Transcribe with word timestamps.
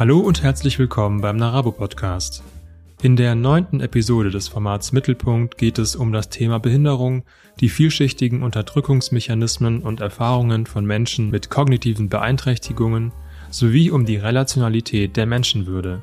Hallo 0.00 0.18
und 0.20 0.42
herzlich 0.42 0.78
willkommen 0.78 1.20
beim 1.20 1.36
Narabo 1.36 1.72
Podcast. 1.72 2.42
In 3.02 3.16
der 3.16 3.34
neunten 3.34 3.80
Episode 3.80 4.30
des 4.30 4.48
Formats 4.48 4.92
Mittelpunkt 4.92 5.58
geht 5.58 5.78
es 5.78 5.94
um 5.94 6.10
das 6.10 6.30
Thema 6.30 6.58
Behinderung, 6.58 7.22
die 7.60 7.68
vielschichtigen 7.68 8.42
Unterdrückungsmechanismen 8.42 9.82
und 9.82 10.00
Erfahrungen 10.00 10.64
von 10.64 10.86
Menschen 10.86 11.28
mit 11.28 11.50
kognitiven 11.50 12.08
Beeinträchtigungen 12.08 13.12
sowie 13.50 13.90
um 13.90 14.06
die 14.06 14.16
Relationalität 14.16 15.18
der 15.18 15.26
Menschenwürde. 15.26 16.00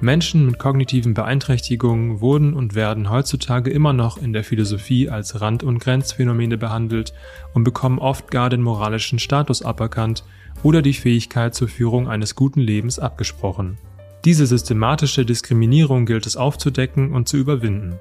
Menschen 0.00 0.46
mit 0.46 0.58
kognitiven 0.58 1.12
Beeinträchtigungen 1.12 2.22
wurden 2.22 2.54
und 2.54 2.74
werden 2.74 3.10
heutzutage 3.10 3.68
immer 3.68 3.92
noch 3.92 4.16
in 4.16 4.32
der 4.32 4.42
Philosophie 4.42 5.10
als 5.10 5.42
Rand- 5.42 5.64
und 5.64 5.80
Grenzphänomene 5.80 6.56
behandelt 6.56 7.12
und 7.52 7.64
bekommen 7.64 7.98
oft 7.98 8.30
gar 8.30 8.48
den 8.48 8.62
moralischen 8.62 9.18
Status 9.18 9.60
aberkannt 9.60 10.24
oder 10.62 10.82
die 10.82 10.94
Fähigkeit 10.94 11.54
zur 11.54 11.68
Führung 11.68 12.08
eines 12.08 12.34
guten 12.34 12.60
Lebens 12.60 12.98
abgesprochen. 12.98 13.78
Diese 14.24 14.46
systematische 14.46 15.24
Diskriminierung 15.24 16.04
gilt 16.04 16.26
es 16.26 16.36
aufzudecken 16.36 17.12
und 17.12 17.28
zu 17.28 17.36
überwinden. 17.36 17.94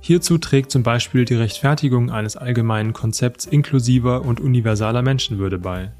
Hierzu 0.00 0.36
trägt 0.36 0.70
zum 0.70 0.82
Beispiel 0.82 1.24
die 1.24 1.34
Rechtfertigung 1.34 2.10
eines 2.10 2.36
allgemeinen 2.36 2.92
Konzepts 2.92 3.46
inklusiver 3.46 4.22
und 4.22 4.38
universaler 4.38 5.00
Menschenwürde 5.00 5.58
bei. 5.58 5.92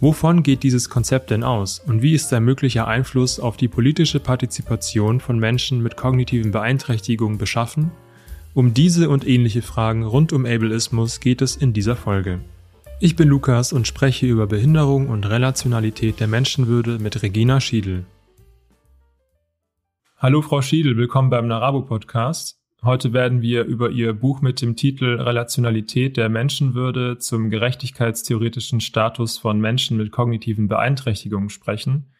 Wovon 0.00 0.42
geht 0.42 0.62
dieses 0.62 0.88
Konzept 0.90 1.30
denn 1.30 1.44
aus 1.44 1.78
und 1.78 2.02
wie 2.02 2.14
ist 2.14 2.28
sein 2.28 2.44
möglicher 2.44 2.86
Einfluss 2.86 3.40
auf 3.40 3.56
die 3.56 3.68
politische 3.68 4.20
Partizipation 4.20 5.20
von 5.20 5.38
Menschen 5.38 5.82
mit 5.82 5.96
kognitiven 5.96 6.52
Beeinträchtigungen 6.52 7.38
beschaffen? 7.38 7.90
Um 8.52 8.74
diese 8.74 9.08
und 9.08 9.26
ähnliche 9.26 9.62
Fragen 9.62 10.04
rund 10.04 10.32
um 10.32 10.44
Ableismus 10.44 11.20
geht 11.20 11.40
es 11.40 11.56
in 11.56 11.72
dieser 11.72 11.96
Folge. 11.96 12.40
Ich 13.02 13.16
bin 13.16 13.28
Lukas 13.28 13.72
und 13.72 13.86
spreche 13.86 14.26
über 14.26 14.46
Behinderung 14.46 15.08
und 15.08 15.24
Relationalität 15.24 16.20
der 16.20 16.26
Menschenwürde 16.26 16.98
mit 16.98 17.22
Regina 17.22 17.58
Schiedel. 17.58 18.04
Hallo 20.18 20.42
Frau 20.42 20.60
Schiedel, 20.60 20.98
willkommen 20.98 21.30
beim 21.30 21.46
Narabo 21.46 21.80
Podcast. 21.80 22.60
Heute 22.82 23.14
werden 23.14 23.40
wir 23.40 23.64
über 23.64 23.88
Ihr 23.88 24.12
Buch 24.12 24.42
mit 24.42 24.60
dem 24.60 24.76
Titel 24.76 25.18
Relationalität 25.18 26.18
der 26.18 26.28
Menschenwürde 26.28 27.16
zum 27.16 27.48
gerechtigkeitstheoretischen 27.48 28.82
Status 28.82 29.38
von 29.38 29.58
Menschen 29.62 29.96
mit 29.96 30.12
kognitiven 30.12 30.68
Beeinträchtigungen 30.68 31.48
sprechen. 31.48 32.12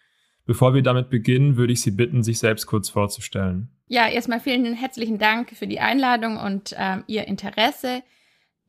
Bevor 0.47 0.72
wir 0.72 0.80
damit 0.80 1.10
beginnen, 1.10 1.58
würde 1.58 1.74
ich 1.74 1.82
Sie 1.82 1.91
bitten, 1.91 2.22
sich 2.22 2.38
selbst 2.38 2.64
kurz 2.64 2.88
vorzustellen. 2.88 3.69
Ja, 3.88 4.08
erstmal 4.08 4.41
vielen 4.41 4.72
herzlichen 4.72 5.19
Dank 5.19 5.50
für 5.50 5.66
die 5.66 5.80
Einladung 5.80 6.38
und 6.38 6.72
äh, 6.72 7.02
Ihr 7.06 7.28
Interesse. 7.28 8.02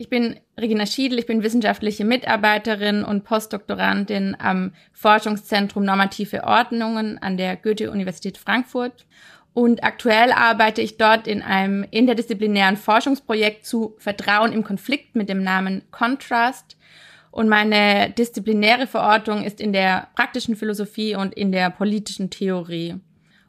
Ich 0.02 0.09
bin 0.09 0.39
Regina 0.59 0.88
Schiedl, 0.88 1.19
ich 1.19 1.27
bin 1.27 1.44
wissenschaftliche 1.44 2.05
Mitarbeiterin 2.05 3.03
und 3.03 3.23
Postdoktorandin 3.23 4.35
am 4.39 4.73
Forschungszentrum 4.94 5.85
Normative 5.85 6.44
Ordnungen 6.44 7.19
an 7.19 7.38
der 7.38 7.55
Goethe-Universität 7.55 8.39
Frankfurt 8.39 9.05
und 9.53 9.83
aktuell 9.83 10.31
arbeite 10.31 10.81
ich 10.81 10.97
dort 10.97 11.27
in 11.27 11.44
einem 11.44 11.85
interdisziplinären 11.91 12.77
Forschungsprojekt 12.77 13.63
zu 13.63 13.94
Vertrauen 13.99 14.53
im 14.53 14.63
Konflikt 14.63 15.16
mit 15.16 15.29
dem 15.29 15.44
Namen 15.44 15.83
Contrast. 15.91 16.77
Und 17.29 17.47
meine 17.47 18.09
disziplinäre 18.09 18.88
Verortung 18.88 19.44
ist 19.44 19.61
in 19.61 19.72
der 19.72 20.07
praktischen 20.16 20.55
Philosophie 20.55 21.16
und 21.16 21.35
in 21.35 21.52
der 21.52 21.69
politischen 21.69 22.31
Theorie. 22.31 22.95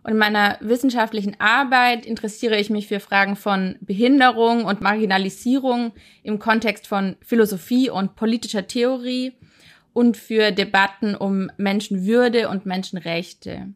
Und 0.03 0.13
in 0.13 0.19
meiner 0.19 0.57
wissenschaftlichen 0.61 1.37
Arbeit 1.39 2.07
interessiere 2.07 2.59
ich 2.59 2.71
mich 2.71 2.89
für 2.89 2.99
Fragen 2.99 3.37
von 3.37 3.77
Behinderung 3.81 4.65
und 4.65 4.81
Marginalisierung 4.81 5.93
im 6.25 6.41
Kontext 6.41 6.89
von 6.89 7.17
Philosophie 7.21 7.89
und 7.89 8.17
politischer 8.17 8.67
Theorie 8.67 9.35
und 9.93 10.17
für 10.17 10.51
Debatten 10.51 11.15
um 11.15 11.53
Menschenwürde 11.57 12.49
und 12.49 12.67
Menschenrechte. 12.67 13.69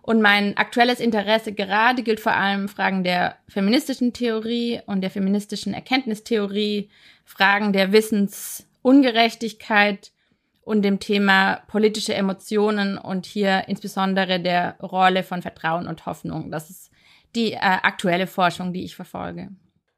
Und 0.00 0.22
mein 0.22 0.56
aktuelles 0.56 1.00
Interesse 1.00 1.52
gerade 1.52 2.02
gilt 2.02 2.20
vor 2.20 2.32
allem 2.32 2.70
Fragen 2.70 3.04
der 3.04 3.36
feministischen 3.46 4.14
Theorie 4.14 4.80
und 4.86 5.02
der 5.02 5.10
feministischen 5.10 5.74
Erkenntnistheorie, 5.74 6.88
Fragen 7.26 7.74
der 7.74 7.92
Wissensungerechtigkeit 7.92 10.12
und 10.68 10.82
dem 10.82 11.00
Thema 11.00 11.60
politische 11.66 12.14
Emotionen 12.14 12.98
und 12.98 13.24
hier 13.24 13.64
insbesondere 13.68 14.38
der 14.38 14.76
Rolle 14.80 15.22
von 15.22 15.40
Vertrauen 15.40 15.86
und 15.86 16.04
Hoffnung. 16.04 16.50
Das 16.50 16.68
ist 16.68 16.90
die 17.34 17.52
äh, 17.52 17.58
aktuelle 17.58 18.26
Forschung, 18.26 18.74
die 18.74 18.84
ich 18.84 18.94
verfolge. 18.94 19.48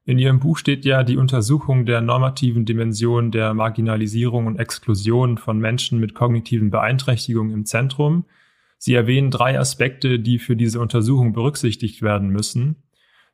In 0.05 0.17
Ihrem 0.17 0.39
Buch 0.39 0.57
steht 0.57 0.85
ja 0.85 1.03
die 1.03 1.17
Untersuchung 1.17 1.85
der 1.85 1.99
normativen 1.99 2.65
Dimension 2.65 3.31
der 3.31 3.53
Marginalisierung 3.53 4.47
und 4.47 4.59
Exklusion 4.59 5.37
von 5.37 5.59
Menschen 5.59 5.99
mit 5.99 6.15
kognitiven 6.15 6.71
Beeinträchtigungen 6.71 7.53
im 7.53 7.65
Zentrum. 7.65 8.23
Sie 8.77 8.95
erwähnen 8.95 9.29
drei 9.29 9.59
Aspekte, 9.59 10.19
die 10.19 10.39
für 10.39 10.55
diese 10.55 10.79
Untersuchung 10.79 11.33
berücksichtigt 11.33 12.01
werden 12.01 12.29
müssen. 12.29 12.77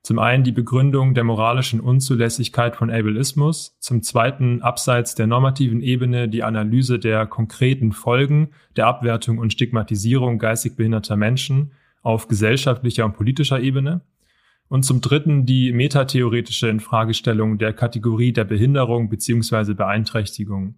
Zum 0.07 0.19
einen 0.19 0.45
die 0.45 0.53
Begründung 0.53 1.15
der 1.15 1.25
moralischen 1.25 1.81
Unzulässigkeit 1.81 2.77
von 2.77 2.89
Ableismus, 2.89 3.75
zum 3.81 4.01
zweiten 4.03 4.61
abseits 4.61 5.15
der 5.15 5.27
normativen 5.27 5.81
Ebene 5.81 6.29
die 6.29 6.43
Analyse 6.43 6.97
der 6.97 7.25
konkreten 7.25 7.91
Folgen 7.91 8.51
der 8.77 8.87
Abwertung 8.87 9.37
und 9.37 9.51
Stigmatisierung 9.51 10.39
geistig 10.39 10.77
behinderter 10.77 11.17
Menschen 11.17 11.73
auf 12.03 12.29
gesellschaftlicher 12.29 13.03
und 13.03 13.17
politischer 13.17 13.59
Ebene 13.59 13.99
und 14.69 14.85
zum 14.85 15.01
dritten 15.01 15.45
die 15.45 15.73
metatheoretische 15.73 16.69
Infragestellung 16.69 17.57
der 17.57 17.73
Kategorie 17.73 18.31
der 18.31 18.45
Behinderung 18.45 19.09
bzw. 19.09 19.73
Beeinträchtigung. 19.73 20.75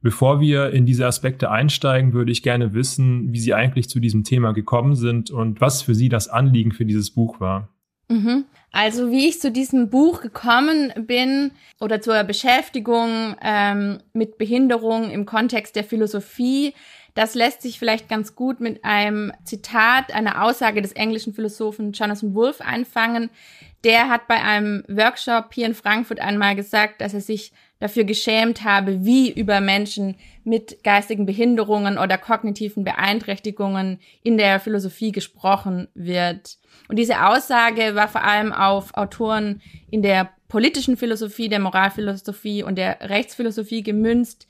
Bevor 0.00 0.40
wir 0.40 0.70
in 0.70 0.86
diese 0.86 1.08
Aspekte 1.08 1.50
einsteigen, 1.50 2.12
würde 2.12 2.30
ich 2.30 2.44
gerne 2.44 2.72
wissen, 2.72 3.32
wie 3.32 3.40
Sie 3.40 3.52
eigentlich 3.52 3.88
zu 3.88 3.98
diesem 3.98 4.22
Thema 4.22 4.52
gekommen 4.52 4.94
sind 4.94 5.32
und 5.32 5.60
was 5.60 5.82
für 5.82 5.96
Sie 5.96 6.08
das 6.08 6.28
Anliegen 6.28 6.70
für 6.70 6.84
dieses 6.84 7.10
Buch 7.10 7.40
war. 7.40 7.68
Mhm. 8.10 8.44
Also 8.72 9.10
wie 9.10 9.28
ich 9.28 9.40
zu 9.40 9.50
diesem 9.50 9.88
Buch 9.88 10.20
gekommen 10.20 10.92
bin 10.96 11.52
oder 11.80 12.00
zur 12.00 12.22
Beschäftigung 12.24 13.36
ähm, 13.42 14.00
mit 14.12 14.36
Behinderung 14.36 15.10
im 15.10 15.26
Kontext 15.26 15.76
der 15.76 15.84
Philosophie, 15.84 16.74
das 17.14 17.34
lässt 17.34 17.62
sich 17.62 17.78
vielleicht 17.78 18.08
ganz 18.08 18.34
gut 18.34 18.60
mit 18.60 18.84
einem 18.84 19.32
Zitat, 19.44 20.14
einer 20.14 20.44
Aussage 20.44 20.82
des 20.82 20.92
englischen 20.92 21.34
Philosophen 21.34 21.92
Jonathan 21.92 22.34
Wolff 22.34 22.60
einfangen. 22.60 23.30
Der 23.84 24.08
hat 24.08 24.28
bei 24.28 24.42
einem 24.42 24.84
Workshop 24.88 25.52
hier 25.52 25.66
in 25.66 25.74
Frankfurt 25.74 26.20
einmal 26.20 26.54
gesagt, 26.54 27.00
dass 27.00 27.14
er 27.14 27.20
sich 27.20 27.52
dafür 27.80 28.04
geschämt 28.04 28.62
habe, 28.62 29.04
wie 29.04 29.32
über 29.32 29.60
Menschen 29.60 30.16
mit 30.44 30.84
geistigen 30.84 31.26
Behinderungen 31.26 31.98
oder 31.98 32.18
kognitiven 32.18 32.84
Beeinträchtigungen 32.84 33.98
in 34.22 34.36
der 34.36 34.60
Philosophie 34.60 35.12
gesprochen 35.12 35.88
wird. 35.94 36.59
Und 36.88 36.96
diese 36.96 37.26
Aussage 37.26 37.94
war 37.94 38.08
vor 38.08 38.24
allem 38.24 38.52
auf 38.52 38.94
Autoren 38.94 39.62
in 39.90 40.02
der 40.02 40.30
politischen 40.48 40.96
Philosophie, 40.96 41.48
der 41.48 41.60
Moralphilosophie 41.60 42.62
und 42.62 42.76
der 42.76 42.98
Rechtsphilosophie 43.00 43.82
gemünzt, 43.82 44.48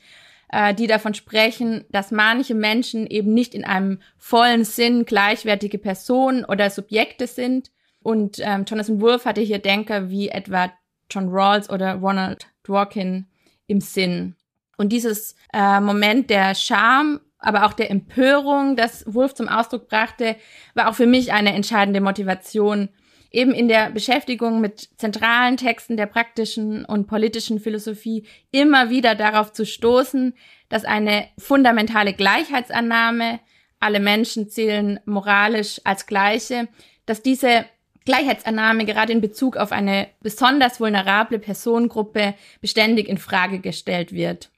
äh, 0.50 0.75
die 0.75 0.86
davon 0.86 1.14
sprechen, 1.14 1.84
dass 1.91 2.10
manche 2.10 2.54
Menschen 2.54 3.06
eben 3.06 3.34
nicht 3.34 3.54
in 3.54 3.64
einem 3.64 4.00
vollen 4.19 4.64
Sinn 4.64 5.04
gleichwertige 5.04 5.78
Personen 5.78 6.44
oder 6.44 6.70
Subjekte 6.70 7.26
sind. 7.26 7.70
Und 8.03 8.38
ähm, 8.41 8.64
Jonathan 8.66 9.00
Wolff 9.00 9.26
hatte 9.26 9.42
hier 9.42 9.58
Denker 9.58 10.10
wie 10.10 10.31
etwa 10.31 10.72
John 11.10 11.28
Rawls 11.28 11.69
oder 11.69 11.97
Ronald 11.97 12.47
Dworkin 12.66 13.26
im 13.66 13.81
Sinn. 13.81 14.37
Und 14.78 14.91
dieses 14.91 15.37
äh, 15.52 15.81
Moment 15.81 16.31
der 16.31 16.54
Scham, 16.54 17.20
aber 17.41 17.65
auch 17.67 17.73
der 17.73 17.91
Empörung, 17.91 18.77
das 18.77 19.05
Wolf 19.06 19.34
zum 19.34 19.49
Ausdruck 19.49 19.89
brachte, 19.89 20.37
war 20.75 20.89
auch 20.89 20.95
für 20.95 21.06
mich 21.06 21.33
eine 21.33 21.55
entscheidende 21.55 22.01
Motivation, 22.01 22.91
eben 23.31 23.53
in 23.53 23.69
der 23.69 23.91
Beschäftigung 23.91 24.61
mit 24.61 24.91
zentralen 24.97 25.56
Texten 25.56 25.97
der 25.97 26.06
praktischen 26.06 26.84
und 26.84 27.06
politischen 27.06 27.61
Philosophie 27.61 28.27
immer 28.50 28.91
wieder 28.91 29.15
darauf 29.15 29.53
zu 29.53 29.65
stoßen, 29.65 30.34
dass 30.69 30.84
eine 30.84 31.29
fundamentale 31.39 32.12
Gleichheitsannahme, 32.12 33.41
alle 33.79 34.00
Menschen 34.00 34.49
zählen 34.49 35.00
moralisch 35.06 35.81
als 35.85 36.06
Gleiche, 36.06 36.69
dass 37.06 37.23
diese 37.23 37.64
Gleichheitsannahme 38.05 38.85
gerade 38.85 39.12
in 39.12 39.20
Bezug 39.20 39.56
auf 39.56 39.73
eine 39.73 40.09
besonders 40.20 40.81
vulnerable 40.81 41.38
Personengruppe 41.38 42.35
beständig 42.61 43.09
in 43.09 43.19
Frage 43.19 43.61
gestellt 43.61 44.12
wird. 44.12 44.50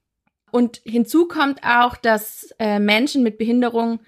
Und 0.52 0.82
hinzu 0.84 1.26
kommt 1.26 1.64
auch, 1.64 1.96
dass 1.96 2.54
äh, 2.58 2.78
Menschen 2.78 3.22
mit 3.22 3.38
Behinderung 3.38 4.00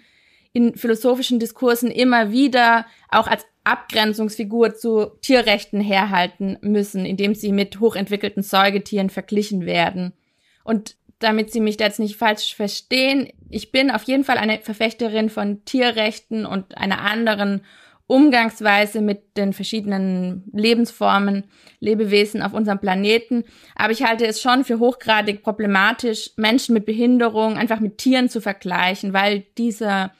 in 0.52 0.76
philosophischen 0.76 1.40
Diskursen 1.40 1.90
immer 1.90 2.30
wieder 2.30 2.86
auch 3.08 3.26
als 3.26 3.46
Abgrenzungsfigur 3.64 4.74
zu 4.74 5.06
Tierrechten 5.22 5.80
herhalten 5.80 6.58
müssen, 6.60 7.06
indem 7.06 7.34
sie 7.34 7.50
mit 7.50 7.80
hochentwickelten 7.80 8.42
Säugetieren 8.42 9.08
verglichen 9.08 9.64
werden. 9.64 10.12
Und 10.64 10.96
damit 11.18 11.50
Sie 11.50 11.60
mich 11.60 11.78
da 11.78 11.86
jetzt 11.86 11.98
nicht 11.98 12.16
falsch 12.16 12.54
verstehen, 12.54 13.32
ich 13.48 13.72
bin 13.72 13.90
auf 13.90 14.02
jeden 14.02 14.24
Fall 14.24 14.36
eine 14.36 14.58
Verfechterin 14.58 15.30
von 15.30 15.64
Tierrechten 15.64 16.44
und 16.44 16.76
einer 16.76 17.00
anderen 17.00 17.62
Umgangsweise 18.06 19.00
mit 19.00 19.36
den 19.36 19.54
verschiedenen 19.54 20.44
Lebensformen, 20.52 21.44
Lebewesen 21.80 22.42
auf 22.42 22.52
unserem 22.52 22.78
Planeten. 22.78 23.44
Aber 23.74 23.92
ich 23.92 24.04
halte 24.04 24.26
es 24.26 24.42
schon 24.42 24.64
für 24.64 24.78
hochgradig 24.78 25.42
problematisch, 25.42 26.30
Menschen 26.36 26.74
mit 26.74 26.84
Behinderung 26.84 27.56
einfach 27.56 27.80
mit 27.80 27.96
Tieren 27.96 28.28
zu 28.28 28.42
vergleichen, 28.42 29.14
weil 29.14 29.44
dieser 29.56 30.12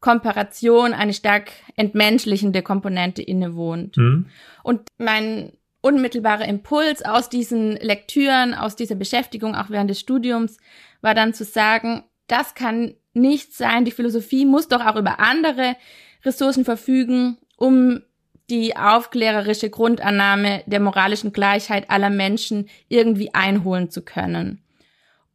Komparation 0.00 0.94
eine 0.94 1.12
stark 1.12 1.50
entmenschlichende 1.76 2.62
Komponente 2.62 3.22
innewohnt. 3.22 3.96
Mhm. 3.98 4.26
Und 4.62 4.82
mein 4.96 5.52
unmittelbarer 5.82 6.46
Impuls 6.46 7.04
aus 7.04 7.28
diesen 7.28 7.72
Lektüren, 7.76 8.54
aus 8.54 8.76
dieser 8.76 8.94
Beschäftigung, 8.94 9.54
auch 9.54 9.68
während 9.68 9.90
des 9.90 10.00
Studiums, 10.00 10.56
war 11.00 11.14
dann 11.14 11.34
zu 11.34 11.44
sagen, 11.44 12.04
das 12.28 12.54
kann 12.54 12.94
nicht 13.14 13.54
sein. 13.54 13.84
Die 13.84 13.90
Philosophie 13.90 14.44
muss 14.44 14.68
doch 14.68 14.84
auch 14.84 14.96
über 14.96 15.20
andere 15.20 15.76
Ressourcen 16.26 16.64
verfügen, 16.64 17.38
um 17.56 18.02
die 18.50 18.76
aufklärerische 18.76 19.70
Grundannahme 19.70 20.62
der 20.66 20.80
moralischen 20.80 21.32
Gleichheit 21.32 21.90
aller 21.90 22.10
Menschen 22.10 22.68
irgendwie 22.88 23.34
einholen 23.34 23.90
zu 23.90 24.02
können. 24.02 24.62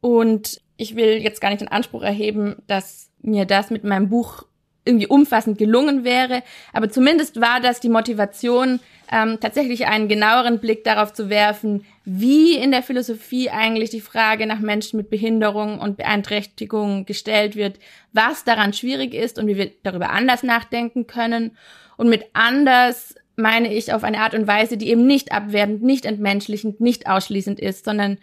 Und 0.00 0.60
ich 0.76 0.96
will 0.96 1.22
jetzt 1.22 1.40
gar 1.40 1.50
nicht 1.50 1.60
den 1.60 1.68
Anspruch 1.68 2.02
erheben, 2.02 2.62
dass 2.66 3.10
mir 3.20 3.44
das 3.44 3.70
mit 3.70 3.84
meinem 3.84 4.08
Buch 4.08 4.44
irgendwie 4.84 5.06
umfassend 5.06 5.58
gelungen 5.58 6.04
wäre, 6.04 6.42
aber 6.72 6.90
zumindest 6.90 7.40
war 7.40 7.60
das 7.60 7.80
die 7.80 7.88
Motivation, 7.88 8.80
ähm, 9.12 9.38
tatsächlich 9.40 9.86
einen 9.86 10.08
genaueren 10.08 10.58
Blick 10.58 10.84
darauf 10.84 11.12
zu 11.12 11.28
werfen, 11.28 11.84
wie 12.04 12.56
in 12.56 12.70
der 12.70 12.82
Philosophie 12.82 13.50
eigentlich 13.50 13.90
die 13.90 14.00
Frage 14.00 14.46
nach 14.46 14.58
Menschen 14.58 14.96
mit 14.96 15.10
Behinderung 15.10 15.78
und 15.78 15.98
Beeinträchtigung 15.98 17.04
gestellt 17.04 17.54
wird, 17.54 17.78
was 18.12 18.44
daran 18.44 18.72
schwierig 18.72 19.12
ist 19.12 19.38
und 19.38 19.46
wie 19.46 19.56
wir 19.56 19.70
darüber 19.82 20.10
anders 20.10 20.42
nachdenken 20.42 21.06
können. 21.06 21.56
Und 21.96 22.08
mit 22.08 22.24
anders 22.32 23.14
meine 23.36 23.72
ich 23.72 23.92
auf 23.92 24.02
eine 24.02 24.18
Art 24.18 24.34
und 24.34 24.46
Weise, 24.46 24.76
die 24.78 24.88
eben 24.88 25.06
nicht 25.06 25.30
abwertend, 25.30 25.82
nicht 25.82 26.06
entmenschlichend, 26.06 26.80
nicht 26.80 27.06
ausschließend 27.06 27.60
ist, 27.60 27.84
sondern 27.84 28.18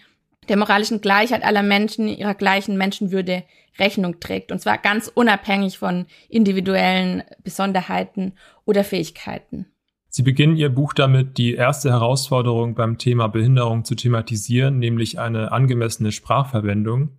der 0.49 0.57
moralischen 0.57 1.01
Gleichheit 1.01 1.43
aller 1.43 1.63
Menschen, 1.63 2.07
ihrer 2.07 2.35
gleichen 2.35 2.77
Menschenwürde 2.77 3.43
Rechnung 3.77 4.19
trägt. 4.19 4.51
Und 4.51 4.59
zwar 4.59 4.77
ganz 4.77 5.09
unabhängig 5.13 5.77
von 5.77 6.05
individuellen 6.27 7.23
Besonderheiten 7.43 8.33
oder 8.65 8.83
Fähigkeiten. 8.83 9.67
Sie 10.11 10.23
beginnen 10.23 10.57
Ihr 10.57 10.69
Buch 10.69 10.93
damit, 10.93 11.37
die 11.37 11.53
erste 11.53 11.91
Herausforderung 11.91 12.73
beim 12.73 12.97
Thema 12.97 13.27
Behinderung 13.27 13.85
zu 13.85 13.93
thematisieren, 13.93 14.79
nämlich 14.79 15.19
eine 15.19 15.51
angemessene 15.51 16.11
Sprachverwendung. 16.11 17.11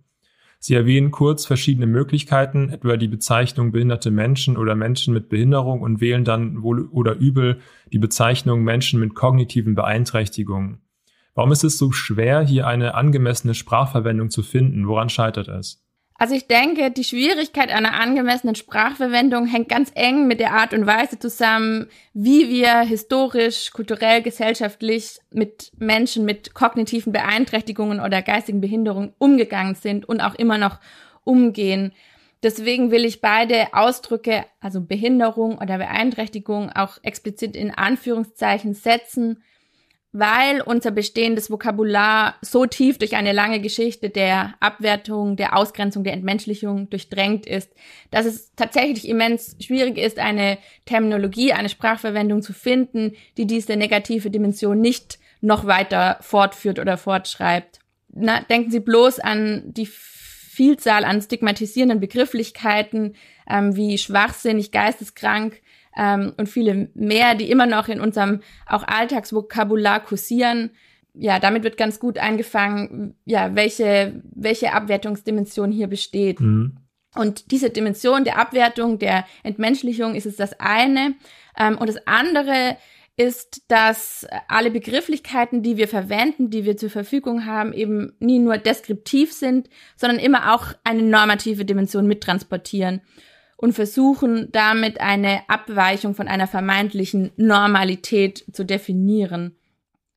Sie 0.59 0.75
erwähnen 0.75 1.09
kurz 1.09 1.45
verschiedene 1.45 1.87
Möglichkeiten, 1.87 2.69
etwa 2.69 2.97
die 2.97 3.07
Bezeichnung 3.07 3.71
behinderte 3.71 4.11
Menschen 4.11 4.57
oder 4.57 4.75
Menschen 4.75 5.13
mit 5.13 5.29
Behinderung 5.29 5.81
und 5.81 6.01
wählen 6.01 6.25
dann 6.25 6.61
wohl 6.61 6.85
oder 6.89 7.15
übel 7.15 7.61
die 7.91 7.97
Bezeichnung 7.97 8.63
Menschen 8.63 8.99
mit 8.99 9.15
kognitiven 9.15 9.73
Beeinträchtigungen. 9.73 10.81
Warum 11.33 11.51
ist 11.51 11.63
es 11.63 11.77
so 11.77 11.91
schwer, 11.91 12.41
hier 12.41 12.67
eine 12.67 12.93
angemessene 12.95 13.55
Sprachverwendung 13.55 14.29
zu 14.29 14.43
finden? 14.43 14.87
Woran 14.87 15.09
scheitert 15.09 15.47
es? 15.47 15.81
Also 16.21 16.35
ich 16.35 16.45
denke, 16.45 16.91
die 16.91 17.03
Schwierigkeit 17.03 17.71
einer 17.71 17.99
angemessenen 17.99 18.53
Sprachverwendung 18.53 19.47
hängt 19.47 19.69
ganz 19.69 19.91
eng 19.95 20.27
mit 20.27 20.39
der 20.39 20.53
Art 20.53 20.71
und 20.71 20.85
Weise 20.85 21.17
zusammen, 21.17 21.87
wie 22.13 22.47
wir 22.47 22.81
historisch, 22.81 23.71
kulturell, 23.71 24.21
gesellschaftlich 24.21 25.17
mit 25.31 25.71
Menschen 25.79 26.23
mit 26.23 26.53
kognitiven 26.53 27.11
Beeinträchtigungen 27.11 27.99
oder 27.99 28.21
geistigen 28.21 28.61
Behinderungen 28.61 29.13
umgegangen 29.17 29.73
sind 29.73 30.07
und 30.07 30.21
auch 30.21 30.35
immer 30.35 30.59
noch 30.59 30.79
umgehen. 31.23 31.91
Deswegen 32.43 32.91
will 32.91 33.03
ich 33.03 33.21
beide 33.21 33.73
Ausdrücke, 33.73 34.45
also 34.59 34.81
Behinderung 34.81 35.57
oder 35.57 35.79
Beeinträchtigung, 35.79 36.71
auch 36.71 36.99
explizit 37.01 37.55
in 37.55 37.71
Anführungszeichen 37.71 38.75
setzen, 38.75 39.41
weil 40.13 40.61
unser 40.61 40.91
bestehendes 40.91 41.49
Vokabular 41.49 42.35
so 42.41 42.65
tief 42.65 42.97
durch 42.97 43.15
eine 43.15 43.31
lange 43.31 43.61
Geschichte 43.61 44.09
der 44.09 44.55
Abwertung, 44.59 45.37
der 45.37 45.55
Ausgrenzung, 45.55 46.03
der 46.03 46.13
Entmenschlichung 46.13 46.89
durchdrängt 46.89 47.45
ist, 47.45 47.71
dass 48.11 48.25
es 48.25 48.53
tatsächlich 48.55 49.07
immens 49.07 49.55
schwierig 49.61 49.97
ist, 49.97 50.19
eine 50.19 50.57
Terminologie, 50.85 51.53
eine 51.53 51.69
Sprachverwendung 51.69 52.41
zu 52.41 52.51
finden, 52.51 53.13
die 53.37 53.47
diese 53.47 53.77
negative 53.77 54.29
Dimension 54.29 54.81
nicht 54.81 55.17
noch 55.39 55.65
weiter 55.65 56.17
fortführt 56.21 56.79
oder 56.79 56.97
fortschreibt. 56.97 57.79
Na, 58.09 58.41
denken 58.41 58.69
Sie 58.69 58.81
bloß 58.81 59.19
an 59.19 59.63
die 59.65 59.87
Vielzahl 59.87 61.05
an 61.05 61.21
stigmatisierenden 61.21 62.01
Begrifflichkeiten 62.01 63.15
ähm, 63.49 63.77
wie 63.77 63.97
schwachsinnig, 63.97 64.71
geisteskrank, 64.71 65.61
ähm, 65.97 66.33
und 66.37 66.47
viele 66.47 66.89
mehr, 66.93 67.35
die 67.35 67.49
immer 67.49 67.65
noch 67.65 67.87
in 67.87 68.01
unserem 68.01 68.41
auch 68.65 68.83
Alltagsvokabular 68.87 70.03
kursieren. 70.03 70.71
Ja, 71.13 71.39
damit 71.39 71.63
wird 71.63 71.77
ganz 71.77 71.99
gut 71.99 72.17
eingefangen, 72.17 73.15
ja, 73.25 73.55
welche, 73.55 74.21
welche 74.33 74.73
Abwertungsdimension 74.73 75.71
hier 75.71 75.87
besteht. 75.87 76.39
Mhm. 76.39 76.77
Und 77.15 77.51
diese 77.51 77.69
Dimension 77.69 78.23
der 78.23 78.39
Abwertung, 78.39 78.97
der 78.97 79.25
Entmenschlichung 79.43 80.15
ist 80.15 80.25
es 80.25 80.37
das 80.37 80.57
eine. 80.59 81.15
Ähm, 81.57 81.77
und 81.77 81.87
das 81.87 82.07
andere 82.07 82.77
ist, 83.17 83.63
dass 83.67 84.25
alle 84.47 84.71
Begrifflichkeiten, 84.71 85.61
die 85.61 85.75
wir 85.75 85.89
verwenden, 85.89 86.49
die 86.49 86.63
wir 86.63 86.77
zur 86.77 86.89
Verfügung 86.89 87.45
haben, 87.45 87.73
eben 87.73 88.13
nie 88.19 88.39
nur 88.39 88.57
deskriptiv 88.57 89.33
sind, 89.33 89.69
sondern 89.97 90.17
immer 90.17 90.55
auch 90.55 90.67
eine 90.85 91.03
normative 91.03 91.65
Dimension 91.65 92.07
mittransportieren 92.07 93.01
und 93.61 93.73
versuchen 93.73 94.51
damit 94.51 94.99
eine 94.99 95.47
Abweichung 95.47 96.15
von 96.15 96.27
einer 96.27 96.47
vermeintlichen 96.47 97.31
Normalität 97.37 98.43
zu 98.51 98.65
definieren. 98.65 99.55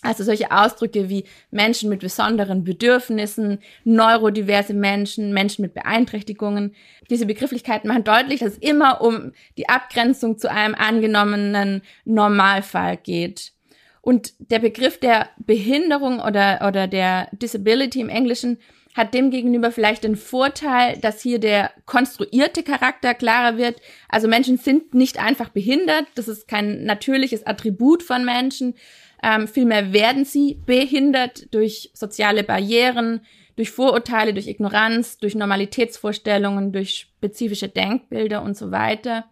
Also 0.01 0.25
solche 0.25 0.51
Ausdrücke 0.51 1.09
wie 1.09 1.25
Menschen 1.51 1.89
mit 1.89 2.01
besonderen 2.01 2.65
Bedürfnissen, 2.65 3.59
neurodiverse 3.85 4.75
Menschen, 4.75 5.33
Menschen 5.33 5.63
mit 5.63 5.73
Beeinträchtigungen. 5.73 6.75
Diese 7.11 7.27
Begrifflichkeiten 7.27 7.89
machen 7.89 8.05
deutlich, 8.05 8.41
dass 8.41 8.53
es 8.53 8.59
immer 8.59 9.01
um 9.01 9.33
die 9.57 9.69
Abgrenzung 9.69 10.39
zu 10.39 10.51
einem 10.51 10.75
angenommenen 10.75 11.83
Normalfall 12.05 12.99
geht. 12.99 13.53
Und 14.01 14.35
der 14.39 14.59
Begriff 14.59 15.01
der 15.01 15.31
Behinderung 15.39 16.21
oder, 16.21 16.67
oder 16.69 16.87
der 16.87 17.29
Disability 17.33 18.01
im 18.01 18.11
Englischen 18.11 18.59
hat 18.95 19.13
demgegenüber 19.13 19.73
vielleicht 19.73 20.05
den 20.05 20.17
Vorteil, 20.17 20.97
dass 20.99 21.21
hier 21.21 21.41
der 21.41 21.73
konstruierte 21.85 22.63
Charakter 22.63 23.13
klarer 23.13 23.59
wird. 23.59 23.81
Also 24.09 24.29
Menschen 24.29 24.57
sind 24.57 24.95
nicht 24.95 25.19
einfach 25.19 25.49
behindert, 25.49 26.07
das 26.15 26.29
ist 26.29 26.47
kein 26.47 26.85
natürliches 26.85 27.45
Attribut 27.47 28.03
von 28.05 28.25
Menschen. 28.25 28.75
Ähm, 29.23 29.49
vielmehr 29.49 29.93
werden 29.93 30.25
sie 30.25 30.61
behindert 30.65 31.53
durch 31.53 31.91
soziale 31.93 32.45
Barrieren, 32.45 33.21
durch 33.57 33.71
Vorurteile, 33.71 34.33
durch 34.33 34.47
Ignoranz, 34.47 35.19
durch 35.19 35.35
Normalitätsvorstellungen, 35.35 36.73
durch 36.73 37.09
spezifische 37.17 37.69
Denkbilder 37.69 38.43
und 38.43 38.57
so 38.57 38.71
weiter. 38.71 39.25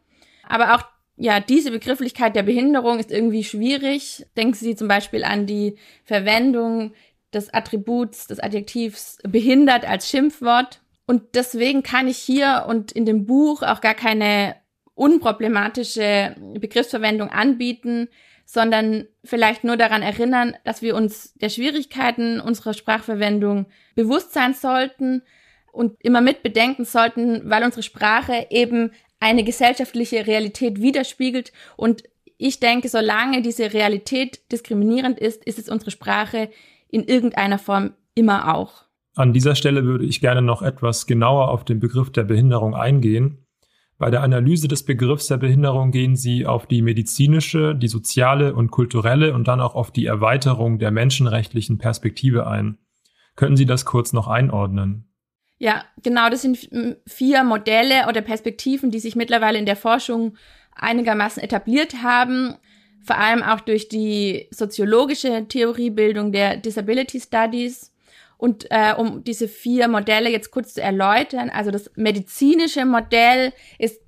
Aber 0.48 0.74
auch 0.74 0.84
ja, 1.16 1.40
diese 1.40 1.70
Begrifflichkeit 1.70 2.34
der 2.34 2.42
Behinderung 2.42 2.98
ist 2.98 3.12
irgendwie 3.12 3.44
schwierig. 3.44 4.26
Denken 4.36 4.54
Sie 4.54 4.74
zum 4.74 4.88
Beispiel 4.88 5.24
an 5.24 5.46
die 5.46 5.76
Verwendung 6.04 6.94
des 7.34 7.52
Attributs, 7.52 8.26
des 8.26 8.40
Adjektivs 8.40 9.18
behindert 9.26 9.88
als 9.88 10.08
Schimpfwort. 10.08 10.80
Und 11.06 11.34
deswegen 11.34 11.82
kann 11.82 12.08
ich 12.08 12.18
hier 12.18 12.64
und 12.68 12.92
in 12.92 13.06
dem 13.06 13.26
Buch 13.26 13.62
auch 13.62 13.80
gar 13.80 13.94
keine 13.94 14.56
unproblematische 14.94 16.36
Begriffsverwendung 16.58 17.30
anbieten, 17.30 18.08
sondern 18.44 19.06
vielleicht 19.24 19.64
nur 19.64 19.76
daran 19.76 20.02
erinnern, 20.02 20.54
dass 20.64 20.82
wir 20.82 20.94
uns 20.94 21.32
der 21.34 21.48
Schwierigkeiten 21.48 22.40
unserer 22.40 22.74
Sprachverwendung 22.74 23.66
bewusst 23.94 24.32
sein 24.32 24.54
sollten 24.54 25.22
und 25.72 25.96
immer 26.04 26.20
mit 26.20 26.42
bedenken 26.42 26.84
sollten, 26.84 27.48
weil 27.48 27.64
unsere 27.64 27.82
Sprache 27.82 28.46
eben 28.50 28.92
eine 29.20 29.44
gesellschaftliche 29.44 30.26
Realität 30.26 30.80
widerspiegelt 30.82 31.52
und 31.76 32.02
ich 32.44 32.58
denke, 32.58 32.88
solange 32.88 33.40
diese 33.40 33.72
Realität 33.72 34.50
diskriminierend 34.50 35.20
ist, 35.20 35.44
ist 35.44 35.60
es 35.60 35.68
unsere 35.68 35.92
Sprache 35.92 36.50
in 36.92 37.02
irgendeiner 37.02 37.58
Form 37.58 37.94
immer 38.14 38.54
auch. 38.54 38.84
An 39.16 39.32
dieser 39.32 39.56
Stelle 39.56 39.84
würde 39.84 40.04
ich 40.04 40.20
gerne 40.20 40.42
noch 40.42 40.62
etwas 40.62 41.06
genauer 41.06 41.48
auf 41.48 41.64
den 41.64 41.80
Begriff 41.80 42.12
der 42.12 42.22
Behinderung 42.22 42.76
eingehen. 42.76 43.38
Bei 43.98 44.10
der 44.10 44.22
Analyse 44.22 44.68
des 44.68 44.84
Begriffs 44.84 45.26
der 45.26 45.36
Behinderung 45.36 45.90
gehen 45.90 46.16
Sie 46.16 46.46
auf 46.46 46.66
die 46.66 46.82
medizinische, 46.82 47.74
die 47.74 47.88
soziale 47.88 48.54
und 48.54 48.70
kulturelle 48.70 49.34
und 49.34 49.48
dann 49.48 49.60
auch 49.60 49.74
auf 49.74 49.90
die 49.90 50.06
Erweiterung 50.06 50.78
der 50.78 50.90
menschenrechtlichen 50.90 51.78
Perspektive 51.78 52.46
ein. 52.46 52.78
Könnten 53.36 53.56
Sie 53.56 53.66
das 53.66 53.84
kurz 53.84 54.12
noch 54.12 54.28
einordnen? 54.28 55.08
Ja, 55.58 55.84
genau, 56.02 56.28
das 56.28 56.42
sind 56.42 56.68
vier 57.06 57.44
Modelle 57.44 58.08
oder 58.08 58.20
Perspektiven, 58.20 58.90
die 58.90 58.98
sich 58.98 59.14
mittlerweile 59.14 59.58
in 59.58 59.66
der 59.66 59.76
Forschung 59.76 60.36
einigermaßen 60.74 61.42
etabliert 61.42 62.02
haben 62.02 62.56
vor 63.04 63.18
allem 63.18 63.42
auch 63.42 63.60
durch 63.60 63.88
die 63.88 64.48
soziologische 64.50 65.46
Theoriebildung 65.48 66.32
der 66.32 66.56
Disability 66.56 67.20
Studies. 67.20 67.92
Und 68.38 68.66
äh, 68.70 68.94
um 68.96 69.22
diese 69.22 69.46
vier 69.46 69.86
Modelle 69.88 70.30
jetzt 70.30 70.50
kurz 70.50 70.74
zu 70.74 70.82
erläutern, 70.82 71.48
also 71.50 71.70
das 71.70 71.90
medizinische 71.94 72.84
Modell 72.84 73.52
ist 73.78 74.00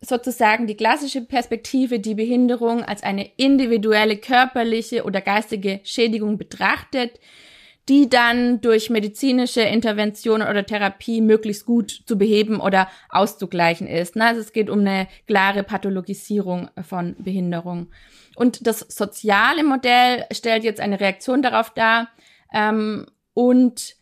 sozusagen 0.00 0.66
die 0.66 0.76
klassische 0.76 1.22
Perspektive, 1.22 2.00
die 2.00 2.14
Behinderung 2.14 2.82
als 2.82 3.02
eine 3.02 3.30
individuelle 3.36 4.16
körperliche 4.16 5.04
oder 5.04 5.20
geistige 5.20 5.80
Schädigung 5.84 6.38
betrachtet, 6.38 7.18
die 7.88 8.08
dann 8.08 8.60
durch 8.60 8.90
medizinische 8.90 9.60
Intervention 9.60 10.42
oder 10.42 10.66
Therapie 10.66 11.20
möglichst 11.20 11.66
gut 11.66 12.02
zu 12.06 12.18
beheben 12.18 12.60
oder 12.60 12.88
auszugleichen 13.10 13.86
ist. 13.86 14.16
Also 14.16 14.40
es 14.40 14.52
geht 14.52 14.70
um 14.70 14.80
eine 14.80 15.06
klare 15.26 15.62
Pathologisierung 15.62 16.68
von 16.82 17.14
Behinderung. 17.18 17.88
Und 18.34 18.66
das 18.66 18.80
soziale 18.80 19.64
Modell 19.64 20.24
stellt 20.32 20.64
jetzt 20.64 20.80
eine 20.80 21.00
Reaktion 21.00 21.42
darauf 21.42 21.70
dar 21.70 22.08
ähm, 22.52 23.06
und 23.34 23.95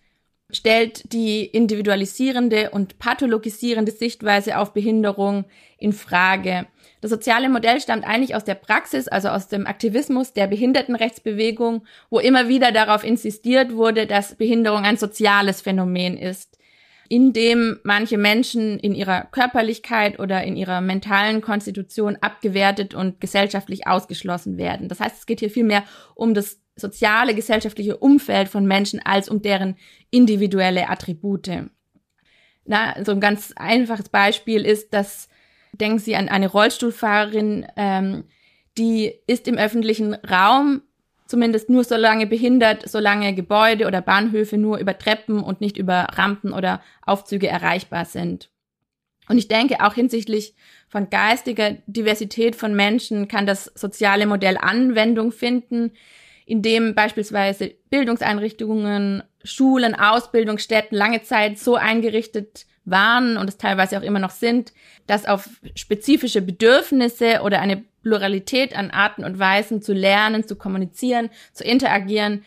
stellt 0.55 1.13
die 1.13 1.45
individualisierende 1.45 2.71
und 2.71 2.99
pathologisierende 2.99 3.93
Sichtweise 3.93 4.59
auf 4.59 4.73
Behinderung 4.73 5.45
in 5.79 5.93
Frage. 5.93 6.67
Das 7.01 7.11
soziale 7.11 7.49
Modell 7.49 7.81
stammt 7.81 8.05
eigentlich 8.05 8.35
aus 8.35 8.45
der 8.45 8.55
Praxis, 8.55 9.09
also 9.09 9.29
aus 9.29 9.49
dem 9.49 9.67
Aktivismus 9.67 10.33
der 10.33 10.47
Behindertenrechtsbewegung, 10.47 11.85
wo 12.09 12.19
immer 12.19 12.49
wieder 12.49 12.73
darauf 12.73 13.05
insistiert 13.05 13.75
wurde, 13.75 14.07
dass 14.07 14.37
Behinderung 14.37 14.85
ein 14.85 14.97
soziales 14.97 15.61
Phänomen 15.61 16.17
ist, 16.17 16.59
in 17.11 17.35
dem 17.35 17.79
manche 17.83 18.17
Menschen 18.17 18.79
in 18.79 18.95
ihrer 18.95 19.25
Körperlichkeit 19.25 20.19
oder 20.19 20.45
in 20.45 20.57
ihrer 20.57 20.81
mentalen 20.81 21.43
Konstitution 21.43 22.17
abgewertet 22.21 22.95
und 22.95 23.21
gesellschaftlich 23.21 23.87
ausgeschlossen 23.87 24.57
werden. 24.57 24.89
Das 24.89 25.01
heißt, 25.01 25.19
es 25.19 25.27
geht 25.27 25.41
hier 25.41 25.51
vielmehr 25.51 25.85
um 26.15 26.33
das 26.33 26.64
soziale, 26.77 27.35
gesellschaftliche 27.35 27.97
Umfeld 27.97 28.49
von 28.49 28.67
Menschen 28.67 29.01
als 29.05 29.29
um 29.29 29.43
deren 29.43 29.77
individuelle 30.11 30.89
Attribute. 30.89 31.71
Na, 32.65 33.05
so 33.05 33.13
ein 33.13 33.21
ganz 33.21 33.53
einfaches 33.57 34.09
Beispiel 34.09 34.65
ist, 34.65 34.95
dass 34.95 35.29
Denken 35.81 35.99
Sie 35.99 36.17
an 36.17 36.29
eine 36.29 36.49
Rollstuhlfahrerin, 36.49 37.67
ähm, 37.77 38.25
die 38.79 39.13
ist 39.27 39.49
im 39.49 39.57
öffentlichen 39.57 40.15
Raum 40.15 40.83
zumindest 41.27 41.71
nur 41.71 41.85
so 41.85 41.97
lange 41.97 42.27
behindert, 42.27 42.89
solange 42.89 43.35
Gebäude 43.35 43.87
oder 43.87 44.03
Bahnhöfe 44.03 44.59
nur 44.59 44.79
über 44.79 44.99
Treppen 44.99 45.43
und 45.43 45.61
nicht 45.61 45.77
über 45.77 46.07
Rampen 46.13 46.53
oder 46.53 46.81
Aufzüge 47.03 47.49
erreichbar 47.49 48.05
sind. 48.05 48.51
Und 49.29 49.39
ich 49.39 49.49
denke, 49.49 49.83
auch 49.83 49.95
hinsichtlich 49.95 50.55
von 50.89 51.09
geistiger 51.09 51.73
Diversität 51.87 52.57
von 52.57 52.75
Menschen 52.75 53.27
kann 53.27 53.47
das 53.47 53.65
soziale 53.75 54.27
Modell 54.27 54.59
Anwendung 54.59 55.33
finden, 55.33 55.93
indem 56.47 56.95
beispielsweise 56.95 57.75
Bildungseinrichtungen, 57.91 59.23
Schulen, 59.43 59.95
Ausbildungsstätten 59.95 60.97
lange 60.97 61.23
Zeit 61.23 61.59
so 61.59 61.77
eingerichtet 61.77 62.67
waren 62.85 63.37
und 63.37 63.49
es 63.49 63.57
teilweise 63.57 63.99
auch 63.99 64.03
immer 64.03 64.19
noch 64.19 64.31
sind, 64.31 64.73
dass 65.07 65.27
auf 65.27 65.49
spezifische 65.75 66.43
Bedürfnisse 66.43 67.41
oder 67.43 67.61
eine 67.61 67.83
Pluralität 68.03 68.77
an 68.77 68.91
Arten 68.91 69.25
und 69.25 69.39
Weisen 69.39 69.81
zu 69.81 69.95
lernen, 69.95 70.47
zu 70.47 70.57
kommunizieren, 70.57 71.31
zu 71.53 71.65
interagieren, 71.65 72.45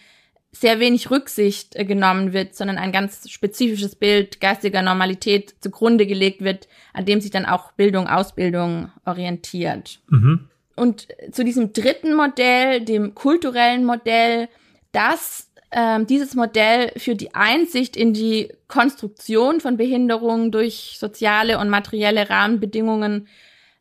sehr 0.51 0.79
wenig 0.79 1.11
Rücksicht 1.11 1.75
äh, 1.75 1.85
genommen 1.85 2.33
wird, 2.33 2.55
sondern 2.55 2.77
ein 2.77 2.91
ganz 2.91 3.29
spezifisches 3.29 3.95
Bild 3.95 4.39
geistiger 4.39 4.81
Normalität 4.81 5.55
zugrunde 5.59 6.07
gelegt 6.07 6.41
wird, 6.41 6.67
an 6.93 7.05
dem 7.05 7.21
sich 7.21 7.31
dann 7.31 7.45
auch 7.45 7.73
Bildung, 7.73 8.07
Ausbildung 8.07 8.91
orientiert. 9.05 9.99
Mhm. 10.09 10.49
Und 10.77 11.07
zu 11.31 11.43
diesem 11.43 11.73
dritten 11.73 12.13
Modell, 12.13 12.81
dem 12.81 13.15
kulturellen 13.15 13.83
Modell, 13.83 14.47
das 14.93 15.49
ähm, 15.71 16.07
dieses 16.07 16.33
Modell 16.35 16.91
führt 16.97 17.19
die 17.19 17.35
Einsicht 17.35 17.97
in 17.97 18.13
die 18.13 18.53
Konstruktion 18.67 19.59
von 19.59 19.75
Behinderungen 19.75 20.51
durch 20.51 20.95
soziale 20.97 21.59
und 21.59 21.69
materielle 21.69 22.29
Rahmenbedingungen 22.29 23.27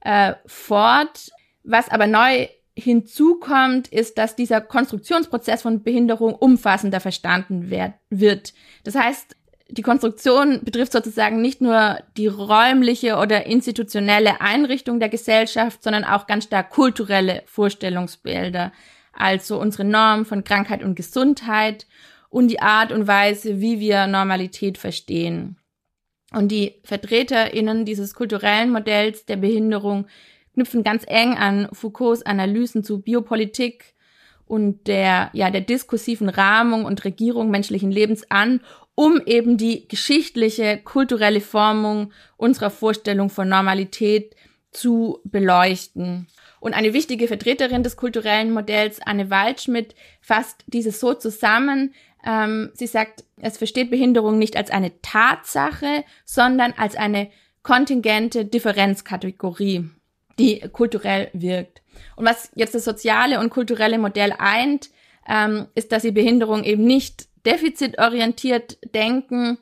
äh, 0.00 0.34
fort. 0.46 1.30
Was 1.62 1.88
aber 1.88 2.06
neu 2.06 2.48
hinzukommt, 2.74 3.88
ist, 3.88 4.18
dass 4.18 4.36
dieser 4.36 4.60
Konstruktionsprozess 4.60 5.62
von 5.62 5.82
Behinderung 5.82 6.34
umfassender 6.34 7.00
verstanden 7.00 7.70
wird. 7.70 8.52
Das 8.84 8.94
heißt, 8.94 9.36
die 9.68 9.82
Konstruktion 9.82 10.60
betrifft 10.62 10.92
sozusagen 10.92 11.42
nicht 11.42 11.60
nur 11.60 11.98
die 12.16 12.28
räumliche 12.28 13.16
oder 13.16 13.46
institutionelle 13.46 14.40
Einrichtung 14.40 15.00
der 15.00 15.08
Gesellschaft, 15.08 15.82
sondern 15.82 16.04
auch 16.04 16.26
ganz 16.26 16.44
stark 16.44 16.70
kulturelle 16.70 17.42
Vorstellungsbilder 17.46 18.72
also 19.16 19.58
unsere 19.58 19.84
Norm 19.84 20.24
von 20.24 20.44
Krankheit 20.44 20.82
und 20.82 20.94
Gesundheit 20.94 21.86
und 22.28 22.48
die 22.48 22.60
Art 22.60 22.92
und 22.92 23.06
Weise, 23.06 23.60
wie 23.60 23.80
wir 23.80 24.06
Normalität 24.06 24.78
verstehen. 24.78 25.56
Und 26.32 26.48
die 26.48 26.74
VertreterInnen 26.84 27.84
dieses 27.84 28.14
kulturellen 28.14 28.70
Modells 28.70 29.24
der 29.24 29.36
Behinderung 29.36 30.06
knüpfen 30.54 30.82
ganz 30.82 31.04
eng 31.06 31.34
an 31.36 31.68
Foucaults 31.72 32.24
Analysen 32.24 32.84
zu 32.84 33.00
Biopolitik 33.00 33.94
und 34.44 34.86
der, 34.86 35.30
ja, 35.32 35.50
der 35.50 35.60
diskursiven 35.60 36.28
Rahmung 36.28 36.84
und 36.84 37.04
Regierung 37.04 37.50
menschlichen 37.50 37.90
Lebens 37.90 38.30
an, 38.30 38.60
um 38.96 39.20
eben 39.26 39.58
die 39.58 39.86
geschichtliche, 39.86 40.78
kulturelle 40.78 41.42
Formung 41.42 42.12
unserer 42.36 42.70
Vorstellung 42.70 43.30
von 43.30 43.48
Normalität 43.48 44.34
zu 44.72 45.20
beleuchten. 45.22 46.26
Und 46.60 46.72
eine 46.72 46.94
wichtige 46.94 47.28
Vertreterin 47.28 47.82
des 47.82 47.96
kulturellen 47.96 48.52
Modells, 48.52 49.00
Anne 49.00 49.30
Waldschmidt, 49.30 49.94
fasst 50.20 50.64
dieses 50.66 50.98
so 50.98 51.12
zusammen. 51.12 51.94
Ähm, 52.26 52.70
sie 52.72 52.86
sagt, 52.86 53.24
es 53.40 53.58
versteht 53.58 53.90
Behinderung 53.90 54.38
nicht 54.38 54.56
als 54.56 54.70
eine 54.70 54.90
Tatsache, 55.02 56.02
sondern 56.24 56.72
als 56.72 56.96
eine 56.96 57.30
kontingente 57.62 58.46
Differenzkategorie, 58.46 59.90
die 60.38 60.60
kulturell 60.72 61.28
wirkt. 61.34 61.82
Und 62.16 62.24
was 62.24 62.50
jetzt 62.54 62.74
das 62.74 62.84
soziale 62.84 63.40
und 63.40 63.50
kulturelle 63.50 63.98
Modell 63.98 64.32
eint, 64.38 64.88
ähm, 65.28 65.66
ist, 65.74 65.92
dass 65.92 66.02
sie 66.02 66.12
Behinderung 66.12 66.64
eben 66.64 66.84
nicht 66.84 67.28
defizitorientiert 67.46 68.78
denken, 68.94 69.58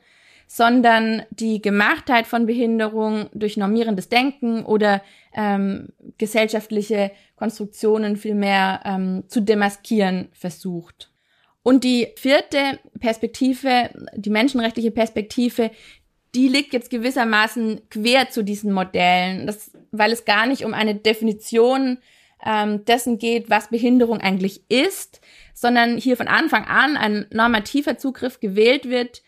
sondern 0.47 1.23
die 1.31 1.61
Gemachtheit 1.61 2.27
von 2.27 2.45
Behinderung 2.45 3.29
durch 3.33 3.57
normierendes 3.57 4.09
Denken 4.09 4.63
oder 4.63 5.01
ähm, 5.33 5.89
gesellschaftliche 6.17 7.11
Konstruktionen 7.35 8.15
vielmehr 8.15 8.81
ähm, 8.85 9.23
zu 9.27 9.41
demaskieren 9.41 10.29
versucht. 10.33 11.11
Und 11.63 11.83
die 11.83 12.09
vierte 12.15 12.79
Perspektive, 12.99 13.89
die 14.15 14.29
menschenrechtliche 14.29 14.91
Perspektive, 14.91 15.71
die 16.35 16.47
liegt 16.47 16.73
jetzt 16.73 16.91
gewissermaßen 16.91 17.81
quer 17.89 18.29
zu 18.29 18.43
diesen 18.43 18.71
Modellen, 18.71 19.47
das, 19.47 19.71
weil 19.91 20.11
es 20.11 20.25
gar 20.25 20.45
nicht 20.45 20.63
um 20.63 20.73
eine 20.73 20.93
Definition 20.93 21.97
ähm, 22.45 22.85
dessen 22.85 23.17
geht, 23.17 23.49
was 23.49 23.69
Behinderung 23.69 24.21
eigentlich 24.21 24.61
ist, 24.69 25.19
sondern 25.53 25.97
hier 25.97 26.15
von 26.15 26.27
Anfang 26.27 26.65
an 26.65 26.95
ein 26.97 27.25
normativer 27.31 27.97
Zugriff 27.97 28.39
gewählt 28.39 28.89
wird, 28.89 29.23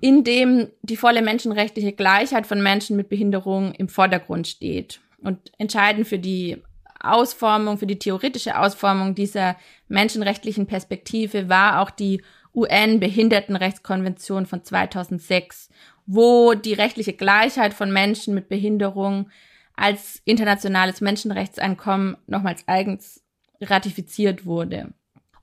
in 0.00 0.24
dem 0.24 0.68
die 0.82 0.96
volle 0.96 1.22
menschenrechtliche 1.22 1.92
Gleichheit 1.92 2.46
von 2.46 2.62
Menschen 2.62 2.96
mit 2.96 3.08
Behinderung 3.08 3.72
im 3.72 3.88
Vordergrund 3.88 4.46
steht. 4.46 5.00
Und 5.22 5.52
entscheidend 5.58 6.06
für 6.06 6.18
die 6.18 6.62
Ausformung, 7.00 7.78
für 7.78 7.86
die 7.86 7.98
theoretische 7.98 8.58
Ausformung 8.58 9.14
dieser 9.14 9.56
menschenrechtlichen 9.88 10.66
Perspektive 10.66 11.48
war 11.48 11.80
auch 11.80 11.90
die 11.90 12.22
UN-Behindertenrechtskonvention 12.54 14.46
von 14.46 14.64
2006, 14.64 15.70
wo 16.06 16.54
die 16.54 16.72
rechtliche 16.72 17.12
Gleichheit 17.12 17.74
von 17.74 17.92
Menschen 17.92 18.34
mit 18.34 18.48
Behinderung 18.48 19.30
als 19.78 20.20
internationales 20.24 21.00
Menschenrechtseinkommen 21.00 22.16
nochmals 22.26 22.66
eigens 22.66 23.22
ratifiziert 23.60 24.44
wurde. 24.44 24.92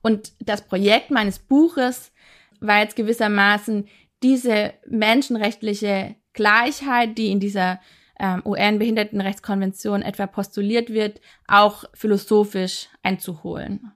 Und 0.02 0.32
das 0.40 0.62
Projekt 0.62 1.10
meines 1.10 1.38
Buches 1.38 2.12
war 2.60 2.80
jetzt 2.80 2.96
gewissermaßen 2.96 3.88
diese 4.22 4.74
menschenrechtliche 4.86 6.16
Gleichheit, 6.32 7.18
die 7.18 7.30
in 7.30 7.40
dieser 7.40 7.80
ähm, 8.18 8.42
UN-Behindertenrechtskonvention 8.44 10.02
etwa 10.02 10.26
postuliert 10.26 10.90
wird, 10.90 11.20
auch 11.48 11.84
philosophisch 11.94 12.88
einzuholen. 13.02 13.92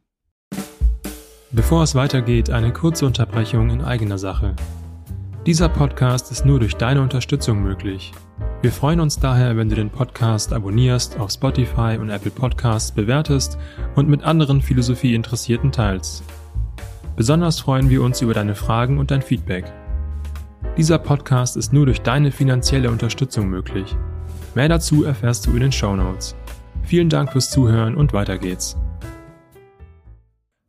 Bevor 1.53 1.83
es 1.83 1.95
weitergeht, 1.95 2.51
eine 2.51 2.73
kurze 2.73 3.07
Unterbrechung 3.07 3.71
in 3.71 3.83
eigener 3.83 4.19
Sache. 4.19 4.55
Dieser 5.47 5.69
Podcast 5.69 6.31
ist 6.31 6.45
nur 6.45 6.61
durch 6.61 6.77
deine 6.77 7.03
Unterstützung 7.03 7.63
möglich. 7.63 8.13
Wir 8.63 8.73
freuen 8.73 9.01
uns 9.01 9.19
daher, 9.19 9.57
wenn 9.57 9.69
du 9.69 9.75
den 9.75 9.89
Podcast 9.89 10.53
abonnierst, 10.53 11.19
auf 11.19 11.31
Spotify 11.31 11.97
und 11.99 12.11
Apple 12.11 12.31
Podcasts 12.31 12.93
bewertest 12.93 13.59
und 13.97 14.09
mit 14.09 14.23
anderen 14.23 14.61
Philosophieinteressierten 14.61 15.73
teilst. 15.73 16.25
Besonders 17.17 17.61
freuen 17.61 17.89
wir 17.89 18.03
uns 18.03 18.21
über 18.21 18.35
deine 18.35 18.55
Fragen 18.55 18.99
und 18.99 19.11
dein 19.11 19.23
Feedback. 19.23 19.73
Dieser 20.77 20.99
Podcast 20.99 21.57
ist 21.57 21.73
nur 21.73 21.87
durch 21.87 22.03
deine 22.03 22.33
finanzielle 22.33 22.91
Unterstützung 22.91 23.49
möglich. 23.49 23.97
Mehr 24.55 24.69
dazu 24.69 25.05
erfährst 25.05 25.47
du 25.47 25.53
in 25.53 25.61
den 25.61 25.73
Show 25.73 25.97
Notes. 25.97 26.37
Vielen 26.83 27.09
Dank 27.09 27.33
fürs 27.33 27.51
Zuhören 27.51 27.95
und 27.95 28.13
weiter 28.13 28.39
geht's. 28.39 28.77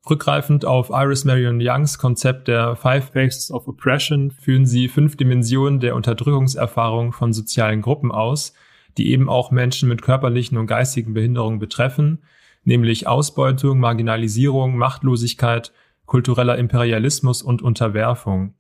Rückgreifend 0.10 0.66
auf 0.66 0.90
Iris 0.90 1.26
Marion 1.26 1.60
Youngs 1.62 2.00
Konzept 2.00 2.48
der 2.48 2.76
Five 2.76 3.12
Phases 3.14 3.52
of 3.52 3.68
Oppression 3.68 4.32
führen 4.32 4.66
sie 4.66 4.88
fünf 4.88 5.16
Dimensionen 5.16 5.80
der 5.80 5.96
Unterdrückungserfahrung 5.96 7.14
von 7.14 7.34
sozialen 7.34 7.84
Gruppen 7.84 8.12
aus, 8.12 8.54
die 8.98 9.12
eben 9.12 9.30
auch 9.30 9.52
Menschen 9.52 9.88
mit 9.88 10.02
körperlichen 10.02 10.58
und 10.58 10.66
geistigen 10.66 11.14
Behinderungen 11.14 11.60
betreffen, 11.60 12.24
nämlich 12.64 13.08
Ausbeutung, 13.08 13.80
Marginalisierung, 13.80 14.76
Machtlosigkeit, 14.76 15.72
kultureller 16.08 16.58
Imperialismus 16.58 17.44
und 17.44 17.62
Unterwerfung. 17.62 18.56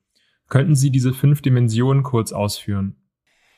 Könnten 0.48 0.75
Sie 0.75 0.91
diese 0.91 1.13
fünf 1.13 1.41
Dimensionen 1.41 2.03
kurz 2.03 2.33
ausführen? 2.33 2.95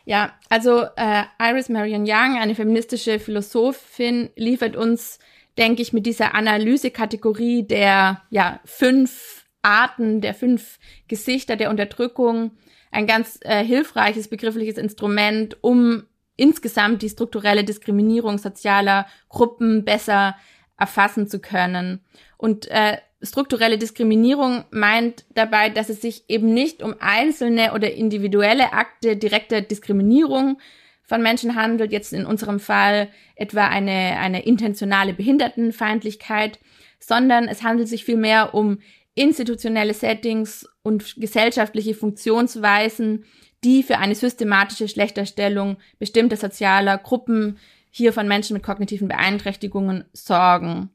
Ja, 0.05 0.33
also 0.49 0.85
äh, 0.95 1.23
Iris 1.39 1.69
Marion 1.69 2.03
Young, 2.03 2.37
eine 2.39 2.55
feministische 2.55 3.19
Philosophin, 3.19 4.29
liefert 4.35 4.75
uns, 4.75 5.19
denke 5.57 5.81
ich, 5.81 5.93
mit 5.93 6.05
dieser 6.05 6.35
Analysekategorie 6.35 7.63
der 7.63 8.21
ja, 8.29 8.59
fünf 8.65 9.45
Arten, 9.61 10.21
der 10.21 10.33
fünf 10.33 10.79
Gesichter 11.07 11.55
der 11.55 11.69
Unterdrückung 11.69 12.51
ein 12.91 13.07
ganz 13.07 13.39
äh, 13.41 13.63
hilfreiches 13.63 14.27
begriffliches 14.27 14.77
Instrument, 14.77 15.57
um 15.61 16.03
insgesamt 16.35 17.01
die 17.01 17.09
strukturelle 17.09 17.63
Diskriminierung 17.63 18.37
sozialer 18.37 19.07
Gruppen 19.29 19.85
besser 19.85 20.35
erfassen 20.77 21.27
zu 21.27 21.39
können. 21.39 22.03
Und 22.37 22.67
äh, 22.69 22.97
strukturelle 23.21 23.77
Diskriminierung 23.77 24.65
meint 24.71 25.25
dabei, 25.33 25.69
dass 25.69 25.89
es 25.89 26.01
sich 26.01 26.25
eben 26.29 26.53
nicht 26.53 26.83
um 26.83 26.95
einzelne 26.99 27.73
oder 27.73 27.93
individuelle 27.93 28.73
Akte 28.73 29.15
direkter 29.15 29.61
Diskriminierung 29.61 30.59
von 31.03 31.21
Menschen 31.21 31.55
handelt, 31.55 31.91
jetzt 31.91 32.13
in 32.13 32.25
unserem 32.25 32.59
Fall 32.59 33.09
etwa 33.35 33.67
eine, 33.67 34.17
eine 34.19 34.43
intentionale 34.45 35.13
Behindertenfeindlichkeit, 35.13 36.59
sondern 36.99 37.47
es 37.47 37.63
handelt 37.63 37.89
sich 37.89 38.05
vielmehr 38.05 38.53
um 38.53 38.79
institutionelle 39.15 39.93
Settings 39.93 40.67
und 40.81 41.15
gesellschaftliche 41.17 41.93
Funktionsweisen, 41.93 43.25
die 43.63 43.83
für 43.83 43.97
eine 43.99 44.15
systematische 44.15 44.87
Schlechterstellung 44.87 45.77
bestimmter 45.99 46.37
sozialer 46.37 46.97
Gruppen 46.97 47.57
hier 47.89 48.11
von 48.11 48.27
Menschen 48.27 48.55
mit 48.55 48.63
kognitiven 48.63 49.07
Beeinträchtigungen 49.07 50.05
sorgen. 50.13 50.89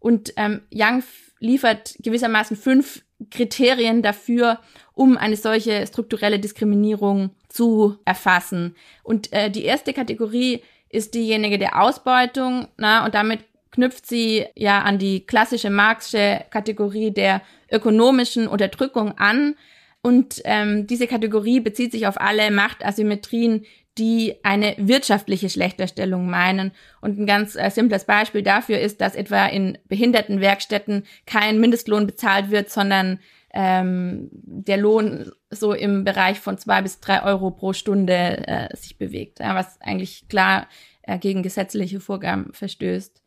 Und 0.00 0.34
ähm, 0.36 0.62
Young 0.72 1.02
liefert 1.38 1.96
gewissermaßen 2.00 2.56
fünf 2.56 3.02
Kriterien 3.30 4.02
dafür, 4.02 4.58
um 4.94 5.16
eine 5.16 5.36
solche 5.36 5.86
strukturelle 5.86 6.38
Diskriminierung 6.38 7.30
zu 7.48 7.98
erfassen. 8.04 8.76
Und 9.02 9.32
äh, 9.32 9.50
die 9.50 9.64
erste 9.64 9.92
Kategorie 9.92 10.62
ist 10.88 11.14
diejenige 11.14 11.58
der 11.58 11.80
Ausbeutung, 11.80 12.68
na, 12.76 13.04
und 13.04 13.14
damit 13.14 13.40
knüpft 13.70 14.06
sie 14.06 14.46
ja 14.54 14.82
an 14.82 14.98
die 14.98 15.26
klassische 15.26 15.70
Marxische 15.70 16.44
Kategorie 16.50 17.10
der 17.10 17.40
ökonomischen 17.70 18.46
Unterdrückung 18.46 19.16
an. 19.18 19.56
Und 20.02 20.42
ähm, 20.44 20.86
diese 20.86 21.06
Kategorie 21.06 21.60
bezieht 21.60 21.92
sich 21.92 22.06
auf 22.06 22.20
alle 22.20 22.50
Machtasymmetrien, 22.50 23.64
die 23.98 24.36
eine 24.42 24.74
wirtschaftliche 24.78 25.50
Schlechterstellung 25.50 26.28
meinen. 26.28 26.72
Und 27.00 27.18
ein 27.18 27.26
ganz 27.26 27.56
äh, 27.56 27.70
simples 27.70 28.04
Beispiel 28.04 28.42
dafür 28.42 28.78
ist, 28.78 29.00
dass 29.00 29.14
etwa 29.14 29.46
in 29.46 29.78
Behindertenwerkstätten 29.88 31.04
kein 31.26 31.60
Mindestlohn 31.60 32.06
bezahlt 32.06 32.50
wird, 32.50 32.70
sondern 32.70 33.18
ähm, 33.52 34.28
der 34.32 34.78
Lohn 34.78 35.30
so 35.50 35.74
im 35.74 36.04
Bereich 36.04 36.40
von 36.40 36.56
zwei 36.56 36.80
bis 36.80 37.00
drei 37.00 37.22
Euro 37.22 37.50
pro 37.50 37.74
Stunde 37.74 38.46
äh, 38.46 38.76
sich 38.76 38.96
bewegt, 38.96 39.40
ja, 39.40 39.54
was 39.54 39.78
eigentlich 39.82 40.26
klar 40.28 40.68
äh, 41.02 41.18
gegen 41.18 41.42
gesetzliche 41.42 42.00
Vorgaben 42.00 42.52
verstößt. 42.54 43.22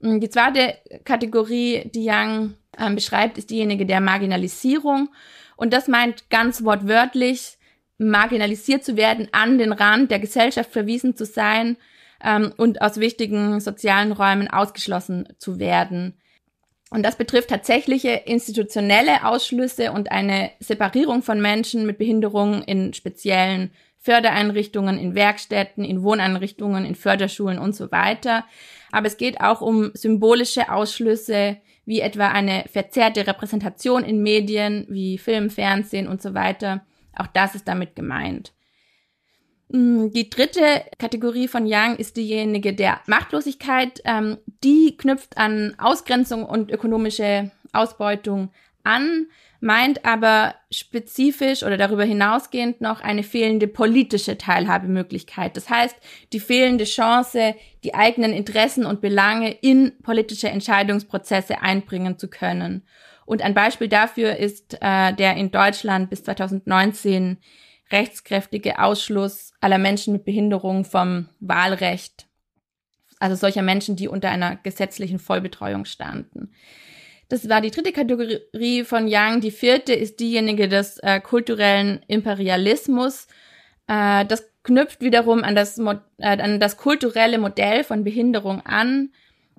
Die 0.00 0.28
zweite 0.28 0.76
Kategorie, 1.04 1.90
die 1.92 2.08
Young 2.08 2.54
ähm, 2.78 2.94
beschreibt, 2.94 3.38
ist 3.38 3.50
diejenige 3.50 3.86
der 3.86 4.00
Marginalisierung. 4.00 5.08
Und 5.56 5.72
das 5.72 5.88
meint 5.88 6.28
ganz 6.30 6.62
wortwörtlich, 6.62 7.56
marginalisiert 7.98 8.84
zu 8.84 8.96
werden, 8.96 9.28
an 9.32 9.58
den 9.58 9.72
Rand 9.72 10.10
der 10.10 10.18
Gesellschaft 10.18 10.72
verwiesen 10.72 11.16
zu 11.16 11.24
sein 11.24 11.76
ähm, 12.22 12.52
und 12.56 12.82
aus 12.82 12.98
wichtigen 12.98 13.60
sozialen 13.60 14.12
Räumen 14.12 14.48
ausgeschlossen 14.48 15.28
zu 15.38 15.58
werden. 15.58 16.14
Und 16.90 17.02
das 17.04 17.16
betrifft 17.16 17.48
tatsächliche 17.48 18.10
institutionelle 18.10 19.24
Ausschlüsse 19.24 19.92
und 19.92 20.12
eine 20.12 20.50
Separierung 20.60 21.22
von 21.22 21.40
Menschen 21.40 21.86
mit 21.86 21.98
Behinderungen 21.98 22.62
in 22.62 22.94
speziellen 22.94 23.72
Fördereinrichtungen, 23.98 24.98
in 24.98 25.14
Werkstätten, 25.14 25.84
in 25.84 26.02
Wohneinrichtungen, 26.02 26.84
in 26.84 26.94
Förderschulen 26.94 27.58
und 27.58 27.74
so 27.74 27.90
weiter 27.90 28.44
aber 28.94 29.08
es 29.08 29.16
geht 29.16 29.40
auch 29.40 29.60
um 29.60 29.90
symbolische 29.94 30.70
Ausschlüsse, 30.70 31.56
wie 31.84 31.98
etwa 31.98 32.28
eine 32.28 32.64
verzerrte 32.72 33.26
Repräsentation 33.26 34.04
in 34.04 34.22
Medien, 34.22 34.86
wie 34.88 35.18
Film, 35.18 35.50
Fernsehen 35.50 36.06
und 36.06 36.22
so 36.22 36.32
weiter. 36.32 36.86
Auch 37.16 37.26
das 37.28 37.54
ist 37.54 37.68
damit 37.68 37.96
gemeint. 37.96 38.52
Mm, 39.68 40.10
die 40.10 40.30
dritte 40.30 40.84
Kategorie 40.98 41.48
von 41.48 41.64
Young 41.66 41.96
ist 41.96 42.16
diejenige 42.16 42.74
der 42.74 43.00
Machtlosigkeit. 43.06 44.00
Ähm, 44.04 44.38
die 44.62 44.96
knüpft 44.96 45.38
an 45.38 45.74
Ausgrenzung 45.78 46.44
und 46.44 46.70
ökonomische 46.70 47.50
Ausbeutung 47.72 48.50
an 48.82 49.26
meint 49.64 50.04
aber 50.04 50.56
spezifisch 50.70 51.62
oder 51.62 51.78
darüber 51.78 52.04
hinausgehend 52.04 52.82
noch 52.82 53.00
eine 53.00 53.22
fehlende 53.22 53.66
politische 53.66 54.36
Teilhabemöglichkeit. 54.36 55.56
Das 55.56 55.70
heißt, 55.70 55.96
die 56.34 56.40
fehlende 56.40 56.84
Chance, 56.84 57.54
die 57.82 57.94
eigenen 57.94 58.34
Interessen 58.34 58.84
und 58.84 59.00
Belange 59.00 59.50
in 59.52 59.92
politische 60.02 60.50
Entscheidungsprozesse 60.50 61.62
einbringen 61.62 62.18
zu 62.18 62.28
können. 62.28 62.82
Und 63.24 63.40
ein 63.40 63.54
Beispiel 63.54 63.88
dafür 63.88 64.36
ist 64.36 64.76
äh, 64.82 65.14
der 65.14 65.34
in 65.36 65.50
Deutschland 65.50 66.10
bis 66.10 66.24
2019 66.24 67.38
rechtskräftige 67.90 68.80
Ausschluss 68.80 69.54
aller 69.62 69.78
Menschen 69.78 70.12
mit 70.12 70.26
Behinderung 70.26 70.84
vom 70.84 71.30
Wahlrecht. 71.40 72.26
Also 73.18 73.34
solcher 73.36 73.62
Menschen, 73.62 73.96
die 73.96 74.08
unter 74.08 74.28
einer 74.28 74.56
gesetzlichen 74.56 75.18
Vollbetreuung 75.18 75.86
standen. 75.86 76.52
Das 77.34 77.48
war 77.48 77.60
die 77.60 77.72
dritte 77.72 77.90
Kategorie 77.90 78.84
von 78.84 79.08
Young. 79.10 79.40
Die 79.40 79.50
vierte 79.50 79.92
ist 79.92 80.20
diejenige 80.20 80.68
des 80.68 80.98
äh, 80.98 81.18
kulturellen 81.18 82.00
Imperialismus. 82.06 83.26
Äh, 83.88 84.24
das 84.26 84.48
knüpft 84.62 85.00
wiederum 85.00 85.42
an 85.42 85.56
das, 85.56 85.76
äh, 85.76 85.92
an 86.18 86.60
das 86.60 86.76
kulturelle 86.76 87.38
Modell 87.38 87.82
von 87.82 88.04
Behinderung 88.04 88.60
an. 88.64 89.10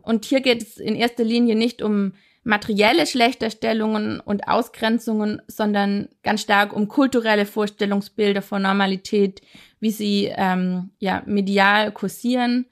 Und 0.01 0.23
hier 0.23 0.39
geht 0.39 0.61
es 0.61 0.77
in 0.77 0.95
erster 0.95 1.25
Linie 1.25 1.57
nicht 1.57 1.81
um 1.81 2.13
materielle 2.45 3.05
Schlechterstellungen 3.05 4.21
und 4.21 4.47
Ausgrenzungen, 4.47 5.41
sondern 5.47 6.07
ganz 6.23 6.43
stark 6.43 6.71
um 6.71 6.87
kulturelle 6.87 7.45
Vorstellungsbilder 7.45 8.41
von 8.41 8.61
Normalität, 8.61 9.41
wie 9.81 9.91
sie 9.91 10.31
ähm, 10.33 10.91
ja 10.99 11.23
medial 11.25 11.91
kursieren. 11.91 12.67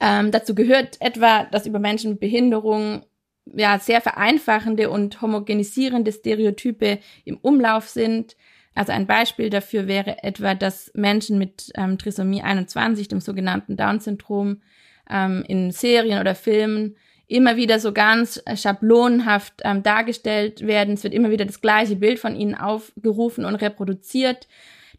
Ähm, 0.00 0.32
dazu 0.32 0.56
gehört 0.56 0.96
etwa, 1.00 1.44
dass 1.44 1.66
über 1.66 1.78
Menschen 1.78 2.10
mit 2.10 2.20
Behinderung 2.20 3.04
ja, 3.46 3.78
sehr 3.78 4.00
vereinfachende 4.00 4.90
und 4.90 5.20
homogenisierende 5.20 6.12
Stereotype 6.12 6.98
im 7.24 7.38
Umlauf 7.38 7.88
sind. 7.88 8.36
Also 8.74 8.92
ein 8.92 9.06
Beispiel 9.06 9.50
dafür 9.50 9.86
wäre 9.86 10.22
etwa, 10.22 10.54
dass 10.54 10.90
Menschen 10.94 11.38
mit 11.38 11.70
ähm, 11.76 11.98
Trisomie 11.98 12.42
21, 12.42 13.08
dem 13.08 13.20
sogenannten 13.20 13.76
Down-Syndrom, 13.76 14.62
ähm, 15.10 15.44
in 15.46 15.70
Serien 15.70 16.20
oder 16.20 16.34
Filmen 16.34 16.96
immer 17.26 17.56
wieder 17.56 17.78
so 17.78 17.92
ganz 17.92 18.42
schablonenhaft 18.54 19.54
ähm, 19.64 19.82
dargestellt 19.82 20.66
werden. 20.66 20.94
Es 20.94 21.04
wird 21.04 21.14
immer 21.14 21.30
wieder 21.30 21.44
das 21.44 21.60
gleiche 21.60 21.96
Bild 21.96 22.18
von 22.18 22.36
ihnen 22.36 22.54
aufgerufen 22.54 23.44
und 23.44 23.56
reproduziert, 23.56 24.48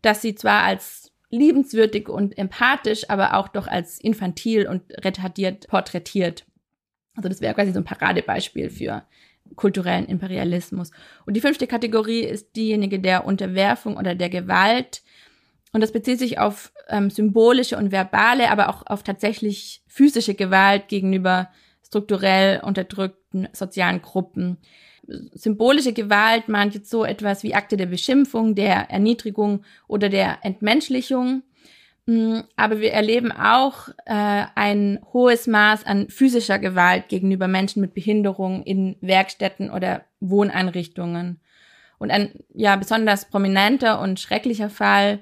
dass 0.02 0.22
sie 0.22 0.36
zwar 0.36 0.64
als 0.64 1.12
liebenswürdig 1.30 2.10
und 2.10 2.38
empathisch, 2.38 3.10
aber 3.10 3.36
auch 3.36 3.48
doch 3.48 3.68
als 3.68 4.00
infantil 4.00 4.68
und 4.68 4.84
retardiert 5.04 5.68
porträtiert. 5.68 6.46
Also 7.16 7.30
das 7.30 7.42
wäre 7.42 7.54
quasi 7.54 7.72
so 7.72 7.80
ein 7.80 7.86
Paradebeispiel 7.86 8.70
für 8.70 9.04
kulturellen 9.56 10.06
Imperialismus. 10.06 10.92
Und 11.26 11.36
die 11.36 11.42
fünfte 11.42 11.68
Kategorie 11.68 12.22
ist 12.22 12.56
diejenige 12.56 13.00
der 13.00 13.26
Unterwerfung 13.26 13.98
oder 13.98 14.16
der 14.16 14.30
Gewalt. 14.30 15.04
Und 15.72 15.82
das 15.82 15.92
bezieht 15.92 16.20
sich 16.20 16.40
auf 16.40 16.72
ähm, 16.88 17.10
symbolische 17.10 17.78
und 17.78 17.92
verbale, 17.92 18.50
aber 18.50 18.70
auch 18.70 18.86
auf 18.88 19.04
tatsächlich 19.04 19.84
physische 19.88 20.34
Gewalt 20.34 20.88
gegenüber 20.88 21.50
strukturell 21.86 22.62
unterdrückten 22.62 23.48
sozialen 23.54 24.02
Gruppen. 24.02 24.58
Symbolische 25.34 25.94
Gewalt 25.94 26.48
meint 26.48 26.74
jetzt 26.74 26.90
so 26.90 27.06
etwas 27.06 27.44
wie 27.44 27.54
Akte 27.54 27.78
der 27.78 27.86
Beschimpfung, 27.86 28.56
der 28.56 28.90
Erniedrigung 28.90 29.64
oder 29.88 30.10
der 30.10 30.40
Entmenschlichung. 30.42 31.44
Mm, 32.08 32.42
aber 32.56 32.80
wir 32.80 32.94
erleben 32.94 33.32
auch 33.32 33.90
äh, 34.06 34.46
ein 34.56 35.00
hohes 35.12 35.48
Maß 35.48 35.86
an 35.86 36.10
physischer 36.10 36.60
Gewalt 36.60 37.10
gegenüber 37.10 37.48
Menschen 37.48 37.82
mit 37.82 37.94
Behinderung 37.96 38.64
in 38.64 38.96
Werkstätten 39.02 39.72
oder 39.72 40.06
Wohneinrichtungen. 40.20 41.40
Und 41.98 42.12
ein 42.12 42.32
ja 42.54 42.76
besonders 42.76 43.30
prominenter 43.30 44.00
und 44.02 44.20
schrecklicher 44.20 44.70
Fall 44.70 45.22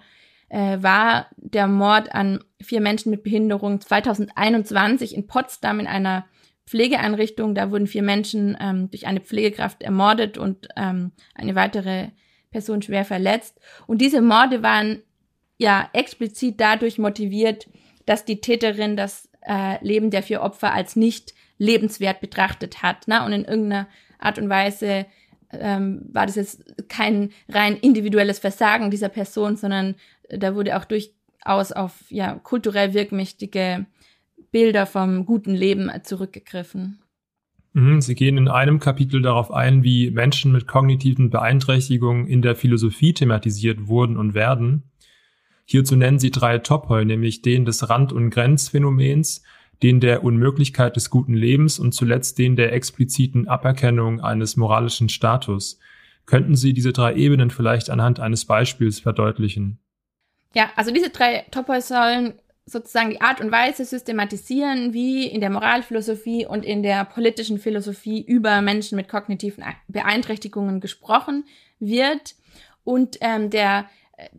äh, 0.50 0.78
war 0.82 1.28
der 1.38 1.68
Mord 1.68 2.14
an 2.14 2.44
vier 2.62 2.82
Menschen 2.82 3.12
mit 3.12 3.24
Behinderung 3.24 3.80
2021 3.80 5.16
in 5.16 5.28
Potsdam 5.28 5.80
in 5.80 5.88
einer 5.88 6.26
Pflegeeinrichtung. 6.66 7.56
Da 7.56 7.72
wurden 7.72 7.88
vier 7.88 8.04
Menschen 8.04 8.58
ähm, 8.60 8.90
durch 8.92 9.08
eine 9.08 9.22
Pflegekraft 9.22 9.84
ermordet 9.84 10.38
und 10.38 10.68
ähm, 10.76 11.14
eine 11.34 11.56
weitere 11.56 12.10
Person 12.52 12.82
schwer 12.82 13.06
verletzt. 13.06 13.60
Und 13.88 14.02
diese 14.02 14.22
Morde 14.22 14.64
waren 14.64 15.02
ja 15.58 15.90
explizit 15.94 16.60
dadurch 16.60 16.98
motiviert, 16.98 17.70
dass 18.06 18.26
die 18.26 18.42
Täterin 18.42 18.98
das 18.98 19.30
äh, 19.42 19.84
Leben 19.86 20.10
der 20.10 20.24
vier 20.24 20.42
Opfer 20.42 20.74
als 20.74 20.96
nicht 20.96 21.34
lebenswert 21.58 22.22
betrachtet 22.22 22.82
hat 22.82 23.08
ne? 23.08 23.24
und 23.26 23.32
in 23.32 23.46
irgendeiner 23.46 23.88
Art 24.20 24.38
und 24.40 24.50
Weise 24.50 25.06
ähm, 25.52 26.02
war 26.12 26.26
das 26.26 26.36
jetzt 26.36 26.90
kein 26.90 27.30
rein 27.50 27.78
individuelles 27.78 28.40
Versagen 28.40 28.92
dieser 28.92 29.10
Person, 29.10 29.56
sondern 29.56 29.96
da 30.30 30.56
wurde 30.56 30.78
auch 30.78 30.86
durchaus 30.86 31.72
auf 31.72 32.06
ja 32.10 32.36
kulturell 32.36 32.94
wirkmächtige 32.94 33.86
Bilder 34.52 34.86
vom 34.86 35.26
guten 35.26 35.54
Leben 35.54 35.92
zurückgegriffen. 36.04 37.00
Mhm, 37.74 38.02
Sie 38.02 38.16
gehen 38.16 38.38
in 38.38 38.48
einem 38.48 38.80
Kapitel 38.80 39.22
darauf 39.22 39.52
ein, 39.52 39.84
wie 39.84 40.12
Menschen 40.12 40.52
mit 40.52 40.68
kognitiven 40.68 41.30
Beeinträchtigungen 41.30 42.28
in 42.28 42.42
der 42.42 42.56
Philosophie 42.56 43.14
thematisiert 43.14 43.88
wurden 43.88 44.18
und 44.18 44.36
werden. 44.36 44.84
Hierzu 45.66 45.96
nennen 45.96 46.20
Sie 46.20 46.32
drei 46.32 46.60
Topoi, 46.60 47.06
nämlich 47.06 47.42
den 47.42 47.66
des 47.66 47.90
Rand- 47.90 48.14
und 48.14 48.30
Grenzphänomens, 48.30 49.44
den 49.82 50.00
der 50.00 50.24
Unmöglichkeit 50.24 50.96
des 50.96 51.10
guten 51.10 51.34
Lebens 51.34 51.80
und 51.80 51.94
zuletzt 51.94 52.38
den 52.38 52.56
der 52.56 52.74
expliziten 52.74 53.48
Aberkennung 53.48 54.22
eines 54.22 54.56
moralischen 54.56 55.10
Status. 55.10 55.80
Könnten 56.26 56.56
Sie 56.56 56.74
diese 56.74 56.94
drei 56.94 57.16
Ebenen 57.16 57.50
vielleicht 57.50 57.90
anhand 57.90 58.20
eines 58.20 58.46
Beispiels 58.46 59.00
verdeutlichen? 59.00 59.80
Ja, 60.54 60.70
also 60.76 60.92
diese 60.92 61.10
drei 61.10 61.46
Topoi 61.52 61.82
sollen 61.82 62.34
sozusagen 62.66 63.10
die 63.10 63.22
Art 63.22 63.42
und 63.42 63.52
Weise 63.52 63.84
systematisieren, 63.84 64.94
wie 64.94 65.28
in 65.28 65.42
der 65.42 65.50
Moralphilosophie 65.50 66.46
und 66.46 66.64
in 66.64 66.82
der 66.82 67.04
politischen 67.04 67.58
Philosophie 67.58 68.22
über 68.22 68.62
Menschen 68.62 68.96
mit 68.96 69.10
kognitiven 69.10 69.64
Beeinträchtigungen 69.88 70.80
gesprochen 70.80 71.44
wird. 71.80 72.36
Und 72.86 73.18
ähm, 73.22 73.50
der 73.50 73.90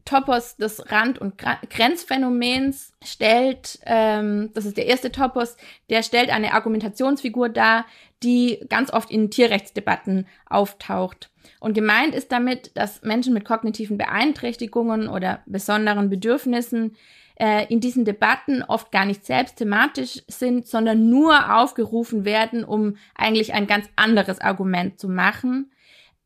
Topos 0.04 0.56
des 0.56 0.90
Rand- 0.90 1.18
und 1.18 1.34
Grenzphänomens 1.68 2.92
stellt, 3.02 3.80
ähm, 3.84 4.50
das 4.54 4.66
ist 4.66 4.76
der 4.76 4.86
erste 4.86 5.10
Topos, 5.10 5.56
der 5.90 6.02
stellt 6.02 6.30
eine 6.30 6.52
Argumentationsfigur 6.52 7.48
dar, 7.48 7.84
die 8.22 8.64
ganz 8.68 8.92
oft 8.92 9.10
in 9.10 9.30
Tierrechtsdebatten 9.30 10.26
auftaucht. 10.46 11.30
Und 11.58 11.74
gemeint 11.74 12.14
ist 12.14 12.30
damit, 12.30 12.76
dass 12.76 13.02
Menschen 13.02 13.34
mit 13.34 13.44
kognitiven 13.44 13.98
Beeinträchtigungen 13.98 15.08
oder 15.08 15.42
besonderen 15.46 16.08
Bedürfnissen 16.08 16.96
äh, 17.36 17.66
in 17.72 17.80
diesen 17.80 18.04
Debatten 18.04 18.62
oft 18.62 18.92
gar 18.92 19.04
nicht 19.04 19.26
selbst 19.26 19.56
thematisch 19.56 20.22
sind, 20.28 20.68
sondern 20.68 21.10
nur 21.10 21.56
aufgerufen 21.56 22.24
werden, 22.24 22.64
um 22.64 22.96
eigentlich 23.14 23.54
ein 23.54 23.66
ganz 23.66 23.88
anderes 23.96 24.40
Argument 24.40 25.00
zu 25.00 25.08
machen. 25.08 25.70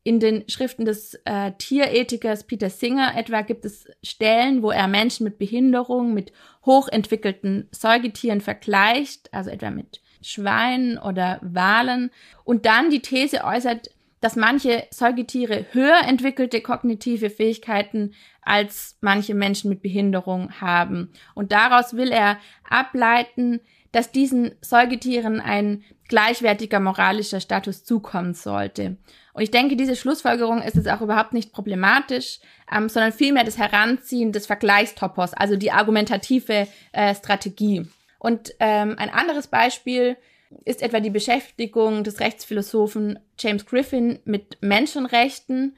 In 0.03 0.19
den 0.19 0.47
Schriften 0.47 0.85
des 0.85 1.15
äh, 1.25 1.51
Tierethikers 1.57 2.45
Peter 2.45 2.69
Singer 2.69 3.13
etwa 3.17 3.41
gibt 3.41 3.65
es 3.65 3.85
Stellen, 4.01 4.63
wo 4.63 4.71
er 4.71 4.87
Menschen 4.87 5.25
mit 5.25 5.37
Behinderung 5.37 6.13
mit 6.13 6.31
hochentwickelten 6.65 7.67
Säugetieren 7.71 8.41
vergleicht, 8.41 9.33
also 9.33 9.49
etwa 9.49 9.71
mit 9.71 10.01
Schweinen 10.21 10.97
oder 10.97 11.39
Walen, 11.41 12.11
und 12.43 12.65
dann 12.65 12.89
die 12.89 13.01
These 13.01 13.43
äußert, 13.43 13.89
dass 14.21 14.35
manche 14.35 14.85
Säugetiere 14.91 15.65
höher 15.71 16.01
entwickelte 16.05 16.61
kognitive 16.61 17.29
Fähigkeiten 17.29 18.13
als 18.41 18.97
manche 19.01 19.33
Menschen 19.33 19.69
mit 19.69 19.81
Behinderung 19.81 20.59
haben. 20.59 21.11
Und 21.35 21.51
daraus 21.51 21.95
will 21.95 22.11
er 22.11 22.37
ableiten, 22.67 23.61
dass 23.91 24.11
diesen 24.11 24.51
Säugetieren 24.61 25.39
ein 25.39 25.83
gleichwertiger 26.07 26.79
moralischer 26.79 27.39
Status 27.39 27.83
zukommen 27.83 28.33
sollte. 28.33 28.97
Und 29.33 29.43
ich 29.43 29.51
denke, 29.51 29.75
diese 29.75 29.95
Schlussfolgerung 29.95 30.61
ist 30.61 30.75
jetzt 30.75 30.89
auch 30.89 31.01
überhaupt 31.01 31.33
nicht 31.33 31.53
problematisch, 31.53 32.39
ähm, 32.75 32.89
sondern 32.89 33.11
vielmehr 33.11 33.43
das 33.43 33.57
Heranziehen 33.57 34.31
des 34.31 34.47
Vergleichstopos, 34.47 35.33
also 35.33 35.55
die 35.55 35.71
argumentative 35.71 36.67
äh, 36.91 37.15
Strategie. 37.15 37.87
Und 38.17 38.53
ähm, 38.59 38.95
ein 38.97 39.09
anderes 39.09 39.47
Beispiel 39.47 40.17
ist 40.65 40.81
etwa 40.81 40.99
die 40.99 41.09
Beschäftigung 41.09 42.03
des 42.03 42.19
Rechtsphilosophen 42.19 43.19
James 43.37 43.65
Griffin 43.65 44.19
mit 44.25 44.57
Menschenrechten. 44.61 45.77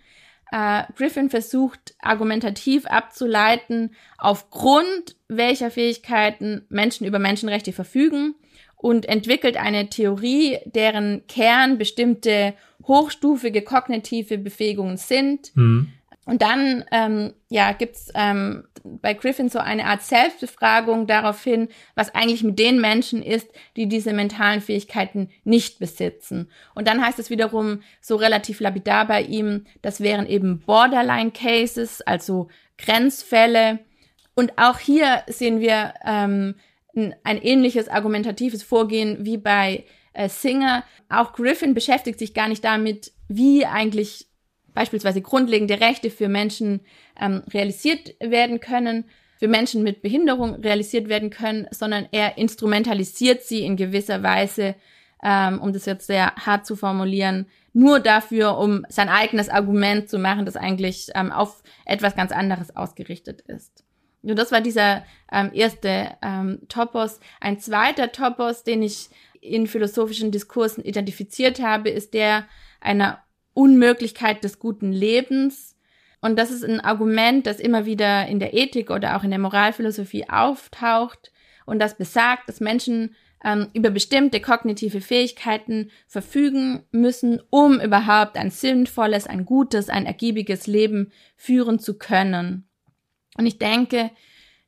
Äh, 0.52 0.84
Griffin 0.96 1.30
versucht 1.30 1.94
argumentativ 2.00 2.86
abzuleiten, 2.86 3.94
aufgrund 4.18 5.16
welcher 5.28 5.72
Fähigkeiten 5.72 6.66
Menschen 6.70 7.06
über 7.06 7.20
Menschenrechte 7.20 7.74
verfügen 7.74 8.36
und 8.82 9.08
entwickelt 9.08 9.58
eine 9.58 9.90
Theorie, 9.90 10.58
deren 10.66 11.28
Kern 11.28 11.78
bestimmte 11.78 12.56
hochstufige 12.84 13.62
kognitive 13.62 14.40
Befähigungen 14.40 14.98
sind. 14.98 15.56
Mhm. 15.56 15.94
Und 16.26 16.42
dann 16.42 16.84
ähm, 16.92 17.34
ja, 17.50 17.74
gibt's 17.74 18.12
ähm, 18.16 18.64
bei 18.84 19.14
Griffin 19.14 19.50
so 19.50 19.60
eine 19.60 19.86
Art 19.86 20.02
Selbstbefragung 20.02 21.06
darauf 21.06 21.44
hin, 21.44 21.68
was 21.94 22.16
eigentlich 22.16 22.44
mit 22.44 22.58
den 22.58 22.82
Menschen 22.82 23.22
ist, 23.22 23.48
die 23.76 23.88
diese 23.88 24.14
mentalen 24.14 24.62
Fähigkeiten 24.62 25.30
nicht 25.44 25.78
besitzen. 25.78 26.50
Und 26.74 26.88
dann 26.88 27.06
heißt 27.06 27.20
es 27.20 27.30
wiederum 27.30 27.82
so 28.02 28.16
relativ 28.16 28.60
lapidar 28.60 29.06
bei 29.06 29.22
ihm, 29.22 29.66
das 29.84 30.02
wären 30.02 30.26
eben 30.26 30.62
Borderline 30.62 31.32
Cases, 31.32 32.02
also 32.02 32.48
Grenzfälle. 32.78 33.80
Und 34.34 34.58
auch 34.58 34.80
hier 34.80 35.24
sehen 35.28 35.60
wir 35.60 35.94
ähm, 36.04 36.56
ein 36.96 37.42
ähnliches 37.42 37.88
argumentatives 37.88 38.64
Vorgehen 38.64 39.26
wie 39.26 39.38
bei 39.38 39.86
äh, 40.14 40.30
Singer. 40.30 40.84
Auch 41.10 41.34
Griffin 41.34 41.74
beschäftigt 41.74 42.20
sich 42.20 42.34
gar 42.34 42.48
nicht 42.48 42.64
damit, 42.64 43.12
wie 43.28 43.66
eigentlich 43.66 44.28
beispielsweise 44.74 45.22
grundlegende 45.22 45.80
Rechte 45.80 46.10
für 46.10 46.28
Menschen 46.28 46.82
ähm, 47.20 47.44
realisiert 47.54 48.16
werden 48.20 48.60
können, 48.60 49.06
für 49.38 49.48
Menschen 49.48 49.84
mit 49.84 50.02
Behinderung 50.02 50.56
realisiert 50.56 51.10
werden 51.10 51.30
können, 51.30 51.68
sondern 51.72 52.08
er 52.12 52.38
instrumentalisiert 52.38 53.44
sie 53.44 53.66
in 53.66 53.76
gewisser 53.76 54.24
Weise, 54.24 54.76
ähm, 55.24 55.60
um 55.60 55.74
das 55.74 55.86
jetzt 55.86 56.08
sehr 56.08 56.36
hart 56.36 56.66
zu 56.66 56.76
formulieren, 56.76 57.48
nur 57.74 58.00
dafür, 58.00 58.58
um 58.58 58.86
sein 58.90 59.10
eigenes 59.10 59.50
Argument 59.50 60.10
zu 60.10 60.20
machen, 60.20 60.46
das 60.46 60.56
eigentlich 60.56 61.10
ähm, 61.16 61.32
auf 61.32 61.64
etwas 61.86 62.16
ganz 62.16 62.32
anderes 62.32 62.76
ausgerichtet 62.76 63.42
ist. 63.42 63.84
Und 64.24 64.38
das 64.38 64.52
war 64.52 64.62
dieser 64.62 65.04
ähm, 65.32 65.52
erste 65.54 66.18
ähm, 66.22 66.60
Topos. 66.68 67.20
Ein 67.40 67.60
zweiter 67.60 68.12
Topos, 68.12 68.64
den 68.64 68.84
ich 68.84 69.10
in 69.42 69.66
philosophischen 69.68 70.32
Diskursen 70.32 70.84
identifiziert 70.84 71.62
habe, 71.62 71.90
ist 71.90 72.14
der 72.14 72.46
einer 72.80 73.24
Unmöglichkeit 73.54 74.44
des 74.44 74.60
guten 74.60 74.92
Lebens. 74.92 75.76
Und 76.22 76.38
das 76.38 76.52
ist 76.52 76.64
ein 76.64 76.80
Argument, 76.80 77.48
das 77.48 77.60
immer 77.60 77.86
wieder 77.86 78.28
in 78.28 78.40
der 78.40 78.54
Ethik 78.54 78.92
oder 78.92 79.18
auch 79.18 79.24
in 79.24 79.32
der 79.32 79.40
Moralphilosophie 79.40 80.30
auftaucht 80.30 81.32
und 81.66 81.80
das 81.80 81.98
besagt, 81.98 82.50
dass 82.50 82.60
Menschen 82.60 83.16
ähm, 83.44 83.70
über 83.74 83.90
bestimmte 83.90 84.40
kognitive 84.40 85.02
Fähigkeiten 85.02 85.90
verfügen 86.08 86.84
müssen, 86.92 87.42
um 87.50 87.80
überhaupt 87.80 88.38
ein 88.38 88.52
sinnvolles, 88.52 89.26
ein 89.26 89.46
gutes, 89.46 89.90
ein 89.90 90.06
ergiebiges 90.06 90.68
Leben 90.68 91.12
führen 91.36 91.80
zu 91.80 91.98
können. 91.98 92.68
Und 93.38 93.46
ich 93.46 93.58
denke, 93.58 94.12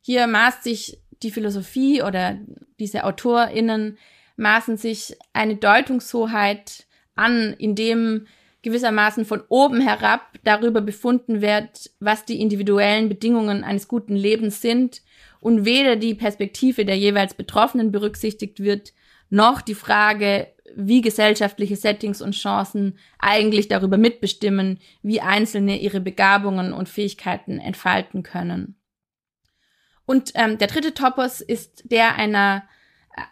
hier 0.00 0.26
maßt 0.26 0.64
sich 0.64 0.98
die 1.22 1.30
Philosophie 1.30 2.02
oder 2.02 2.38
diese 2.78 3.04
AutorInnen 3.04 3.98
maßen 4.36 4.76
sich 4.76 5.16
eine 5.32 5.56
Deutungshoheit 5.56 6.86
an, 7.14 7.54
indem 7.58 8.26
gewissermaßen 8.62 9.24
von 9.24 9.42
oben 9.48 9.80
herab 9.80 10.38
darüber 10.42 10.80
befunden 10.80 11.40
wird, 11.40 11.90
was 12.00 12.24
die 12.24 12.40
individuellen 12.40 13.08
Bedingungen 13.08 13.62
eines 13.62 13.88
guten 13.88 14.16
Lebens 14.16 14.60
sind 14.60 15.02
und 15.38 15.64
weder 15.64 15.96
die 15.96 16.14
Perspektive 16.14 16.84
der 16.84 16.96
jeweils 16.96 17.34
Betroffenen 17.34 17.92
berücksichtigt 17.92 18.60
wird, 18.60 18.92
noch 19.28 19.60
die 19.60 19.74
Frage, 19.74 20.48
wie 20.74 21.00
gesellschaftliche 21.00 21.76
Settings 21.76 22.22
und 22.22 22.32
Chancen 22.32 22.98
eigentlich 23.18 23.68
darüber 23.68 23.98
mitbestimmen, 23.98 24.78
wie 25.02 25.20
Einzelne 25.20 25.78
ihre 25.78 26.00
Begabungen 26.00 26.72
und 26.72 26.88
Fähigkeiten 26.88 27.58
entfalten 27.58 28.22
können. 28.22 28.76
Und 30.06 30.32
ähm, 30.34 30.58
der 30.58 30.68
dritte 30.68 30.94
Topos 30.94 31.40
ist 31.40 31.82
der 31.90 32.16
einer 32.16 32.64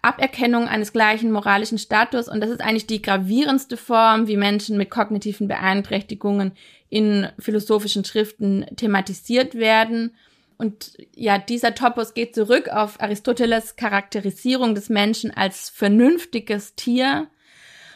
Aberkennung 0.00 0.68
eines 0.68 0.92
gleichen 0.92 1.32
moralischen 1.32 1.78
Status 1.78 2.28
und 2.28 2.40
das 2.40 2.50
ist 2.50 2.60
eigentlich 2.60 2.86
die 2.86 3.02
gravierendste 3.02 3.76
Form, 3.76 4.28
wie 4.28 4.36
Menschen 4.36 4.78
mit 4.78 4.90
kognitiven 4.90 5.48
Beeinträchtigungen 5.48 6.52
in 6.88 7.28
philosophischen 7.38 8.04
Schriften 8.04 8.64
thematisiert 8.76 9.56
werden. 9.56 10.14
Und 10.58 10.96
ja, 11.14 11.38
dieser 11.38 11.74
Topos 11.74 12.14
geht 12.14 12.34
zurück 12.34 12.68
auf 12.68 13.00
Aristoteles 13.00 13.76
Charakterisierung 13.76 14.74
des 14.74 14.88
Menschen 14.88 15.30
als 15.30 15.70
vernünftiges 15.70 16.74
Tier. 16.74 17.28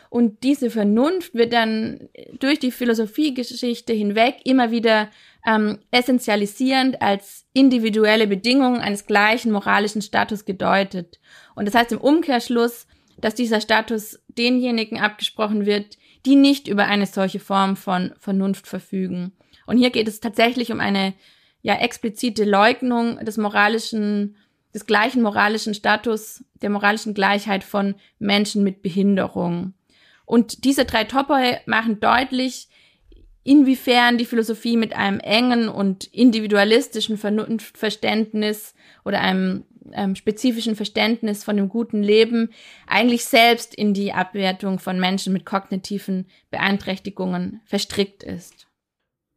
Und 0.09 0.43
diese 0.45 0.71
Vernunft 0.71 1.35
wird 1.35 1.53
dann 1.53 2.09
durch 2.39 2.59
die 2.59 2.71
Philosophiegeschichte 2.71 3.93
hinweg 3.93 4.37
immer 4.45 4.71
wieder 4.71 5.11
ähm, 5.47 5.79
essentialisierend 5.91 7.03
als 7.03 7.45
individuelle 7.53 8.27
Bedingung 8.27 8.79
eines 8.79 9.07
gleichen 9.07 9.53
moralischen 9.53 10.03
Status 10.03 10.45
gedeutet. 10.45 11.21
Und 11.55 11.67
das 11.67 11.75
heißt 11.75 11.93
im 11.93 12.01
Umkehrschluss, 12.01 12.87
dass 13.19 13.35
dieser 13.35 13.61
Status 13.61 14.21
denjenigen 14.29 14.99
abgesprochen 15.01 15.67
wird, 15.67 15.97
die 16.25 16.37
nicht 16.37 16.69
über 16.69 16.87
eine 16.87 17.07
solche 17.07 17.41
Form 17.41 17.77
von 17.77 18.13
Vernunft 18.19 18.67
verfügen. 18.67 19.33
Und 19.67 19.79
hier 19.79 19.91
geht 19.91 20.09
es 20.09 20.21
tatsächlich 20.21 20.73
um 20.73 20.81
eine 20.81 21.15
ja 21.67 21.75
explizite 21.81 22.45
Leugnung 22.45 23.19
des 23.25 23.39
moralischen, 23.39 24.37
des 24.73 24.87
gleichen 24.87 25.21
moralischen 25.21 25.75
Status, 25.75 26.45
der 26.63 26.71
moralischen 26.71 27.13
Gleichheit 27.13 27.65
von 27.65 27.97
Menschen 28.21 28.63
mit 28.63 28.83
Behinderung. 28.83 29.75
Und 30.27 30.63
diese 30.65 30.85
drei 30.85 31.03
Topoi 31.03 31.59
machen 31.67 31.99
deutlich, 31.99 32.69
inwiefern 33.43 34.17
die 34.17 34.27
Philosophie 34.27 34.77
mit 34.77 34.95
einem 34.95 35.19
engen 35.19 35.69
und 35.69 36.05
individualistischen 36.05 37.19
Vernunftverständnis 37.19 38.77
oder 39.05 39.21
einem 39.21 39.65
ähm, 39.93 40.15
spezifischen 40.15 40.77
Verständnis 40.77 41.43
von 41.43 41.57
dem 41.57 41.69
guten 41.69 42.01
Leben 42.01 42.51
eigentlich 42.87 43.25
selbst 43.25 43.75
in 43.75 43.93
die 43.93 44.13
Abwertung 44.13 44.79
von 44.79 45.01
Menschen 45.01 45.33
mit 45.33 45.45
kognitiven 45.45 46.29
Beeinträchtigungen 46.53 47.61
verstrickt 47.65 48.23
ist. 48.23 48.66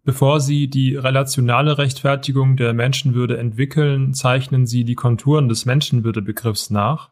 Bevor 0.04 0.40
Sie 0.40 0.70
die 0.70 0.96
relationale 0.96 1.78
Rechtfertigung 1.78 2.56
der 2.56 2.74
Menschenwürde 2.74 3.38
entwickeln, 3.38 4.14
zeichnen 4.14 4.66
Sie 4.66 4.86
die 4.86 4.96
Konturen 4.96 5.50
des 5.50 5.66
Menschenwürdebegriffs 5.66 6.70
nach. 6.70 7.10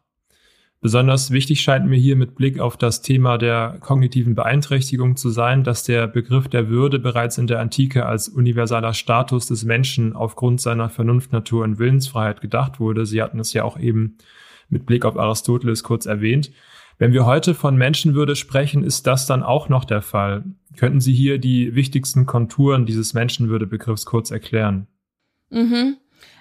Besonders 0.80 1.32
wichtig 1.32 1.60
scheint 1.60 1.86
mir 1.86 1.98
hier 1.98 2.14
mit 2.14 2.36
Blick 2.36 2.60
auf 2.60 2.76
das 2.76 3.02
Thema 3.02 3.36
der 3.36 3.78
kognitiven 3.80 4.36
Beeinträchtigung 4.36 5.16
zu 5.16 5.28
sein, 5.28 5.64
dass 5.64 5.82
der 5.82 6.06
Begriff 6.06 6.46
der 6.46 6.68
Würde 6.68 7.00
bereits 7.00 7.36
in 7.36 7.48
der 7.48 7.58
Antike 7.58 8.06
als 8.06 8.28
universaler 8.28 8.94
Status 8.94 9.46
des 9.46 9.64
Menschen 9.64 10.14
aufgrund 10.14 10.60
seiner 10.60 10.88
Vernunftnatur 10.88 11.64
und 11.64 11.80
Willensfreiheit 11.80 12.40
gedacht 12.40 12.78
wurde. 12.78 13.06
Sie 13.06 13.20
hatten 13.20 13.40
es 13.40 13.52
ja 13.52 13.64
auch 13.64 13.78
eben 13.78 14.18
mit 14.68 14.86
Blick 14.86 15.04
auf 15.04 15.18
Aristoteles 15.18 15.82
kurz 15.82 16.06
erwähnt. 16.06 16.52
Wenn 16.98 17.12
wir 17.12 17.26
heute 17.26 17.54
von 17.54 17.76
Menschenwürde 17.76 18.34
sprechen, 18.34 18.82
ist 18.82 19.06
das 19.06 19.26
dann 19.26 19.44
auch 19.44 19.68
noch 19.68 19.84
der 19.84 20.02
Fall. 20.02 20.44
Könnten 20.76 21.00
Sie 21.00 21.14
hier 21.14 21.38
die 21.38 21.76
wichtigsten 21.76 22.26
Konturen 22.26 22.86
dieses 22.86 23.14
Menschenwürdebegriffs 23.14 24.04
kurz 24.04 24.32
erklären? 24.32 24.88
Mhm. 25.50 25.96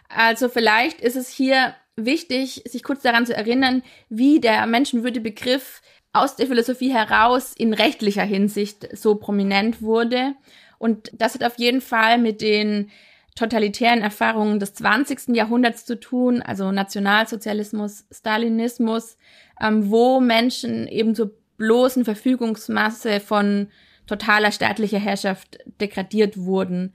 Also 0.10 0.50
vielleicht 0.50 1.00
ist 1.02 1.16
es 1.16 1.30
hier 1.30 1.76
wichtig, 1.96 2.64
sich 2.66 2.84
kurz 2.84 3.02
daran 3.04 3.26
zu 3.26 3.36
erinnern, 3.36 3.84
wie 4.10 4.40
der 4.40 4.66
Menschenwürdebegriff 4.66 5.82
aus 6.12 6.36
der 6.36 6.48
Philosophie 6.48 6.92
heraus 6.92 7.54
in 7.56 7.74
rechtlicher 7.74 8.24
Hinsicht 8.24 8.98
so 8.98 9.16
prominent 9.16 9.82
wurde. 9.84 10.34
Und 10.80 11.12
das 11.14 11.36
hat 11.36 11.44
auf 11.44 11.60
jeden 11.60 11.82
Fall 11.82 12.18
mit 12.18 12.42
den 12.42 12.90
totalitären 13.36 14.02
Erfahrungen 14.02 14.60
des 14.60 14.74
20. 14.74 15.36
Jahrhunderts 15.36 15.86
zu 15.86 16.00
tun, 16.00 16.42
also 16.42 16.72
Nationalsozialismus, 16.72 18.06
Stalinismus, 18.12 19.18
ähm, 19.62 19.90
wo 19.90 20.20
Menschen 20.20 20.88
eben 20.88 21.16
zur 21.16 21.32
bloßen 21.58 22.06
Verfügungsmasse 22.06 23.20
von 23.20 23.70
totaler 24.06 24.52
staatlicher 24.52 25.00
Herrschaft 25.00 25.58
degradiert 25.82 26.38
wurden. 26.38 26.94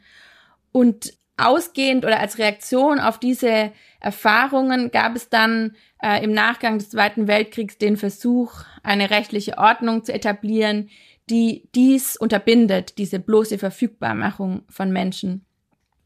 Und 0.73 1.13
ausgehend 1.37 2.05
oder 2.05 2.21
als 2.21 2.39
Reaktion 2.39 2.99
auf 2.99 3.19
diese 3.19 3.73
Erfahrungen 4.01 4.91
gab 4.91 5.17
es 5.17 5.29
dann 5.29 5.77
äh, 6.03 6.23
im 6.23 6.33
Nachgang 6.33 6.79
des 6.79 6.91
Zweiten 6.91 7.27
Weltkriegs 7.27 7.79
den 7.79 7.97
Versuch, 7.97 8.65
eine 8.83 9.11
rechtliche 9.11 9.59
Ordnung 9.59 10.05
zu 10.05 10.13
etablieren, 10.13 10.89
die 11.31 11.69
dies 11.75 12.17
unterbindet, 12.17 12.99
diese 12.99 13.19
bloße 13.19 13.59
Verfügbarmachung 13.59 14.63
von 14.69 14.93
Menschen. 14.93 15.47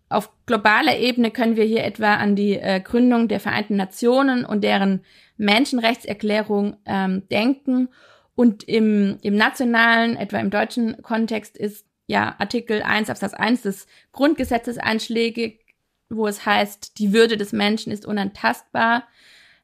Auf 0.09 0.31
globaler 0.47 0.99
Ebene 0.99 1.31
können 1.31 1.57
wir 1.57 1.65
hier 1.65 1.85
etwa 1.85 2.15
an 2.15 2.37
die 2.37 2.57
äh, 2.57 2.81
Gründung 2.81 3.27
der 3.29 3.41
Vereinten 3.41 3.77
Nationen 3.77 4.45
und 4.45 4.63
deren 4.63 5.05
Menschenrechtserklärung 5.37 6.77
ähm, 6.87 7.29
denken. 7.29 7.89
Und 8.37 8.65
im, 8.65 9.19
im 9.23 9.35
nationalen, 9.37 10.17
etwa 10.17 10.39
im 10.39 10.51
deutschen 10.51 11.03
Kontext, 11.03 11.57
ist 11.57 11.87
ja 12.07 12.37
Artikel 12.39 12.83
1 12.83 13.11
Absatz 13.11 13.35
1 13.35 13.63
des 13.63 13.87
Grundgesetzes 14.13 14.79
einschlägig, 14.79 15.65
wo 16.09 16.29
es 16.29 16.47
heißt, 16.47 16.99
die 16.99 17.13
Würde 17.13 17.37
des 17.37 17.53
Menschen 17.53 17.93
ist 17.93 18.07
unantastbar. 18.07 19.05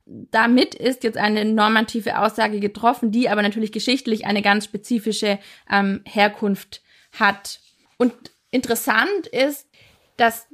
Damit 0.05 0.75
ist 0.75 1.05
jetzt 1.05 1.19
eine 1.19 1.45
normative 1.45 2.19
Aussage 2.19 2.59
getroffen, 2.59 3.13
die 3.13 3.29
aber 3.29 3.43
natürlich 3.43 3.71
geschichtlich 3.71 4.27
eine 4.27 4.43
ganz 4.43 4.65
spezifische 4.65 5.39
ähm, 5.71 6.01
Herkunft 6.05 6.83
hat. 7.13 7.61
Und 7.99 8.13
interessant 8.51 9.29
ist, 9.29 9.69
dass 10.23 10.47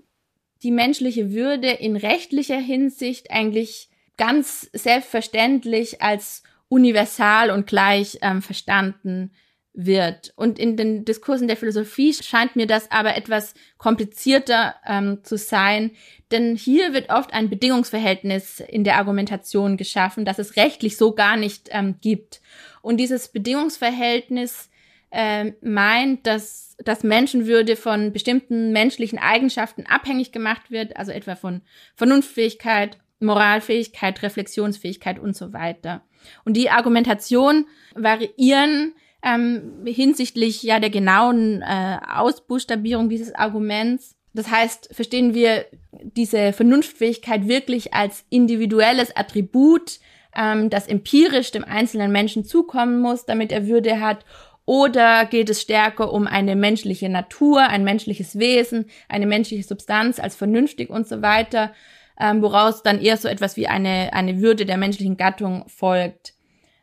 die 0.63 0.71
menschliche 0.71 1.33
Würde 1.33 1.69
in 1.69 1.97
rechtlicher 1.97 2.59
Hinsicht 2.59 3.31
eigentlich 3.31 3.91
ganz 4.17 4.69
selbstverständlich 4.73 6.01
als 6.01 6.43
universal 6.69 7.51
und 7.51 7.67
gleich 7.67 8.19
ähm, 8.23 8.41
verstanden 8.41 9.31
wird. 9.75 10.33
Und 10.37 10.59
in 10.59 10.77
den 10.77 11.05
Diskursen 11.05 11.49
der 11.49 11.59
Philosophie 11.59 12.15
scheint 12.15 12.57
mir 12.57 12.67
das 12.67 12.91
aber 12.91 13.15
etwas 13.15 13.53
komplizierter 13.77 14.75
ähm, 14.87 15.21
zu 15.23 15.37
sein, 15.37 15.91
denn 16.33 16.57
hier 16.57 16.95
wird 16.95 17.11
oft 17.11 17.33
ein 17.35 17.51
Bedingungsverhältnis 17.51 18.61
in 18.61 18.85
der 18.85 18.97
Argumentation 18.97 19.77
geschaffen, 19.77 20.25
das 20.25 20.39
es 20.39 20.57
rechtlich 20.57 20.97
so 20.97 21.15
gar 21.15 21.37
nicht 21.37 21.69
ähm, 21.73 21.97
gibt. 22.01 22.41
Und 22.81 22.97
dieses 22.97 23.29
Bedingungsverhältnis 23.29 24.71
äh, 25.11 25.53
meint, 25.61 26.27
dass 26.27 26.69
dass 26.85 27.03
Menschenwürde 27.03 27.77
von 27.77 28.13
bestimmten 28.13 28.73
menschlichen 28.73 29.19
Eigenschaften 29.19 29.85
abhängig 29.87 30.33
gemacht 30.33 30.71
wird, 30.71 30.97
also 30.97 31.11
etwa 31.11 31.35
von 31.35 31.63
Vernunftfähigkeit, 31.97 32.99
Moralfähigkeit, 33.21 34.23
Reflexionsfähigkeit 34.23 35.19
und 35.19 35.37
so 35.37 35.53
weiter. 35.53 36.03
Und 36.45 36.57
die 36.57 36.71
Argumentation 36.71 37.67
variieren 37.95 38.95
ähm, 39.23 39.83
hinsichtlich 39.85 40.63
ja 40.63 40.79
der 40.79 40.91
genauen 40.91 41.63
äh, 41.63 41.99
Ausbuchstabierung 42.09 43.09
dieses 43.09 43.35
Arguments. 43.35 44.15
Das 44.35 44.51
heißt, 44.51 44.91
verstehen 44.93 45.35
wir 45.35 45.67
diese 45.91 46.53
Vernunftfähigkeit 46.53 47.49
wirklich 47.49 47.93
als 47.93 48.25
individuelles 48.31 49.17
Attribut, 49.17 49.99
ähm, 50.37 50.71
das 50.71 50.87
empirisch 50.87 51.51
dem 51.51 51.65
einzelnen 51.65 52.13
Menschen 52.13 52.45
zukommen 52.45 53.01
muss, 53.01 53.27
damit 53.27 53.51
er 53.51 53.67
Würde 53.67 54.01
hat, 54.01 54.25
oder 54.69 55.25
geht 55.25 55.49
es 55.49 55.63
stärker 55.63 56.13
um 56.13 56.27
eine 56.27 56.55
menschliche 56.55 57.09
Natur, 57.09 57.63
ein 57.63 57.85
menschliches 57.85 58.39
Wesen, 58.39 58.91
eine 59.09 59.27
menschliche 59.27 59.63
Substanz 59.67 60.21
als 60.21 60.37
vernünftig 60.37 60.91
und 60.91 61.09
so 61.09 61.23
weiter, 61.23 61.73
ähm, 62.21 62.43
woraus 62.43 62.83
dann 62.83 63.01
eher 63.01 63.17
so 63.17 63.29
etwas 63.29 63.57
wie 63.57 63.67
eine, 63.67 64.13
eine 64.13 64.43
Würde 64.43 64.67
der 64.67 64.77
menschlichen 64.77 65.17
Gattung 65.17 65.67
folgt. 65.69 66.35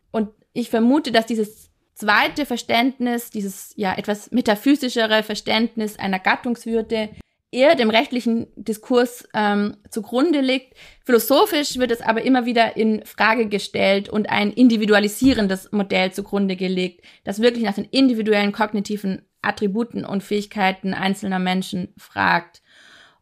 Und 0.09 0.29
ich 0.51 0.71
vermute, 0.71 1.11
dass 1.11 1.27
dieses 1.27 1.69
zweite 1.93 2.47
Verständnis, 2.47 3.29
dieses 3.29 3.71
ja 3.75 3.95
etwas 3.95 4.31
metaphysischere 4.31 5.21
Verständnis 5.21 5.99
einer 5.99 6.17
Gattungswürde 6.17 7.09
eher 7.55 7.75
dem 7.75 7.89
rechtlichen 7.89 8.47
Diskurs 8.55 9.27
ähm, 9.33 9.77
zugrunde 9.89 10.41
liegt. 10.41 10.73
Philosophisch 11.05 11.77
wird 11.77 11.91
es 11.91 12.01
aber 12.01 12.23
immer 12.23 12.45
wieder 12.45 12.75
in 12.75 13.03
Frage 13.05 13.47
gestellt 13.47 14.09
und 14.09 14.29
ein 14.29 14.51
individualisierendes 14.51 15.71
Modell 15.71 16.11
zugrunde 16.11 16.55
gelegt, 16.55 17.03
das 17.23 17.41
wirklich 17.41 17.63
nach 17.63 17.75
den 17.75 17.85
individuellen 17.85 18.51
kognitiven 18.51 19.21
Attributen 19.41 20.05
und 20.05 20.23
Fähigkeiten 20.23 20.93
einzelner 20.93 21.39
Menschen 21.39 21.93
fragt. 21.97 22.61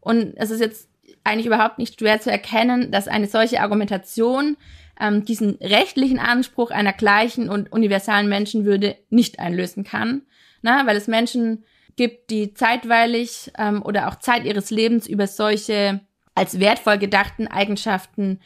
Und 0.00 0.34
es 0.36 0.50
ist 0.50 0.60
jetzt 0.60 0.88
eigentlich 1.22 1.46
überhaupt 1.46 1.78
nicht 1.78 1.98
schwer 1.98 2.20
zu 2.20 2.30
erkennen, 2.30 2.90
dass 2.90 3.08
eine 3.08 3.28
solche 3.28 3.60
Argumentation 3.60 4.56
ähm, 5.00 5.24
diesen 5.24 5.56
rechtlichen 5.60 6.18
Anspruch 6.18 6.70
einer 6.70 6.92
gleichen 6.92 7.48
und 7.48 7.72
universalen 7.72 8.28
Menschenwürde 8.28 8.96
nicht 9.10 9.38
einlösen 9.38 9.84
kann, 9.84 10.22
na, 10.62 10.86
weil 10.86 10.96
es 10.96 11.08
Menschen 11.08 11.64
gibt, 11.96 12.30
die 12.30 12.54
zeitweilig 12.54 13.52
ähm, 13.58 13.82
oder 13.82 14.08
auch 14.08 14.16
Zeit 14.16 14.44
ihres 14.44 14.70
Lebens 14.70 15.06
über 15.06 15.26
solche 15.26 16.00
als 16.34 16.58
wertvoll 16.58 16.98
gedachten 16.98 17.46
Eigenschaften 17.46 18.40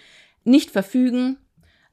nicht 0.45 0.71
verfügen 0.71 1.39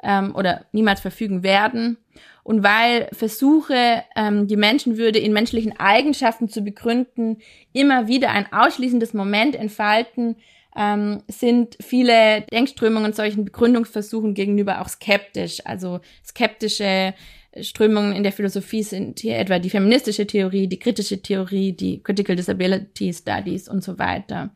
ähm, 0.04 0.36
oder 0.36 0.66
niemals 0.72 1.00
verfügen 1.00 1.44
werden. 1.44 1.98
Und 2.44 2.64
weil 2.64 3.10
Versuche, 3.12 4.04
ähm, 4.16 4.48
die 4.48 4.58
Menschenwürde 4.58 5.20
in 5.20 5.34
menschlichen 5.34 5.80
Eigenschaften 5.80 6.48
zu 6.48 6.62
begründen, 6.62 7.38
immer 7.74 8.08
wieder 8.08 8.32
ein 8.32 8.52
ausschließendes 8.52 9.14
Moment 9.14 9.56
entfalten, 9.56 10.36
ähm, 10.76 11.24
sind 11.28 11.78
viele 11.82 12.42
Denkströmungen 12.52 13.14
solchen 13.14 13.46
Begründungsversuchen 13.46 14.34
gegenüber 14.34 14.82
auch 14.82 14.90
skeptisch. 14.90 15.66
Also 15.66 16.02
skeptische 16.24 17.14
Strömungen 17.62 18.14
in 18.14 18.24
der 18.24 18.32
Philosophie 18.32 18.84
sind 18.84 19.20
hier 19.20 19.38
etwa 19.38 19.60
die 19.60 19.70
feministische 19.70 20.28
Theorie, 20.28 20.68
die 20.68 20.80
kritische 20.80 21.22
Theorie, 21.22 21.74
die 21.74 22.02
Critical 22.04 22.36
Disability 22.36 23.14
Studies 23.14 23.70
und 23.70 23.84
so 23.84 23.98
weiter. 23.98 24.50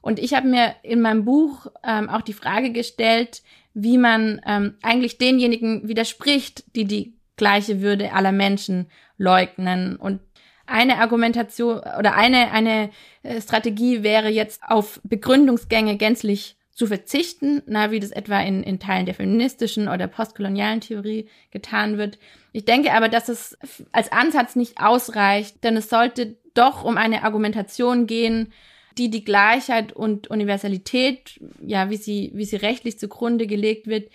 Und 0.00 0.18
ich 0.18 0.34
habe 0.34 0.48
mir 0.48 0.74
in 0.82 1.00
meinem 1.00 1.24
Buch 1.24 1.68
ähm, 1.84 2.08
auch 2.08 2.22
die 2.22 2.32
Frage 2.32 2.72
gestellt, 2.72 3.42
wie 3.74 3.98
man 3.98 4.40
ähm, 4.46 4.74
eigentlich 4.82 5.18
denjenigen 5.18 5.88
widerspricht, 5.88 6.64
die 6.76 6.84
die 6.84 7.14
gleiche 7.36 7.80
Würde 7.80 8.12
aller 8.12 8.32
Menschen 8.32 8.86
leugnen. 9.16 9.96
Und 9.96 10.20
eine 10.66 10.98
Argumentation 10.98 11.78
oder 11.98 12.14
eine, 12.14 12.50
eine 12.50 12.90
äh, 13.22 13.40
Strategie 13.40 14.02
wäre 14.02 14.28
jetzt 14.28 14.62
auf 14.66 15.00
Begründungsgänge 15.04 15.96
gänzlich 15.96 16.56
zu 16.72 16.86
verzichten, 16.86 17.62
na, 17.66 17.90
wie 17.90 18.00
das 18.00 18.10
etwa 18.10 18.40
in, 18.40 18.62
in 18.62 18.78
Teilen 18.80 19.06
der 19.06 19.14
feministischen 19.14 19.88
oder 19.88 20.08
postkolonialen 20.08 20.80
Theorie 20.80 21.28
getan 21.50 21.98
wird. 21.98 22.18
Ich 22.52 22.64
denke 22.64 22.92
aber, 22.92 23.08
dass 23.08 23.28
es 23.28 23.58
als 23.92 24.10
Ansatz 24.10 24.56
nicht 24.56 24.80
ausreicht, 24.80 25.62
denn 25.64 25.76
es 25.76 25.90
sollte 25.90 26.36
doch 26.54 26.84
um 26.84 26.96
eine 26.96 27.24
Argumentation 27.24 28.06
gehen, 28.06 28.52
die 28.98 29.10
die 29.10 29.24
Gleichheit 29.24 29.92
und 29.92 30.28
Universalität, 30.28 31.40
ja, 31.60 31.90
wie 31.90 31.96
sie, 31.96 32.30
wie 32.34 32.44
sie 32.44 32.56
rechtlich 32.56 32.98
zugrunde 32.98 33.46
gelegt 33.46 33.86
wird, 33.86 34.10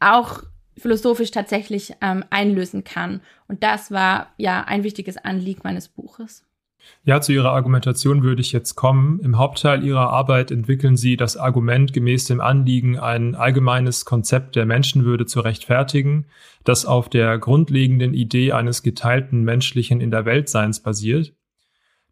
auch 0.00 0.42
philosophisch 0.76 1.30
tatsächlich 1.30 1.94
ähm, 2.00 2.24
einlösen 2.30 2.84
kann. 2.84 3.20
Und 3.48 3.62
das 3.62 3.90
war 3.90 4.32
ja 4.36 4.64
ein 4.64 4.84
wichtiges 4.84 5.18
Anliegen 5.18 5.60
meines 5.64 5.88
Buches. 5.88 6.44
Ja, 7.04 7.20
zu 7.20 7.32
Ihrer 7.32 7.52
Argumentation 7.52 8.22
würde 8.22 8.40
ich 8.40 8.52
jetzt 8.52 8.76
kommen. 8.76 9.18
Im 9.20 9.36
Hauptteil 9.36 9.82
Ihrer 9.82 10.10
Arbeit 10.10 10.50
entwickeln 10.50 10.96
Sie 10.96 11.16
das 11.16 11.36
Argument 11.36 11.92
gemäß 11.92 12.26
dem 12.26 12.40
Anliegen, 12.40 12.98
ein 12.98 13.34
allgemeines 13.34 14.04
Konzept 14.04 14.54
der 14.54 14.66
Menschenwürde 14.66 15.26
zu 15.26 15.40
rechtfertigen, 15.40 16.26
das 16.64 16.86
auf 16.86 17.08
der 17.08 17.38
grundlegenden 17.38 18.14
Idee 18.14 18.52
eines 18.52 18.82
geteilten 18.82 19.42
menschlichen 19.42 20.00
in 20.00 20.12
der 20.12 20.24
Weltseins 20.24 20.80
basiert. 20.80 21.34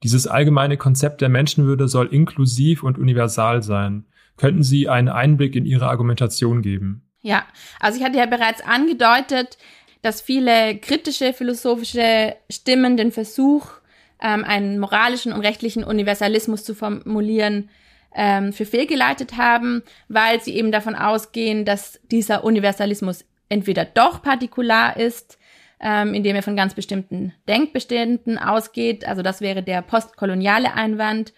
Dieses 0.02 0.26
allgemeine 0.26 0.76
Konzept 0.76 1.20
der 1.20 1.28
Menschenwürde 1.28 1.86
soll 1.86 2.06
inklusiv 2.06 2.82
und 2.82 2.98
universal 2.98 3.62
sein. 3.62 4.06
Könnten 4.36 4.62
Sie 4.62 4.88
einen 4.88 5.08
Einblick 5.08 5.54
in 5.54 5.66
Ihre 5.66 5.88
Argumentation 5.88 6.62
geben? 6.62 7.06
Ja, 7.20 7.44
also 7.78 7.98
ich 7.98 8.04
hatte 8.04 8.16
ja 8.18 8.26
bereits 8.26 8.62
angedeutet, 8.62 9.58
dass 10.02 10.22
viele 10.22 10.78
kritische 10.78 11.32
philosophische 11.32 12.34
Stimmen 12.50 12.96
den 12.96 13.12
Versuch 13.12 13.79
ähm, 14.22 14.44
einen 14.44 14.78
moralischen 14.78 15.32
und 15.32 15.40
rechtlichen 15.40 15.84
Universalismus 15.84 16.64
zu 16.64 16.74
formulieren, 16.74 17.70
ähm, 18.14 18.52
für 18.52 18.64
fehlgeleitet 18.64 19.36
haben, 19.36 19.82
weil 20.08 20.40
sie 20.40 20.56
eben 20.56 20.72
davon 20.72 20.94
ausgehen, 20.94 21.64
dass 21.64 22.00
dieser 22.10 22.44
Universalismus 22.44 23.24
entweder 23.48 23.84
doch 23.84 24.22
partikular 24.22 24.96
ist, 24.96 25.38
ähm, 25.80 26.14
indem 26.14 26.36
er 26.36 26.42
von 26.42 26.56
ganz 26.56 26.74
bestimmten 26.74 27.32
Denkbeständen 27.48 28.38
ausgeht, 28.38 29.06
also 29.06 29.22
das 29.22 29.40
wäre 29.40 29.62
der 29.62 29.82
postkoloniale 29.82 30.74
Einwand, 30.74 31.32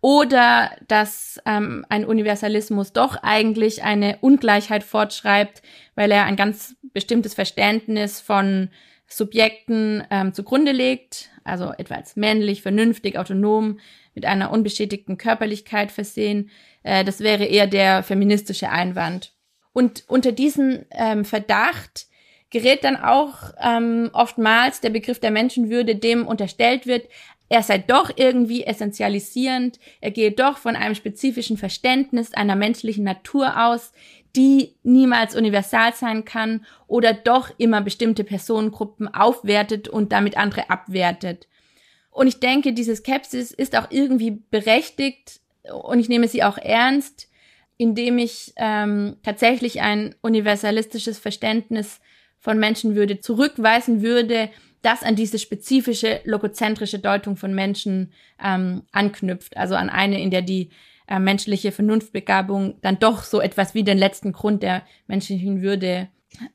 oder 0.00 0.70
dass 0.86 1.40
ähm, 1.46 1.86
ein 1.88 2.04
Universalismus 2.04 2.92
doch 2.92 3.16
eigentlich 3.22 3.84
eine 3.84 4.18
Ungleichheit 4.20 4.84
fortschreibt, 4.84 5.62
weil 5.94 6.10
er 6.10 6.24
ein 6.24 6.36
ganz 6.36 6.76
bestimmtes 6.92 7.32
Verständnis 7.32 8.20
von 8.20 8.68
Subjekten 9.06 10.04
ähm, 10.10 10.34
zugrunde 10.34 10.72
legt, 10.72 11.30
also 11.44 11.72
etwa 11.76 11.94
als 11.94 12.16
männlich, 12.16 12.62
vernünftig, 12.62 13.18
autonom, 13.18 13.78
mit 14.14 14.24
einer 14.24 14.50
unbeschädigten 14.50 15.18
Körperlichkeit 15.18 15.92
versehen. 15.92 16.50
Äh, 16.82 17.04
das 17.04 17.20
wäre 17.20 17.44
eher 17.44 17.66
der 17.66 18.02
feministische 18.02 18.70
Einwand. 18.70 19.32
Und 19.72 20.04
unter 20.08 20.32
diesen 20.32 20.86
ähm, 20.90 21.24
Verdacht 21.24 22.06
gerät 22.50 22.84
dann 22.84 22.96
auch 22.96 23.52
ähm, 23.60 24.10
oftmals 24.12 24.80
der 24.80 24.90
Begriff 24.90 25.18
der 25.18 25.32
Menschenwürde, 25.32 25.96
dem 25.96 26.26
unterstellt 26.26 26.86
wird, 26.86 27.08
er 27.48 27.62
sei 27.62 27.78
doch 27.78 28.10
irgendwie 28.16 28.64
essentialisierend, 28.64 29.78
er 30.00 30.10
gehe 30.10 30.32
doch 30.32 30.56
von 30.58 30.76
einem 30.76 30.94
spezifischen 30.94 31.58
Verständnis 31.58 32.32
einer 32.32 32.56
menschlichen 32.56 33.04
Natur 33.04 33.66
aus, 33.66 33.92
die 34.36 34.74
niemals 34.82 35.36
universal 35.36 35.94
sein 35.94 36.24
kann 36.24 36.64
oder 36.86 37.12
doch 37.12 37.50
immer 37.58 37.80
bestimmte 37.80 38.24
Personengruppen 38.24 39.12
aufwertet 39.12 39.88
und 39.88 40.12
damit 40.12 40.36
andere 40.36 40.70
abwertet. 40.70 41.46
Und 42.10 42.26
ich 42.26 42.40
denke, 42.40 42.72
diese 42.72 42.94
Skepsis 42.94 43.50
ist 43.50 43.76
auch 43.76 43.90
irgendwie 43.90 44.42
berechtigt 44.50 45.40
und 45.72 45.98
ich 45.98 46.08
nehme 46.08 46.28
sie 46.28 46.42
auch 46.42 46.58
ernst, 46.58 47.28
indem 47.76 48.18
ich 48.18 48.52
ähm, 48.56 49.16
tatsächlich 49.22 49.80
ein 49.80 50.14
universalistisches 50.20 51.18
Verständnis 51.18 52.00
von 52.38 52.58
Menschenwürde 52.58 53.20
zurückweisen 53.20 54.02
würde, 54.02 54.50
das 54.82 55.02
an 55.02 55.16
diese 55.16 55.38
spezifische 55.38 56.20
logozentrische 56.24 56.98
Deutung 56.98 57.36
von 57.36 57.54
Menschen 57.54 58.12
ähm, 58.42 58.82
anknüpft, 58.92 59.56
also 59.56 59.74
an 59.74 59.88
eine, 59.88 60.20
in 60.20 60.30
der 60.30 60.42
die 60.42 60.70
äh, 61.06 61.18
menschliche 61.18 61.72
Vernunftbegabung 61.72 62.76
dann 62.80 62.98
doch 62.98 63.24
so 63.24 63.40
etwas 63.40 63.74
wie 63.74 63.84
den 63.84 63.98
letzten 63.98 64.32
Grund 64.32 64.62
der 64.62 64.82
menschlichen 65.06 65.62
Würde 65.62 66.08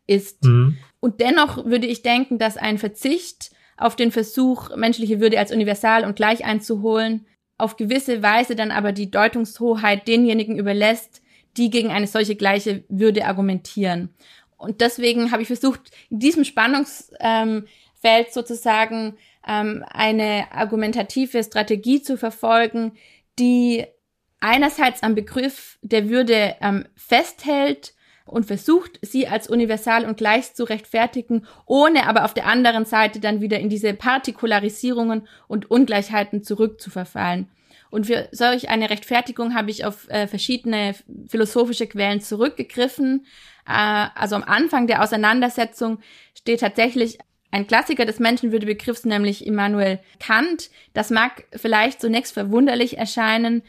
ist. 0.07 0.43
Mhm. 0.43 0.77
Und 0.99 1.21
dennoch 1.21 1.65
würde 1.65 1.87
ich 1.87 2.01
denken, 2.01 2.37
dass 2.37 2.57
ein 2.57 2.77
Verzicht 2.77 3.51
auf 3.77 3.95
den 3.95 4.11
Versuch, 4.11 4.75
menschliche 4.75 5.19
Würde 5.19 5.39
als 5.39 5.51
universal 5.51 6.03
und 6.03 6.15
gleich 6.15 6.43
einzuholen, 6.43 7.25
auf 7.57 7.77
gewisse 7.77 8.23
Weise 8.23 8.55
dann 8.55 8.71
aber 8.71 8.91
die 8.91 9.11
Deutungshoheit 9.11 10.07
denjenigen 10.07 10.57
überlässt, 10.57 11.21
die 11.57 11.69
gegen 11.69 11.89
eine 11.89 12.07
solche 12.07 12.35
gleiche 12.35 12.83
Würde 12.89 13.25
argumentieren. 13.25 14.13
Und 14.57 14.81
deswegen 14.81 15.31
habe 15.31 15.41
ich 15.41 15.47
versucht, 15.47 15.91
in 16.09 16.19
diesem 16.19 16.43
Spannungsfeld 16.43 17.07
ähm, 17.21 17.65
sozusagen 18.31 19.17
ähm, 19.47 19.85
eine 19.89 20.51
argumentative 20.51 21.43
Strategie 21.43 22.01
zu 22.01 22.17
verfolgen, 22.17 22.93
die 23.39 23.85
einerseits 24.39 25.03
am 25.03 25.15
Begriff 25.15 25.77
der 25.81 26.09
Würde 26.09 26.55
ähm, 26.61 26.85
festhält 26.95 27.93
und 28.25 28.45
versucht, 28.45 28.99
sie 29.01 29.27
als 29.27 29.49
universal 29.49 30.05
und 30.05 30.17
gleich 30.17 30.53
zu 30.53 30.63
rechtfertigen, 30.63 31.45
ohne 31.65 32.07
aber 32.07 32.25
auf 32.25 32.33
der 32.33 32.45
anderen 32.45 32.85
Seite 32.85 33.19
dann 33.19 33.41
wieder 33.41 33.59
in 33.59 33.69
diese 33.69 33.93
Partikularisierungen 33.93 35.27
und 35.47 35.69
Ungleichheiten 35.71 36.43
zurückzuverfallen. 36.43 37.49
Und 37.91 38.05
für 38.05 38.29
solch 38.31 38.69
eine 38.69 38.89
Rechtfertigung 38.89 39.55
habe 39.55 39.71
ich 39.71 39.83
auf 39.83 40.07
äh, 40.09 40.27
verschiedene 40.27 40.93
philosophische 41.27 41.87
Quellen 41.87 42.21
zurückgegriffen. 42.21 43.25
Äh, 43.67 44.07
also 44.13 44.35
am 44.35 44.43
Anfang 44.43 44.85
der 44.85 45.03
Auseinandersetzung 45.03 45.99
steht 46.37 46.59
tatsächlich 46.59 47.17
ein 47.51 47.65
Klassiker 47.65 48.05
des 48.05 48.19
Menschenwürdebegriffs, 48.19 49.05
nämlich 49.05 49.45
Immanuel 49.45 49.99
Kant. 50.19 50.69
Das 50.93 51.09
mag 51.09 51.45
vielleicht 51.55 51.99
zunächst 51.99 52.33
verwunderlich 52.33 52.99
erscheinen, 52.99 53.63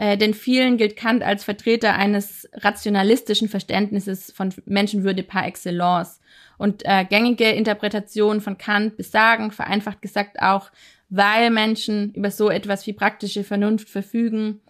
äh, 0.00 0.16
denn 0.16 0.32
vielen 0.32 0.78
gilt 0.78 0.96
Kant 0.96 1.22
als 1.22 1.44
Vertreter 1.44 1.94
eines 1.94 2.48
rationalistischen 2.54 3.50
Verständnisses 3.50 4.32
von 4.32 4.48
Menschenwürde 4.64 5.22
par 5.22 5.46
excellence. 5.46 6.20
Und 6.56 6.86
äh, 6.86 7.04
gängige 7.04 7.50
Interpretationen 7.50 8.40
von 8.40 8.56
Kant 8.56 8.96
besagen, 8.96 9.50
vereinfacht 9.50 10.00
gesagt 10.00 10.40
auch, 10.40 10.70
weil 11.10 11.50
Menschen 11.50 12.14
über 12.14 12.30
so 12.30 12.48
etwas 12.48 12.86
wie 12.86 12.94
praktische 12.94 13.44
Vernunft 13.44 13.90
verfügen, 13.90 14.62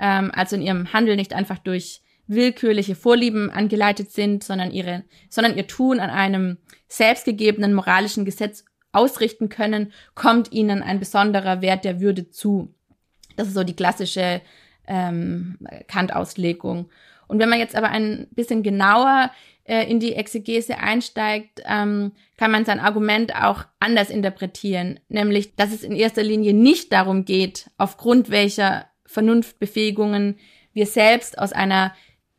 ähm, 0.00 0.30
also 0.32 0.54
in 0.54 0.62
ihrem 0.62 0.92
Handel 0.92 1.16
nicht 1.16 1.34
einfach 1.34 1.58
durch 1.58 2.00
willkürliche 2.28 2.94
Vorlieben 2.94 3.50
angeleitet 3.50 4.12
sind, 4.12 4.44
sondern 4.44 4.70
ihre, 4.70 5.02
sondern 5.28 5.56
ihr 5.56 5.66
Tun 5.66 5.98
an 5.98 6.10
einem 6.10 6.58
selbstgegebenen 6.86 7.74
moralischen 7.74 8.24
Gesetz 8.24 8.64
ausrichten 8.92 9.48
können, 9.48 9.92
kommt 10.14 10.52
ihnen 10.52 10.80
ein 10.80 11.00
besonderer 11.00 11.60
Wert 11.60 11.84
der 11.84 11.98
Würde 12.00 12.30
zu. 12.30 12.72
Das 13.34 13.48
ist 13.48 13.54
so 13.54 13.64
die 13.64 13.74
klassische 13.74 14.42
ähm, 14.86 15.58
Kant-Auslegung. 15.88 16.90
Und 17.28 17.38
wenn 17.38 17.48
man 17.48 17.58
jetzt 17.58 17.76
aber 17.76 17.88
ein 17.88 18.28
bisschen 18.30 18.62
genauer 18.62 19.30
äh, 19.64 19.90
in 19.90 19.98
die 20.00 20.14
Exegese 20.14 20.78
einsteigt, 20.78 21.62
ähm, 21.66 22.12
kann 22.36 22.50
man 22.50 22.64
sein 22.64 22.80
Argument 22.80 23.34
auch 23.34 23.64
anders 23.80 24.10
interpretieren, 24.10 25.00
nämlich, 25.08 25.56
dass 25.56 25.72
es 25.72 25.82
in 25.82 25.96
erster 25.96 26.22
Linie 26.22 26.54
nicht 26.54 26.92
darum 26.92 27.24
geht, 27.24 27.70
aufgrund 27.78 28.30
welcher 28.30 28.86
Vernunftbefähigungen 29.06 30.38
wir 30.72 30.86
selbst 30.86 31.38
aus 31.38 31.52
einer 31.52 31.94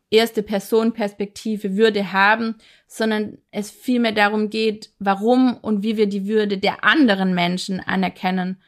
erste 0.10 0.44
Person 0.44 0.94
Perspektive 0.94 1.76
Würde 1.76 2.14
haben, 2.14 2.56
sondern 2.88 3.40
es 3.52 3.72
vielmehr 3.72 4.14
darum 4.14 4.50
geht, 4.50 4.92
warum 5.00 5.58
und 5.58 5.84
wie 5.84 5.98
wir 5.98 6.08
die 6.08 6.28
Würde 6.28 6.58
der 6.58 6.84
anderen 6.84 7.34
Menschen 7.34 7.80
anerkennen 7.82 8.62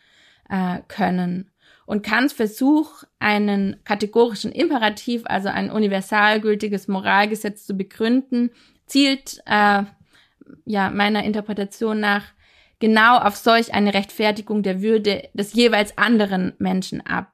äh, 0.50 0.80
können. 0.88 1.49
Und 1.90 2.04
Kants 2.04 2.34
Versuch, 2.34 3.04
einen 3.18 3.84
kategorischen 3.84 4.52
Imperativ, 4.52 5.24
also 5.26 5.50
ein 5.50 5.72
universalgültiges 5.72 6.88
Moralgesetz 6.88 7.66
zu 7.66 7.74
begründen, 7.74 8.52
zielt 8.86 9.42
äh, 9.48 9.86
ja 10.66 10.92
meiner 10.92 11.24
Interpretation 11.24 12.00
nach 12.00 12.26
genau 12.78 13.18
auf 13.18 13.38
solch 13.38 13.74
eine 13.74 13.96
Rechtfertigung 13.96 14.62
der 14.62 14.84
Würde 14.84 15.30
des 15.34 15.54
jeweils 15.54 15.98
anderen 15.98 16.54
Menschen 16.60 17.04
ab. 17.08 17.34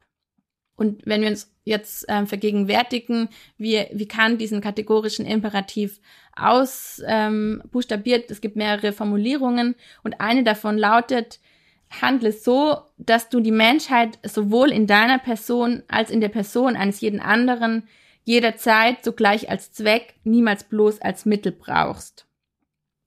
Und 0.77 1.05
wenn 1.05 1.21
wir 1.21 1.27
uns 1.27 1.53
jetzt 1.65 2.07
äh, 2.07 2.25
vergegenwärtigen, 2.25 3.27
wie, 3.57 3.85
wie 3.91 4.07
Kant 4.07 4.39
diesen 4.39 4.61
kategorischen 4.61 5.25
Imperativ 5.25 5.99
ausbuchstabiert, 6.33 8.21
ähm, 8.21 8.27
es 8.29 8.39
gibt 8.39 8.55
mehrere 8.55 8.93
Formulierungen 8.93 9.75
und 10.01 10.21
eine 10.21 10.45
davon 10.45 10.77
lautet, 10.77 11.41
handle 11.89 12.31
so, 12.31 12.77
dass 12.97 13.29
du 13.29 13.39
die 13.39 13.51
Menschheit 13.51 14.19
sowohl 14.23 14.71
in 14.71 14.87
deiner 14.87 15.19
Person 15.19 15.83
als 15.87 16.09
in 16.09 16.21
der 16.21 16.29
Person 16.29 16.75
eines 16.75 17.01
jeden 17.01 17.19
anderen 17.19 17.87
jederzeit 18.23 19.03
sogleich 19.03 19.49
als 19.49 19.71
Zweck, 19.71 20.15
niemals 20.23 20.63
bloß 20.63 21.01
als 21.01 21.25
Mittel 21.25 21.51
brauchst. 21.51 22.25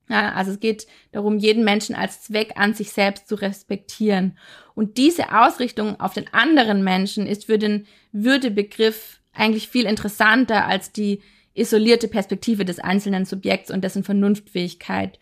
Ja, 0.08 0.32
also 0.32 0.52
es 0.52 0.60
geht 0.60 0.86
darum, 1.12 1.38
jeden 1.38 1.64
Menschen 1.64 1.94
als 1.94 2.22
Zweck 2.22 2.52
an 2.56 2.72
sich 2.72 2.92
selbst 2.92 3.28
zu 3.28 3.34
respektieren. 3.34 4.38
Und 4.74 4.96
diese 4.96 5.38
Ausrichtung 5.38 6.00
auf 6.00 6.14
den 6.14 6.32
anderen 6.32 6.82
Menschen 6.82 7.26
ist 7.26 7.46
für 7.46 7.58
den 7.58 7.86
Würdebegriff 8.12 9.20
eigentlich 9.34 9.68
viel 9.68 9.84
interessanter 9.84 10.66
als 10.66 10.92
die 10.92 11.20
isolierte 11.52 12.08
Perspektive 12.08 12.64
des 12.64 12.78
einzelnen 12.78 13.26
Subjekts 13.26 13.70
und 13.70 13.82
dessen 13.82 14.04
Vernunftfähigkeit. 14.04 15.18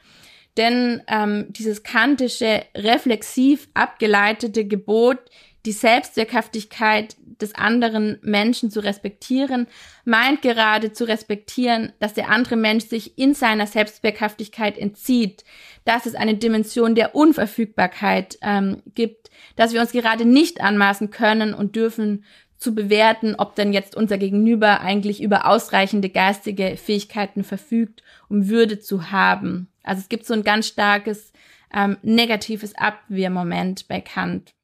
Denn 0.57 1.03
ähm, 1.09 1.47
dieses 1.51 1.83
kantische, 1.83 2.63
reflexiv 2.75 3.69
abgeleitete 3.75 4.67
Gebot, 4.67 5.19
die 5.67 5.73
Selbstwirkhaftigkeit 5.73 7.17
des 7.41 7.55
anderen 7.55 8.19
Menschen 8.23 8.71
zu 8.71 8.81
respektieren, 8.81 9.67
meint 10.05 10.41
gerade 10.41 10.93
zu 10.93 11.05
respektieren, 11.05 11.93
dass 11.99 12.15
der 12.15 12.31
andere 12.31 12.57
Mensch 12.57 12.87
sich 12.87 13.19
in 13.19 13.35
seiner 13.35 13.67
Selbstwirkhaftigkeit 13.67 14.79
entzieht, 14.79 15.45
dass 15.85 16.07
es 16.07 16.15
eine 16.15 16.37
Dimension 16.37 16.95
der 16.95 17.15
Unverfügbarkeit 17.15 18.39
ähm, 18.43 18.83
gibt, 18.95 19.31
dass 19.57 19.73
wir 19.73 19.81
uns 19.81 19.93
gerade 19.93 20.25
nicht 20.25 20.61
anmaßen 20.61 21.11
können 21.11 21.53
und 21.53 21.77
dürfen 21.77 22.25
zu 22.57 22.75
bewerten, 22.75 23.35
ob 23.37 23.55
denn 23.55 23.73
jetzt 23.73 23.95
unser 23.97 24.19
Gegenüber 24.19 24.81
eigentlich 24.81 25.23
über 25.23 25.47
ausreichende 25.47 26.09
geistige 26.09 26.77
Fähigkeiten 26.77 27.45
verfügt, 27.45 28.03
um 28.29 28.49
Würde 28.49 28.79
zu 28.79 29.11
haben. 29.11 29.69
Also 29.83 30.01
es 30.01 30.09
gibt 30.09 30.27
so 30.27 30.35
ein 30.35 30.43
ganz 30.43 30.67
starkes 30.67 31.33
ähm, 31.75 31.99
negatives 32.03 32.75
Abwehrmoment 32.77 33.89
bei 33.89 34.01
Kant. 34.01 34.55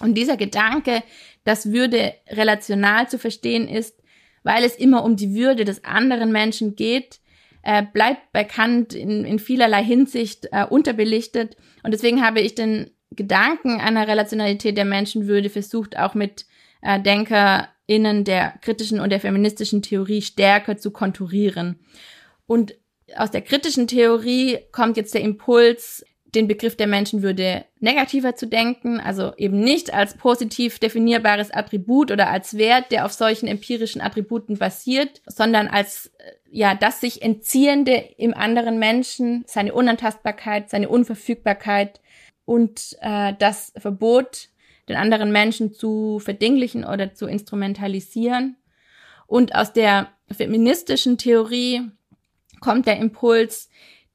Und 0.00 0.14
dieser 0.14 0.36
Gedanke, 0.36 1.02
dass 1.44 1.72
Würde 1.72 2.14
relational 2.28 3.08
zu 3.08 3.18
verstehen 3.18 3.68
ist, 3.68 4.02
weil 4.42 4.64
es 4.64 4.76
immer 4.76 5.04
um 5.04 5.16
die 5.16 5.34
Würde 5.34 5.64
des 5.64 5.84
anderen 5.84 6.32
Menschen 6.32 6.74
geht, 6.74 7.20
äh, 7.62 7.82
bleibt 7.92 8.32
bei 8.32 8.44
Kant 8.44 8.94
in, 8.94 9.24
in 9.24 9.38
vielerlei 9.38 9.84
Hinsicht 9.84 10.48
äh, 10.50 10.64
unterbelichtet. 10.64 11.56
Und 11.82 11.92
deswegen 11.92 12.24
habe 12.24 12.40
ich 12.40 12.54
den 12.54 12.90
Gedanken 13.10 13.80
einer 13.80 14.08
Relationalität 14.08 14.76
der 14.76 14.84
Menschenwürde 14.84 15.50
versucht, 15.50 15.96
auch 15.96 16.14
mit 16.14 16.46
äh, 16.82 17.00
DenkerInnen 17.00 18.24
der 18.24 18.58
kritischen 18.60 19.00
und 19.00 19.10
der 19.10 19.20
feministischen 19.20 19.82
Theorie 19.82 20.22
stärker 20.22 20.76
zu 20.76 20.90
konturieren. 20.90 21.80
Und 22.46 22.74
aus 23.16 23.30
der 23.30 23.42
kritischen 23.42 23.86
Theorie 23.86 24.58
kommt 24.72 24.96
jetzt 24.96 25.14
der 25.14 25.22
Impuls, 25.22 26.04
den 26.34 26.48
Begriff 26.48 26.76
der 26.76 26.86
Menschenwürde 26.86 27.64
negativer 27.78 28.34
zu 28.34 28.46
denken, 28.46 29.00
also 29.00 29.34
eben 29.36 29.60
nicht 29.60 29.92
als 29.92 30.16
positiv 30.16 30.78
definierbares 30.78 31.50
Attribut 31.50 32.10
oder 32.10 32.30
als 32.30 32.56
Wert, 32.56 32.90
der 32.90 33.04
auf 33.04 33.12
solchen 33.12 33.46
empirischen 33.46 34.00
Attributen 34.00 34.56
basiert, 34.56 35.20
sondern 35.26 35.68
als 35.68 36.06
äh, 36.18 36.32
ja 36.50 36.74
das 36.74 37.00
sich 37.00 37.22
entziehende 37.22 37.96
im 38.16 38.32
anderen 38.32 38.78
Menschen, 38.78 39.44
seine 39.46 39.74
Unantastbarkeit, 39.74 40.70
seine 40.70 40.88
Unverfügbarkeit 40.88 42.00
und 42.46 42.96
äh, 43.00 43.34
das 43.38 43.72
Verbot, 43.76 44.48
den 44.88 44.96
anderen 44.96 45.32
Menschen 45.32 45.72
zu 45.72 46.18
verdinglichen 46.18 46.84
oder 46.84 47.14
zu 47.14 47.26
instrumentalisieren. 47.26 48.56
Und 49.26 49.54
aus 49.54 49.72
der 49.72 50.08
feministischen 50.30 51.18
Theorie 51.18 51.82
kommt 52.60 52.86
der 52.86 52.98
Impuls, 52.98 53.68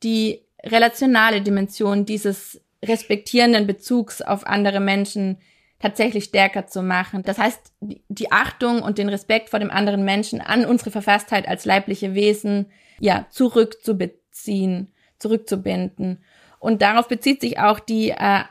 die 0.03 0.41
relationale 0.63 1.41
Dimension 1.41 2.05
dieses 2.05 2.61
respektierenden 2.84 3.68
Bezugs 3.68 4.22
auf 4.22 4.45
andere 4.45 4.80
Menschen 4.80 5.38
tatsächlich 5.80 6.26
stärker 6.26 6.68
zu 6.68 6.82
machen. 6.82 7.24
Das 7.24 7.38
heißt, 7.38 7.74
die 7.82 8.32
Achtung 8.32 8.82
und 8.82 8.97
den 8.97 9.09
Respekt 9.09 9.49
vor 9.49 9.59
dem 9.59 9.70
anderen 9.70 10.03
Menschen 10.03 10.41
an 10.41 10.65
unsere 10.65 10.91
Verfasstheit 10.91 11.47
als 11.47 11.65
leibliche 11.65 12.15
Wesen, 12.15 12.72
ja, 12.99 13.28
zurückzubeziehen, 13.30 14.93
zurückzubinden. 15.20 16.24
Und 16.59 16.82
darauf 16.82 17.07
bezieht 17.07 17.41
sich 17.41 17.59
auch 17.59 17.80
die 17.80 18.09
äh, 18.09 18.43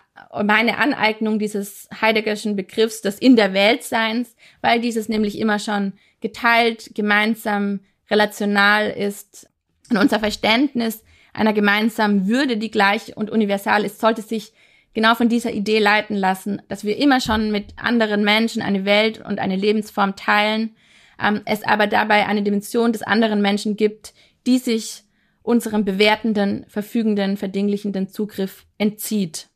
meine 0.45 0.79
Aneignung 0.79 1.39
dieses 1.39 1.89
Heideggerschen 2.01 2.57
Begriffs 2.57 3.01
des 3.01 3.19
In 3.19 3.37
der 3.37 3.53
Weltseins, 3.53 4.35
weil 4.61 4.81
dieses 4.81 5.09
nämlich 5.09 5.39
immer 5.39 5.59
schon 5.59 5.93
geteilt, 6.21 6.91
gemeinsam, 6.95 7.81
relational 8.11 8.91
ist. 8.91 9.49
Und 9.91 9.99
unser 9.99 10.19
Verständnis 10.19 11.05
einer 11.33 11.53
gemeinsamen 11.53 12.27
Würde, 12.27 12.57
die 12.57 12.71
gleich 12.71 13.17
und 13.17 13.31
universal 13.31 13.85
ist, 13.85 14.01
sollte 14.01 14.23
sich 14.23 14.53
genau 14.95 15.15
von 15.15 15.29
dieser 15.29 15.53
Idee 15.53 15.79
leiten 15.79 16.17
lassen, 16.17 16.63
dass 16.69 16.85
wir 16.85 16.97
immer 16.97 17.21
schon 17.21 17.53
mit 17.53 17.75
anderen 17.77 18.25
Menschen 18.25 18.63
eine 18.63 18.85
Welt 18.85 19.23
und 19.23 19.39
eine 19.39 19.57
Lebensform 19.57 20.17
teilen, 20.17 20.75
ähm, 21.23 21.43
es 21.45 21.63
aber 21.63 21.87
dabei 21.87 22.27
eine 22.27 22.43
Dimension 22.43 22.93
des 22.93 23.03
anderen 23.03 23.43
Menschen 23.43 23.77
gibt, 23.77 24.15
die 24.47 24.59
sich 24.59 25.03
unserem 25.43 25.85
bewertenden, 25.85 26.65
verfügenden, 26.69 27.37
verdinglichenden 27.37 28.09
Zugriff 28.09 28.67
entzieht. 28.79 29.49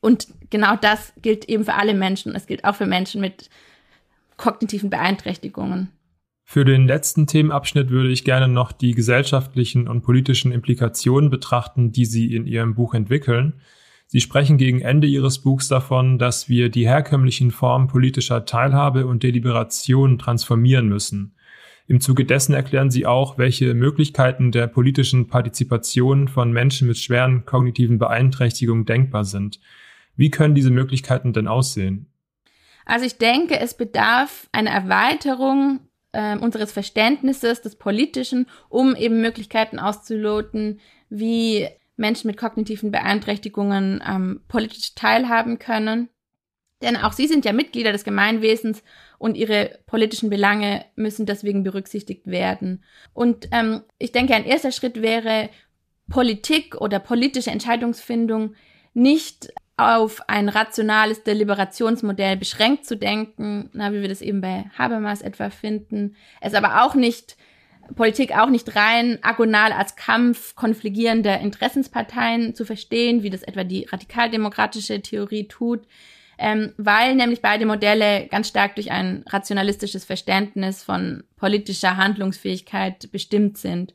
Und 0.00 0.28
genau 0.48 0.76
das 0.76 1.12
gilt 1.20 1.46
eben 1.48 1.64
für 1.64 1.74
alle 1.74 1.94
Menschen. 1.94 2.34
Es 2.34 2.46
gilt 2.46 2.64
auch 2.64 2.74
für 2.74 2.86
Menschen 2.86 3.20
mit 3.20 3.50
kognitiven 4.36 4.90
Beeinträchtigungen. 4.90 5.90
Für 6.44 6.64
den 6.64 6.86
letzten 6.88 7.26
Themenabschnitt 7.28 7.90
würde 7.90 8.10
ich 8.10 8.24
gerne 8.24 8.48
noch 8.48 8.72
die 8.72 8.92
gesellschaftlichen 8.92 9.86
und 9.86 10.02
politischen 10.02 10.50
Implikationen 10.50 11.30
betrachten, 11.30 11.92
die 11.92 12.06
Sie 12.06 12.34
in 12.34 12.46
Ihrem 12.46 12.74
Buch 12.74 12.94
entwickeln. 12.94 13.60
Sie 14.06 14.20
sprechen 14.20 14.58
gegen 14.58 14.80
Ende 14.80 15.06
Ihres 15.06 15.38
Buchs 15.38 15.68
davon, 15.68 16.18
dass 16.18 16.48
wir 16.48 16.68
die 16.68 16.88
herkömmlichen 16.88 17.52
Formen 17.52 17.86
politischer 17.86 18.46
Teilhabe 18.46 19.06
und 19.06 19.22
Deliberation 19.22 20.18
transformieren 20.18 20.88
müssen. 20.88 21.36
Im 21.86 22.00
Zuge 22.00 22.24
dessen 22.24 22.54
erklären 22.54 22.90
Sie 22.90 23.06
auch, 23.06 23.38
welche 23.38 23.74
Möglichkeiten 23.74 24.50
der 24.50 24.66
politischen 24.66 25.28
Partizipation 25.28 26.26
von 26.26 26.52
Menschen 26.52 26.88
mit 26.88 26.98
schweren 26.98 27.44
kognitiven 27.44 27.98
Beeinträchtigungen 27.98 28.86
denkbar 28.86 29.24
sind. 29.24 29.60
Wie 30.20 30.30
können 30.30 30.54
diese 30.54 30.70
Möglichkeiten 30.70 31.32
denn 31.32 31.48
aussehen? 31.48 32.12
Also 32.84 33.06
ich 33.06 33.16
denke, 33.16 33.58
es 33.58 33.72
bedarf 33.72 34.50
einer 34.52 34.70
Erweiterung 34.70 35.80
äh, 36.12 36.36
unseres 36.36 36.72
Verständnisses 36.72 37.62
des 37.62 37.76
Politischen, 37.76 38.46
um 38.68 38.94
eben 38.94 39.22
Möglichkeiten 39.22 39.78
auszuloten, 39.78 40.78
wie 41.08 41.68
Menschen 41.96 42.26
mit 42.28 42.36
kognitiven 42.36 42.90
Beeinträchtigungen 42.90 44.02
ähm, 44.06 44.42
politisch 44.46 44.94
teilhaben 44.94 45.58
können. 45.58 46.10
Denn 46.82 46.98
auch 46.98 47.14
sie 47.14 47.26
sind 47.26 47.46
ja 47.46 47.54
Mitglieder 47.54 47.90
des 47.90 48.04
Gemeinwesens 48.04 48.82
und 49.16 49.38
ihre 49.38 49.78
politischen 49.86 50.28
Belange 50.28 50.84
müssen 50.96 51.24
deswegen 51.24 51.62
berücksichtigt 51.62 52.26
werden. 52.26 52.84
Und 53.14 53.48
ähm, 53.52 53.84
ich 53.96 54.12
denke, 54.12 54.34
ein 54.34 54.44
erster 54.44 54.72
Schritt 54.72 55.00
wäre, 55.00 55.48
Politik 56.10 56.74
oder 56.74 56.98
politische 56.98 57.50
Entscheidungsfindung 57.50 58.54
nicht 58.92 59.50
auf 59.80 60.28
ein 60.28 60.48
rationales 60.48 61.22
Deliberationsmodell 61.22 62.36
beschränkt 62.36 62.86
zu 62.86 62.96
denken, 62.96 63.70
na, 63.72 63.92
wie 63.92 64.00
wir 64.02 64.08
das 64.08 64.22
eben 64.22 64.40
bei 64.40 64.66
Habermas 64.76 65.22
etwa 65.22 65.50
finden. 65.50 66.16
Es 66.40 66.54
aber 66.54 66.84
auch 66.84 66.94
nicht, 66.94 67.36
Politik 67.94 68.36
auch 68.36 68.48
nicht 68.48 68.76
rein 68.76 69.18
agonal 69.22 69.72
als 69.72 69.96
Kampf 69.96 70.54
konfligierender 70.54 71.40
Interessensparteien 71.40 72.54
zu 72.54 72.64
verstehen, 72.64 73.22
wie 73.22 73.30
das 73.30 73.42
etwa 73.42 73.64
die 73.64 73.84
radikaldemokratische 73.84 75.00
Theorie 75.02 75.48
tut, 75.48 75.80
ähm, 76.38 76.72
weil 76.76 77.14
nämlich 77.14 77.42
beide 77.42 77.66
Modelle 77.66 78.26
ganz 78.28 78.48
stark 78.48 78.76
durch 78.76 78.90
ein 78.90 79.24
rationalistisches 79.28 80.04
Verständnis 80.04 80.82
von 80.82 81.24
politischer 81.36 81.96
Handlungsfähigkeit 81.96 83.10
bestimmt 83.12 83.58
sind 83.58 83.94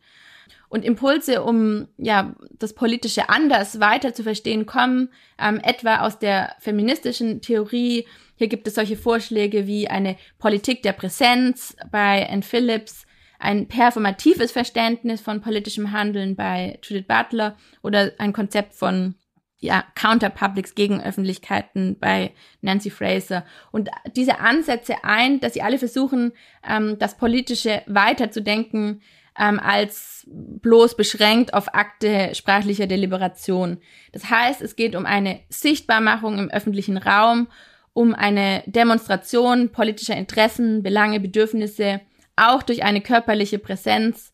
und 0.75 0.83
Impulse, 0.83 1.41
um 1.41 1.87
ja 1.95 2.35
das 2.59 2.73
Politische 2.73 3.29
anders 3.29 3.79
weiter 3.79 4.13
zu 4.13 4.23
verstehen, 4.23 4.65
kommen 4.65 5.07
ähm, 5.39 5.61
etwa 5.63 6.01
aus 6.01 6.19
der 6.19 6.53
feministischen 6.59 7.39
Theorie. 7.39 8.05
Hier 8.35 8.49
gibt 8.49 8.67
es 8.67 8.75
solche 8.75 8.97
Vorschläge 8.97 9.67
wie 9.67 9.87
eine 9.87 10.17
Politik 10.37 10.83
der 10.83 10.91
Präsenz 10.91 11.77
bei 11.91 12.29
Anne 12.29 12.41
Phillips, 12.41 13.05
ein 13.39 13.69
performatives 13.69 14.51
Verständnis 14.51 15.21
von 15.21 15.39
politischem 15.39 15.93
Handeln 15.93 16.35
bei 16.35 16.77
Judith 16.83 17.07
Butler 17.07 17.55
oder 17.81 18.11
ein 18.17 18.33
Konzept 18.33 18.75
von 18.75 19.15
ja, 19.59 19.85
Counterpublics 19.95 20.75
gegen 20.75 21.01
Öffentlichkeiten 21.01 21.97
bei 22.01 22.33
Nancy 22.59 22.89
Fraser. 22.89 23.45
Und 23.71 23.89
diese 24.13 24.39
Ansätze 24.39 25.05
ein, 25.05 25.39
dass 25.39 25.53
sie 25.53 25.61
alle 25.61 25.79
versuchen, 25.79 26.33
ähm, 26.67 26.99
das 26.99 27.15
Politische 27.15 27.81
weiterzudenken, 27.87 29.01
ähm, 29.37 29.59
als 29.59 30.25
bloß 30.27 30.95
beschränkt 30.95 31.53
auf 31.53 31.73
Akte 31.73 32.33
sprachlicher 32.33 32.87
Deliberation. 32.87 33.77
Das 34.11 34.29
heißt, 34.29 34.61
es 34.61 34.75
geht 34.75 34.95
um 34.95 35.05
eine 35.05 35.39
Sichtbarmachung 35.49 36.39
im 36.39 36.49
öffentlichen 36.49 36.97
Raum, 36.97 37.47
um 37.93 38.13
eine 38.13 38.63
Demonstration 38.65 39.69
politischer 39.69 40.15
Interessen, 40.15 40.83
Belange, 40.83 41.19
Bedürfnisse, 41.19 42.01
auch 42.35 42.63
durch 42.63 42.83
eine 42.83 43.01
körperliche 43.01 43.59
Präsenz. 43.59 44.33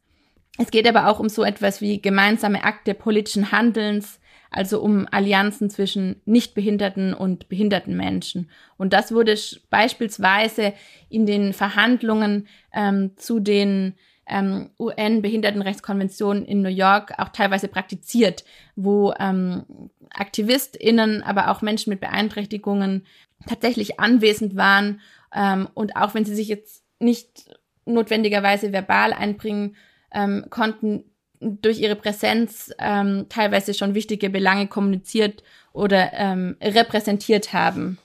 Es 0.57 0.71
geht 0.71 0.87
aber 0.87 1.07
auch 1.07 1.19
um 1.19 1.29
so 1.29 1.43
etwas 1.43 1.81
wie 1.81 2.01
gemeinsame 2.01 2.63
Akte 2.63 2.93
politischen 2.93 3.51
Handelns, 3.51 4.19
also 4.49 4.81
um 4.81 5.07
Allianzen 5.09 5.69
zwischen 5.69 6.21
nichtbehinderten 6.25 7.13
und 7.13 7.47
behinderten 7.47 7.95
Menschen. 7.95 8.49
Und 8.77 8.93
das 8.93 9.13
wurde 9.13 9.37
beispielsweise 9.69 10.73
in 11.09 11.25
den 11.25 11.53
Verhandlungen 11.53 12.47
ähm, 12.73 13.11
zu 13.15 13.39
den 13.39 13.95
ähm, 14.27 14.69
UN-Behindertenrechtskonvention 14.79 16.45
in 16.45 16.61
New 16.61 16.69
York 16.69 17.13
auch 17.17 17.29
teilweise 17.29 17.67
praktiziert, 17.67 18.43
wo 18.75 19.13
ähm, 19.19 19.65
AktivistInnen, 20.11 21.23
aber 21.23 21.49
auch 21.49 21.61
Menschen 21.61 21.89
mit 21.89 21.99
Beeinträchtigungen 21.99 23.05
tatsächlich 23.47 23.99
anwesend 23.99 24.55
waren. 24.55 25.01
Ähm, 25.33 25.67
und 25.73 25.95
auch 25.95 26.13
wenn 26.13 26.25
sie 26.25 26.35
sich 26.35 26.47
jetzt 26.47 26.83
nicht 26.99 27.55
notwendigerweise 27.85 28.71
verbal 28.71 29.13
einbringen 29.13 29.75
ähm, 30.13 30.45
konnten, 30.49 31.05
durch 31.41 31.79
ihre 31.79 31.95
Präsenz 31.95 32.71
ähm, 32.77 33.25
teilweise 33.27 33.73
schon 33.73 33.95
wichtige 33.95 34.29
Belange 34.29 34.67
kommuniziert 34.67 35.43
oder 35.73 36.13
ähm, 36.13 36.55
repräsentiert 36.61 37.51
haben. 37.51 37.97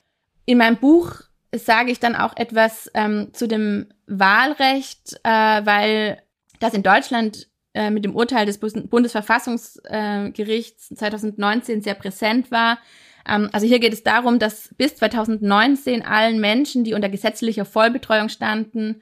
In 0.45 0.57
meinem 0.57 0.77
Buch 0.77 1.21
sage 1.55 1.91
ich 1.91 1.99
dann 1.99 2.15
auch 2.15 2.35
etwas 2.35 2.91
ähm, 2.93 3.29
zu 3.33 3.47
dem 3.47 3.87
Wahlrecht, 4.05 5.19
äh, 5.23 5.29
weil 5.29 6.21
das 6.59 6.73
in 6.73 6.83
Deutschland 6.83 7.47
äh, 7.73 7.89
mit 7.89 8.05
dem 8.05 8.15
Urteil 8.15 8.45
des 8.45 8.59
Bundesverfassungsgerichts 8.59 10.89
2019 10.89 11.81
sehr 11.81 11.93
präsent 11.93 12.51
war. 12.51 12.79
Ähm, 13.27 13.49
also 13.51 13.67
hier 13.67 13.79
geht 13.79 13.93
es 13.93 14.03
darum, 14.03 14.39
dass 14.39 14.73
bis 14.77 14.95
2019 14.95 16.03
allen 16.03 16.39
Menschen, 16.39 16.83
die 16.83 16.93
unter 16.93 17.09
gesetzlicher 17.09 17.65
Vollbetreuung 17.65 18.29
standen, 18.29 19.01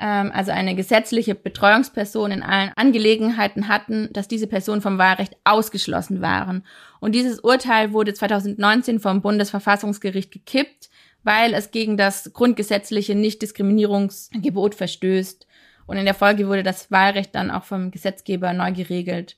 ähm, 0.00 0.30
also 0.32 0.52
eine 0.52 0.74
gesetzliche 0.74 1.34
Betreuungsperson 1.34 2.30
in 2.30 2.42
allen 2.42 2.72
Angelegenheiten 2.76 3.68
hatten, 3.68 4.08
dass 4.12 4.28
diese 4.28 4.46
Personen 4.46 4.80
vom 4.80 4.98
Wahlrecht 4.98 5.36
ausgeschlossen 5.44 6.20
waren. 6.20 6.64
Und 7.00 7.14
dieses 7.14 7.40
Urteil 7.40 7.92
wurde 7.92 8.14
2019 8.14 9.00
vom 9.00 9.22
Bundesverfassungsgericht 9.22 10.30
gekippt, 10.30 10.88
weil 11.22 11.54
es 11.54 11.70
gegen 11.70 11.96
das 11.96 12.32
grundgesetzliche 12.32 13.14
Nichtdiskriminierungsgebot 13.14 14.74
verstößt. 14.74 15.46
Und 15.86 15.96
in 15.96 16.04
der 16.04 16.14
Folge 16.14 16.48
wurde 16.48 16.62
das 16.62 16.90
Wahlrecht 16.90 17.34
dann 17.34 17.50
auch 17.50 17.64
vom 17.64 17.90
Gesetzgeber 17.90 18.52
neu 18.52 18.72
geregelt. 18.72 19.36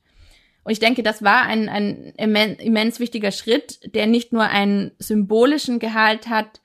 Und 0.63 0.73
ich 0.73 0.79
denke, 0.79 1.03
das 1.03 1.23
war 1.23 1.43
ein, 1.43 1.69
ein 1.69 2.15
immens 2.17 3.01
wichtiger 3.01 3.33
Schritt, 3.33 3.95
der 3.95 4.07
nicht 4.07 4.33
nur 4.33 4.45
einen 4.45 4.93
symbolischen 4.99 5.79
Gehalt 5.79 6.29
hat, 6.29 6.61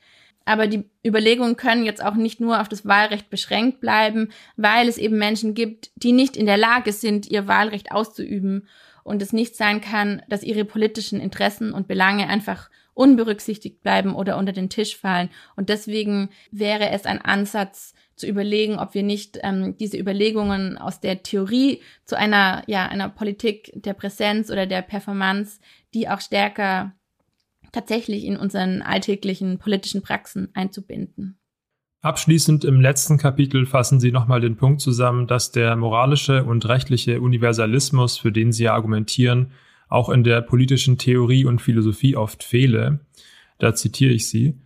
aber 0.46 0.68
die 0.68 0.84
Überlegungen 1.04 1.58
können 1.58 1.86
jetzt 1.86 2.04
auch 2.04 2.14
nicht 2.14 2.40
nur 2.40 2.62
auf 2.62 2.70
das 2.70 2.86
Wahlrecht 2.86 3.30
beschränkt 3.30 3.82
bleiben, 3.82 4.30
weil 4.58 4.88
es 4.88 5.00
eben 5.00 5.18
Menschen 5.18 5.56
gibt, 5.56 5.90
die 5.96 6.12
nicht 6.12 6.38
in 6.38 6.46
der 6.46 6.58
Lage 6.58 6.94
sind, 6.94 7.28
ihr 7.28 7.48
Wahlrecht 7.48 7.92
auszuüben 7.92 8.68
und 9.04 9.22
es 9.22 9.34
nicht 9.34 9.56
sein 9.56 9.82
kann, 9.82 10.22
dass 10.30 10.44
ihre 10.44 10.66
politischen 10.66 11.20
Interessen 11.20 11.74
und 11.74 11.88
Belange 11.88 12.28
einfach 12.28 12.70
unberücksichtigt 12.96 13.82
bleiben 13.84 14.16
oder 14.16 14.38
unter 14.38 14.54
den 14.54 14.70
Tisch 14.70 14.98
fallen. 14.98 15.30
Und 15.56 15.70
deswegen 15.70 16.30
wäre 16.50 16.90
es 16.90 17.06
ein 17.06 17.22
Ansatz 17.22 17.94
zu 18.16 18.26
überlegen, 18.26 18.80
ob 18.80 18.94
wir 18.94 19.04
nicht 19.04 19.38
ähm, 19.44 19.76
diese 19.78 19.98
Überlegungen 19.98 20.78
aus 20.78 21.02
der 21.02 21.22
Theorie 21.22 21.82
zu 22.06 22.18
einer, 22.18 22.64
ja, 22.66 22.88
einer 22.88 23.10
Politik 23.10 23.72
der 23.76 23.94
Präsenz 23.94 24.50
oder 24.50 24.66
der 24.66 24.82
Performance, 24.82 25.60
die 25.94 26.10
auch 26.10 26.22
stärker 26.22 26.94
tatsächlich 27.74 28.24
in 28.24 28.38
unseren 28.38 28.82
alltäglichen 28.82 29.60
politischen 29.60 30.02
Praxen 30.02 30.50
einzubinden. 30.54 31.38
Abschließend 32.02 32.64
im 32.64 32.80
letzten 32.80 33.18
Kapitel 33.18 33.66
fassen 33.66 34.00
Sie 34.00 34.12
nochmal 34.12 34.40
den 34.40 34.56
Punkt 34.56 34.80
zusammen, 34.80 35.28
dass 35.28 35.52
der 35.52 35.76
moralische 35.76 36.46
und 36.46 36.66
rechtliche 36.70 37.20
Universalismus, 37.20 38.18
für 38.18 38.32
den 38.32 38.54
Sie 38.54 38.70
argumentieren, 38.70 39.52
auch 39.90 40.10
in 40.10 40.24
der 40.24 40.42
politischen 40.42 40.98
Theorie 40.98 41.46
und 41.46 41.62
Philosophie 41.62 42.16
oft 42.16 42.44
fehle. 42.44 43.00
Da 43.60 43.74
zitiere 43.76 44.14
ich 44.14 44.28
Sie. 44.28 44.60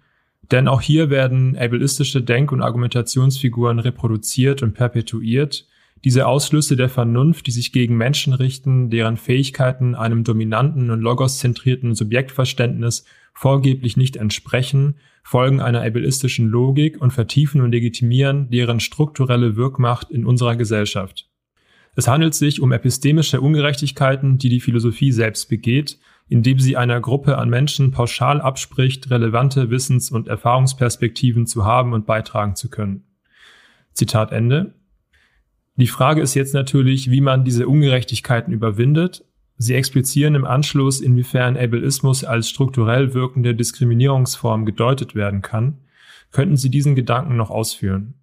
Denn 0.52 0.68
auch 0.68 0.82
hier 0.82 1.10
werden 1.10 1.58
ableistische 1.58 2.24
Denk- 2.24 2.52
und 2.52 2.62
Argumentationsfiguren 2.62 3.80
reproduziert 3.80 4.64
und 4.64 4.74
perpetuiert, 4.74 5.68
diese 6.06 6.28
Ausschlüsse 6.28 6.78
der 6.78 6.90
Vernunft, 6.90 7.48
die 7.48 7.52
sich 7.52 7.74
gegen 7.74 7.98
Menschen 7.98 8.34
richten, 8.34 8.90
deren 8.90 9.18
Fähigkeiten 9.18 9.96
einem 9.96 10.24
dominanten 10.24 10.92
und 10.92 11.02
logoszentrierten 11.02 11.94
Subjektverständnis 11.94 13.04
vorgeblich 13.34 13.98
nicht 13.98 14.16
entsprechen, 14.16 14.96
folgen 15.24 15.60
einer 15.60 15.84
ableistischen 15.84 16.48
Logik 16.48 17.02
und 17.02 17.12
vertiefen 17.12 17.62
und 17.62 17.72
legitimieren 17.72 18.50
deren 18.50 18.80
strukturelle 18.80 19.56
Wirkmacht 19.58 20.10
in 20.10 20.26
unserer 20.26 20.56
Gesellschaft. 20.56 21.29
Es 21.96 22.08
handelt 22.08 22.34
sich 22.34 22.62
um 22.62 22.72
epistemische 22.72 23.42
Ungerechtigkeiten, 23.42 24.38
die 24.38 24.50
die 24.50 24.60
Philosophie 24.60 25.12
selbst 25.12 25.50
begeht, 25.50 26.00
indem 26.28 26.60
sie 26.60 26.78
einer 26.78 27.02
Gruppe 27.02 27.38
an 27.38 27.50
Menschen 27.50 27.92
pauschal 27.92 28.40
abspricht, 28.40 29.10
relevante 29.10 29.70
Wissens- 29.70 30.12
und 30.12 30.28
Erfahrungsperspektiven 30.28 31.48
zu 31.48 31.66
haben 31.66 31.94
und 31.94 32.06
beitragen 32.06 32.56
zu 32.56 32.70
können. 32.70 33.04
Zitat 33.94 34.32
Ende. 34.32 34.76
Die 35.76 35.88
Frage 35.88 36.22
ist 36.22 36.36
jetzt 36.36 36.54
natürlich, 36.54 37.10
wie 37.10 37.22
man 37.22 37.44
diese 37.44 37.68
Ungerechtigkeiten 37.68 38.54
überwindet. 38.54 39.26
Sie 39.58 39.74
explizieren 39.74 40.36
im 40.36 40.46
Anschluss, 40.46 41.02
inwiefern 41.02 41.58
Ableismus 41.58 42.24
als 42.24 42.50
strukturell 42.50 43.14
wirkende 43.14 43.56
Diskriminierungsform 43.56 44.66
gedeutet 44.66 45.16
werden 45.16 45.42
kann. 45.42 45.80
Könnten 46.32 46.58
Sie 46.58 46.70
diesen 46.70 46.96
Gedanken 46.96 47.36
noch 47.36 47.50
ausführen? 47.50 48.14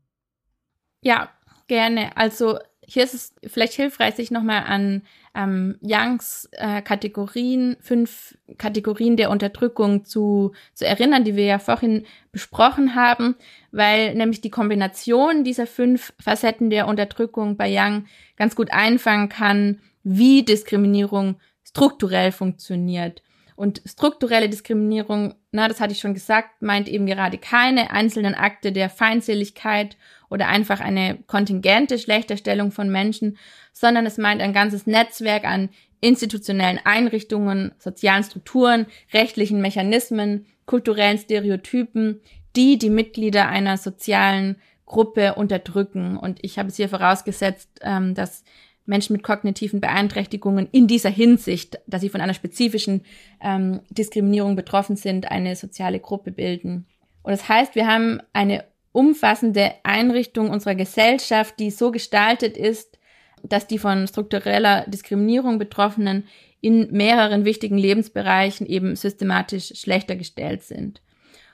Ja, 1.02 1.28
gerne. 1.66 2.16
Also 2.16 2.58
hier 2.86 3.04
ist 3.04 3.14
es 3.14 3.34
vielleicht 3.46 3.74
hilfreich, 3.74 4.14
sich 4.14 4.30
nochmal 4.30 4.62
an 4.66 5.02
ähm, 5.34 5.78
Youngs 5.82 6.48
äh, 6.52 6.80
Kategorien, 6.82 7.76
fünf 7.80 8.38
Kategorien 8.58 9.16
der 9.16 9.30
Unterdrückung 9.30 10.04
zu, 10.04 10.52
zu 10.72 10.86
erinnern, 10.86 11.24
die 11.24 11.36
wir 11.36 11.44
ja 11.44 11.58
vorhin 11.58 12.06
besprochen 12.32 12.94
haben, 12.94 13.34
weil 13.72 14.14
nämlich 14.14 14.40
die 14.40 14.50
Kombination 14.50 15.44
dieser 15.44 15.66
fünf 15.66 16.14
Facetten 16.20 16.70
der 16.70 16.86
Unterdrückung 16.86 17.56
bei 17.56 17.68
Young 17.70 18.06
ganz 18.36 18.54
gut 18.56 18.72
einfangen 18.72 19.28
kann, 19.28 19.80
wie 20.04 20.44
Diskriminierung 20.44 21.36
strukturell 21.64 22.32
funktioniert. 22.32 23.22
Und 23.56 23.80
strukturelle 23.86 24.48
Diskriminierung, 24.48 25.34
na, 25.50 25.66
das 25.66 25.80
hatte 25.80 25.92
ich 25.92 25.98
schon 25.98 26.14
gesagt, 26.14 26.60
meint 26.60 26.88
eben 26.88 27.06
gerade 27.06 27.38
keine 27.38 27.90
einzelnen 27.90 28.34
Akte 28.34 28.70
der 28.70 28.90
Feindseligkeit 28.90 29.96
oder 30.30 30.48
einfach 30.48 30.80
eine 30.80 31.18
kontingente 31.26 31.98
Schlechterstellung 31.98 32.72
von 32.72 32.90
Menschen, 32.90 33.38
sondern 33.72 34.06
es 34.06 34.18
meint 34.18 34.40
ein 34.40 34.52
ganzes 34.52 34.86
Netzwerk 34.86 35.44
an 35.44 35.68
institutionellen 36.00 36.80
Einrichtungen, 36.84 37.74
sozialen 37.78 38.24
Strukturen, 38.24 38.86
rechtlichen 39.12 39.60
Mechanismen, 39.60 40.46
kulturellen 40.66 41.18
Stereotypen, 41.18 42.20
die 42.54 42.78
die 42.78 42.90
Mitglieder 42.90 43.48
einer 43.48 43.76
sozialen 43.76 44.56
Gruppe 44.84 45.34
unterdrücken. 45.34 46.16
Und 46.16 46.38
ich 46.42 46.58
habe 46.58 46.68
es 46.68 46.76
hier 46.76 46.88
vorausgesetzt, 46.88 47.68
ähm, 47.82 48.14
dass 48.14 48.44
Menschen 48.86 49.14
mit 49.14 49.22
kognitiven 49.22 49.80
Beeinträchtigungen 49.80 50.68
in 50.70 50.86
dieser 50.86 51.10
Hinsicht, 51.10 51.80
dass 51.86 52.00
sie 52.00 52.08
von 52.08 52.20
einer 52.20 52.34
spezifischen 52.34 53.02
ähm, 53.40 53.80
Diskriminierung 53.90 54.54
betroffen 54.54 54.96
sind, 54.96 55.30
eine 55.30 55.56
soziale 55.56 55.98
Gruppe 55.98 56.30
bilden. 56.30 56.86
Und 57.22 57.32
das 57.32 57.48
heißt, 57.48 57.74
wir 57.74 57.88
haben 57.88 58.20
eine 58.32 58.64
umfassende 58.96 59.74
Einrichtung 59.82 60.48
unserer 60.48 60.74
Gesellschaft, 60.74 61.58
die 61.58 61.70
so 61.70 61.90
gestaltet 61.90 62.56
ist, 62.56 62.98
dass 63.42 63.66
die 63.66 63.78
von 63.78 64.06
struktureller 64.06 64.86
Diskriminierung 64.88 65.58
Betroffenen 65.58 66.26
in 66.62 66.90
mehreren 66.92 67.44
wichtigen 67.44 67.76
Lebensbereichen 67.76 68.66
eben 68.66 68.96
systematisch 68.96 69.74
schlechter 69.78 70.16
gestellt 70.16 70.62
sind. 70.62 71.02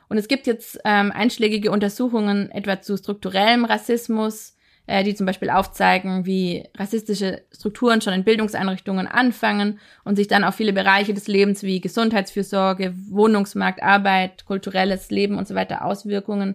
Und 0.08 0.18
es 0.18 0.28
gibt 0.28 0.46
jetzt 0.46 0.78
ähm, 0.84 1.10
einschlägige 1.10 1.72
Untersuchungen 1.72 2.48
etwa 2.52 2.80
zu 2.80 2.96
strukturellem 2.96 3.64
Rassismus, 3.64 4.56
äh, 4.86 5.02
die 5.02 5.16
zum 5.16 5.26
Beispiel 5.26 5.50
aufzeigen, 5.50 6.26
wie 6.26 6.68
rassistische 6.76 7.42
Strukturen 7.52 8.00
schon 8.02 8.12
in 8.12 8.22
Bildungseinrichtungen 8.22 9.08
anfangen 9.08 9.80
und 10.04 10.14
sich 10.14 10.28
dann 10.28 10.44
auf 10.44 10.54
viele 10.54 10.72
Bereiche 10.72 11.12
des 11.12 11.26
Lebens 11.26 11.64
wie 11.64 11.80
Gesundheitsfürsorge, 11.80 12.94
Wohnungsmarkt, 13.10 13.82
Arbeit, 13.82 14.44
kulturelles 14.44 15.10
Leben 15.10 15.38
und 15.38 15.48
so 15.48 15.56
weiter 15.56 15.84
Auswirkungen, 15.84 16.54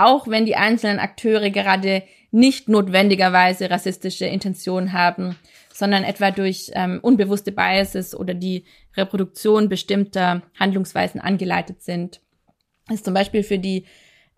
auch 0.00 0.28
wenn 0.28 0.46
die 0.46 0.56
einzelnen 0.56 0.98
Akteure 0.98 1.50
gerade 1.50 2.02
nicht 2.30 2.68
notwendigerweise 2.68 3.70
rassistische 3.70 4.26
Intentionen 4.26 4.92
haben, 4.92 5.36
sondern 5.72 6.04
etwa 6.04 6.30
durch 6.30 6.70
ähm, 6.74 7.00
unbewusste 7.02 7.52
Biases 7.52 8.14
oder 8.14 8.34
die 8.34 8.64
Reproduktion 8.96 9.68
bestimmter 9.68 10.42
Handlungsweisen 10.58 11.20
angeleitet 11.20 11.82
sind. 11.82 12.20
Das 12.86 12.96
ist 12.96 13.04
zum 13.04 13.14
Beispiel 13.14 13.42
für 13.42 13.58
die 13.58 13.86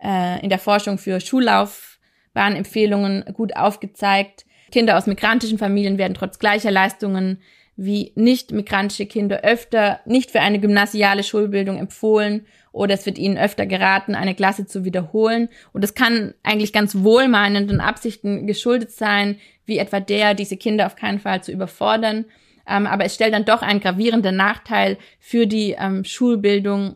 äh, 0.03 0.41
in 0.43 0.49
der 0.49 0.59
Forschung 0.59 0.97
für 0.97 1.19
Schullauf 1.19 1.99
Bahnempfehlungen 2.33 3.25
gut 3.33 3.55
aufgezeigt. 3.55 4.45
Kinder 4.71 4.97
aus 4.97 5.05
migrantischen 5.05 5.59
Familien 5.59 5.97
werden 5.97 6.15
trotz 6.15 6.39
gleicher 6.39 6.71
Leistungen 6.71 7.41
wie 7.75 8.11
nicht 8.15 8.51
migrantische 8.51 9.05
Kinder 9.05 9.41
öfter 9.41 9.99
nicht 10.05 10.31
für 10.31 10.41
eine 10.41 10.59
gymnasiale 10.59 11.23
Schulbildung 11.23 11.77
empfohlen 11.77 12.45
oder 12.73 12.95
es 12.95 13.05
wird 13.05 13.17
ihnen 13.17 13.37
öfter 13.37 13.65
geraten, 13.65 14.15
eine 14.15 14.35
Klasse 14.35 14.65
zu 14.65 14.83
wiederholen. 14.83 15.47
Und 15.71 15.83
das 15.83 15.93
kann 15.93 16.33
eigentlich 16.43 16.73
ganz 16.73 16.95
wohlmeinenden 16.95 17.79
Absichten 17.79 18.47
geschuldet 18.47 18.91
sein, 18.91 19.37
wie 19.65 19.77
etwa 19.77 20.01
der, 20.01 20.33
diese 20.33 20.57
Kinder 20.57 20.87
auf 20.87 20.97
keinen 20.97 21.19
Fall 21.19 21.41
zu 21.43 21.51
überfordern. 21.51 22.25
Ähm, 22.67 22.87
aber 22.87 23.05
es 23.05 23.13
stellt 23.13 23.33
dann 23.33 23.45
doch 23.45 23.61
einen 23.61 23.79
gravierenden 23.79 24.35
Nachteil 24.35 24.97
für 25.19 25.45
die 25.45 25.75
ähm, 25.79 26.03
Schulbildung 26.03 26.95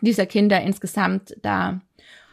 dieser 0.00 0.26
Kinder 0.26 0.60
insgesamt 0.60 1.36
dar. 1.40 1.80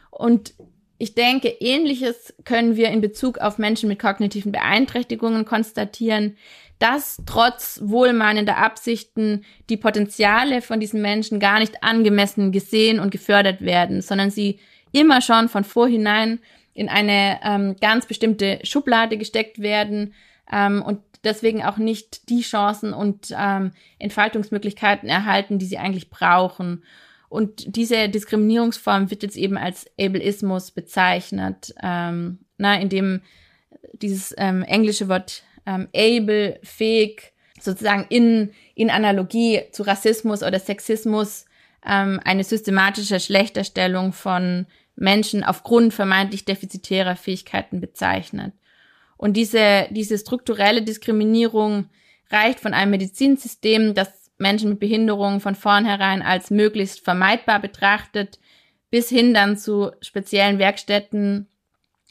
Und 0.09 0.55
ich 0.97 1.13
denke, 1.13 1.49
ähnliches 1.59 2.33
können 2.43 2.75
wir 2.75 2.89
in 2.89 3.01
Bezug 3.01 3.37
auf 3.37 3.57
Menschen 3.57 3.89
mit 3.89 3.99
kognitiven 3.99 4.51
Beeinträchtigungen 4.51 5.45
konstatieren, 5.45 6.37
dass 6.83 7.21
trotz 7.25 7.79
wohlmeinender 7.81 8.57
Absichten 8.57 9.45
die 9.69 9.77
Potenziale 9.77 10.61
von 10.61 10.81
diesen 10.81 11.01
Menschen 11.01 11.39
gar 11.39 11.59
nicht 11.59 11.81
angemessen 11.81 12.51
gesehen 12.51 12.99
und 12.99 13.09
gefördert 13.09 13.61
werden, 13.61 14.01
sondern 14.01 14.31
sie 14.31 14.59
immer 14.91 15.21
schon 15.21 15.47
von 15.47 15.63
vorhinein 15.63 16.39
in 16.73 16.89
eine 16.89 17.39
ähm, 17.41 17.77
ganz 17.79 18.05
bestimmte 18.05 18.59
Schublade 18.63 19.17
gesteckt 19.17 19.61
werden 19.61 20.13
ähm, 20.51 20.81
und 20.81 20.99
deswegen 21.23 21.63
auch 21.63 21.77
nicht 21.77 22.27
die 22.27 22.41
Chancen 22.41 22.93
und 22.93 23.33
ähm, 23.33 23.71
Entfaltungsmöglichkeiten 23.97 25.07
erhalten, 25.07 25.59
die 25.59 25.67
sie 25.67 25.77
eigentlich 25.77 26.09
brauchen. 26.09 26.83
Und 27.29 27.77
diese 27.77 28.09
Diskriminierungsform 28.09 29.09
wird 29.09 29.23
jetzt 29.23 29.37
eben 29.37 29.57
als 29.57 29.89
Ableismus 29.97 30.71
bezeichnet, 30.71 31.73
ähm, 31.81 32.39
na, 32.57 32.77
indem 32.77 33.21
dieses 33.93 34.35
ähm, 34.37 34.63
englische 34.63 35.07
Wort 35.07 35.43
ähm, 35.65 35.87
able, 35.95 36.59
fähig, 36.63 37.33
sozusagen 37.59 38.05
in, 38.09 38.51
in 38.75 38.89
Analogie 38.89 39.61
zu 39.71 39.83
Rassismus 39.83 40.43
oder 40.43 40.59
Sexismus 40.59 41.45
ähm, 41.85 42.19
eine 42.23 42.43
systematische 42.43 43.19
Schlechterstellung 43.19 44.13
von 44.13 44.65
Menschen 44.95 45.43
aufgrund 45.43 45.93
vermeintlich 45.93 46.45
defizitärer 46.45 47.15
Fähigkeiten 47.15 47.79
bezeichnet. 47.79 48.53
Und 49.17 49.37
diese, 49.37 49.87
diese 49.91 50.17
strukturelle 50.17 50.81
Diskriminierung 50.81 51.89
reicht 52.29 52.59
von 52.59 52.73
einem 52.73 52.91
Medizinsystem, 52.91 53.93
das 53.93 54.31
Menschen 54.37 54.69
mit 54.69 54.79
Behinderungen 54.79 55.39
von 55.39 55.55
vornherein 55.55 56.21
als 56.21 56.51
möglichst 56.51 56.99
vermeidbar 56.99 57.59
betrachtet, 57.59 58.39
bis 58.89 59.09
hin 59.09 59.33
dann 59.33 59.57
zu 59.57 59.91
speziellen 60.01 60.59
Werkstätten 60.59 61.47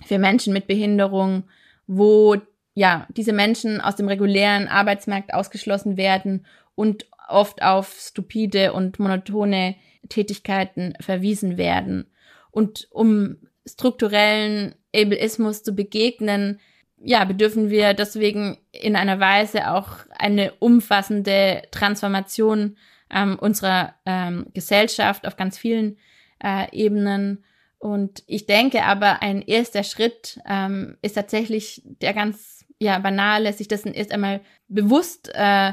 für 0.05 0.19
Menschen 0.19 0.53
mit 0.53 0.67
Behinderung, 0.67 1.45
wo 1.87 2.37
ja 2.75 3.07
diese 3.11 3.33
Menschen 3.33 3.81
aus 3.81 3.97
dem 3.97 4.09
regulären 4.09 4.69
Arbeitsmarkt 4.69 5.35
ausgeschlossen 5.35 5.97
werden 5.97 6.47
und 6.75 7.07
oft 7.29 7.63
auf 7.63 7.95
stupide 7.99 8.73
und 8.73 8.99
monotone 8.99 9.77
Tätigkeiten 10.09 10.95
verwiesen 11.01 11.57
werden. 11.57 12.11
Und 12.51 12.89
um 12.91 13.37
strukturellen 13.67 14.75
Ableismus 14.95 15.63
zu 15.63 15.75
begegnen, 15.75 16.61
ja, 17.05 17.25
bedürfen 17.25 17.71
wir 17.71 17.95
deswegen 17.95 18.59
in 18.71 18.95
einer 18.95 19.19
Weise 19.19 19.73
auch 19.73 19.91
eine 20.19 20.53
umfassende 20.61 21.63
Transformation 21.73 22.77
ähm, 23.11 23.39
unserer 23.39 23.95
ähm, 24.07 24.47
Gesellschaft 24.55 25.27
auf 25.27 25.37
ganz 25.37 25.59
vielen 25.59 25.99
äh, 26.43 26.71
Ebenen. 26.73 27.45
Und 27.79 28.23
ich 28.27 28.47
denke 28.47 28.85
aber, 28.85 29.23
ein 29.23 29.43
erster 29.43 29.83
Schritt 29.83 30.41
ähm, 30.49 30.97
ist 31.03 31.15
tatsächlich 31.15 31.83
der 31.85 32.15
ganz 32.15 32.62
ja, 32.83 32.99
banale, 32.99 33.53
sich 33.53 33.69
dessen 33.69 33.95
erst 33.95 34.13
einmal 34.13 34.41
bewusst 34.69 35.31
äh, 35.35 35.73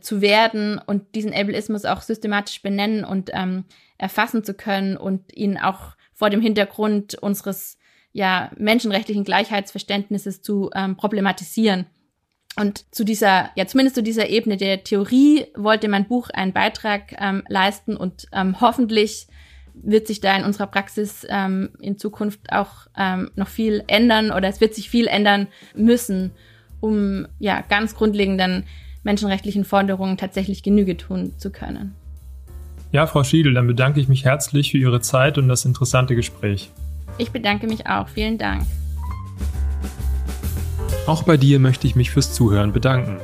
zu 0.00 0.20
werden 0.20 0.80
und 0.84 1.14
diesen 1.14 1.34
Ableismus 1.34 1.84
auch 1.84 2.00
systematisch 2.00 2.62
benennen 2.62 3.04
und 3.04 3.30
ähm, 3.34 3.64
erfassen 3.98 4.42
zu 4.42 4.54
können 4.54 4.96
und 4.96 5.36
ihn 5.36 5.58
auch 5.58 5.96
vor 6.14 6.30
dem 6.30 6.40
Hintergrund 6.40 7.14
unseres 7.14 7.78
ja, 8.12 8.50
menschenrechtlichen 8.56 9.24
Gleichheitsverständnisses 9.24 10.40
zu 10.40 10.70
ähm, 10.74 10.96
problematisieren. 10.96 11.86
Und 12.58 12.86
zu 12.94 13.04
dieser, 13.04 13.50
ja, 13.54 13.66
zumindest 13.66 13.96
zu 13.96 14.02
dieser 14.02 14.30
Ebene 14.30 14.56
der 14.56 14.82
Theorie 14.82 15.44
wollte 15.54 15.88
mein 15.88 16.08
Buch 16.08 16.30
einen 16.30 16.54
Beitrag 16.54 17.14
ähm, 17.20 17.44
leisten 17.48 17.98
und 17.98 18.28
ähm, 18.32 18.58
hoffentlich 18.62 19.26
wird 19.82 20.06
sich 20.06 20.20
da 20.20 20.36
in 20.36 20.44
unserer 20.44 20.66
Praxis 20.66 21.26
ähm, 21.28 21.70
in 21.80 21.98
Zukunft 21.98 22.52
auch 22.52 22.86
ähm, 22.96 23.30
noch 23.36 23.48
viel 23.48 23.84
ändern 23.86 24.30
oder 24.30 24.48
es 24.48 24.60
wird 24.60 24.74
sich 24.74 24.90
viel 24.90 25.06
ändern 25.06 25.48
müssen, 25.74 26.32
um 26.80 27.26
ja 27.38 27.62
ganz 27.62 27.94
grundlegenden 27.94 28.64
menschenrechtlichen 29.02 29.64
Forderungen 29.64 30.16
tatsächlich 30.16 30.62
Genüge 30.62 30.96
tun 30.96 31.32
zu 31.38 31.50
können. 31.50 31.94
Ja, 32.92 33.06
Frau 33.06 33.24
Schiedel, 33.24 33.54
dann 33.54 33.66
bedanke 33.66 34.00
ich 34.00 34.08
mich 34.08 34.24
herzlich 34.24 34.70
für 34.70 34.78
Ihre 34.78 35.00
Zeit 35.00 35.38
und 35.38 35.48
das 35.48 35.64
interessante 35.64 36.14
Gespräch. 36.14 36.70
Ich 37.18 37.30
bedanke 37.30 37.66
mich 37.66 37.86
auch. 37.86 38.08
Vielen 38.08 38.38
Dank. 38.38 38.64
Auch 41.06 41.22
bei 41.22 41.36
dir 41.36 41.58
möchte 41.58 41.86
ich 41.86 41.94
mich 41.94 42.10
fürs 42.10 42.32
Zuhören 42.32 42.72
bedanken. 42.72 43.18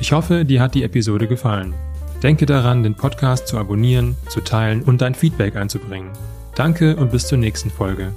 Ich 0.00 0.12
hoffe, 0.12 0.44
dir 0.44 0.62
hat 0.62 0.74
die 0.74 0.84
Episode 0.84 1.26
gefallen. 1.26 1.74
Denke 2.22 2.46
daran, 2.46 2.82
den 2.82 2.94
Podcast 2.94 3.46
zu 3.46 3.58
abonnieren, 3.58 4.16
zu 4.28 4.40
teilen 4.40 4.82
und 4.82 5.00
dein 5.00 5.14
Feedback 5.14 5.54
einzubringen. 5.56 6.10
Danke 6.54 6.96
und 6.96 7.12
bis 7.12 7.28
zur 7.28 7.38
nächsten 7.38 7.70
Folge. 7.70 8.12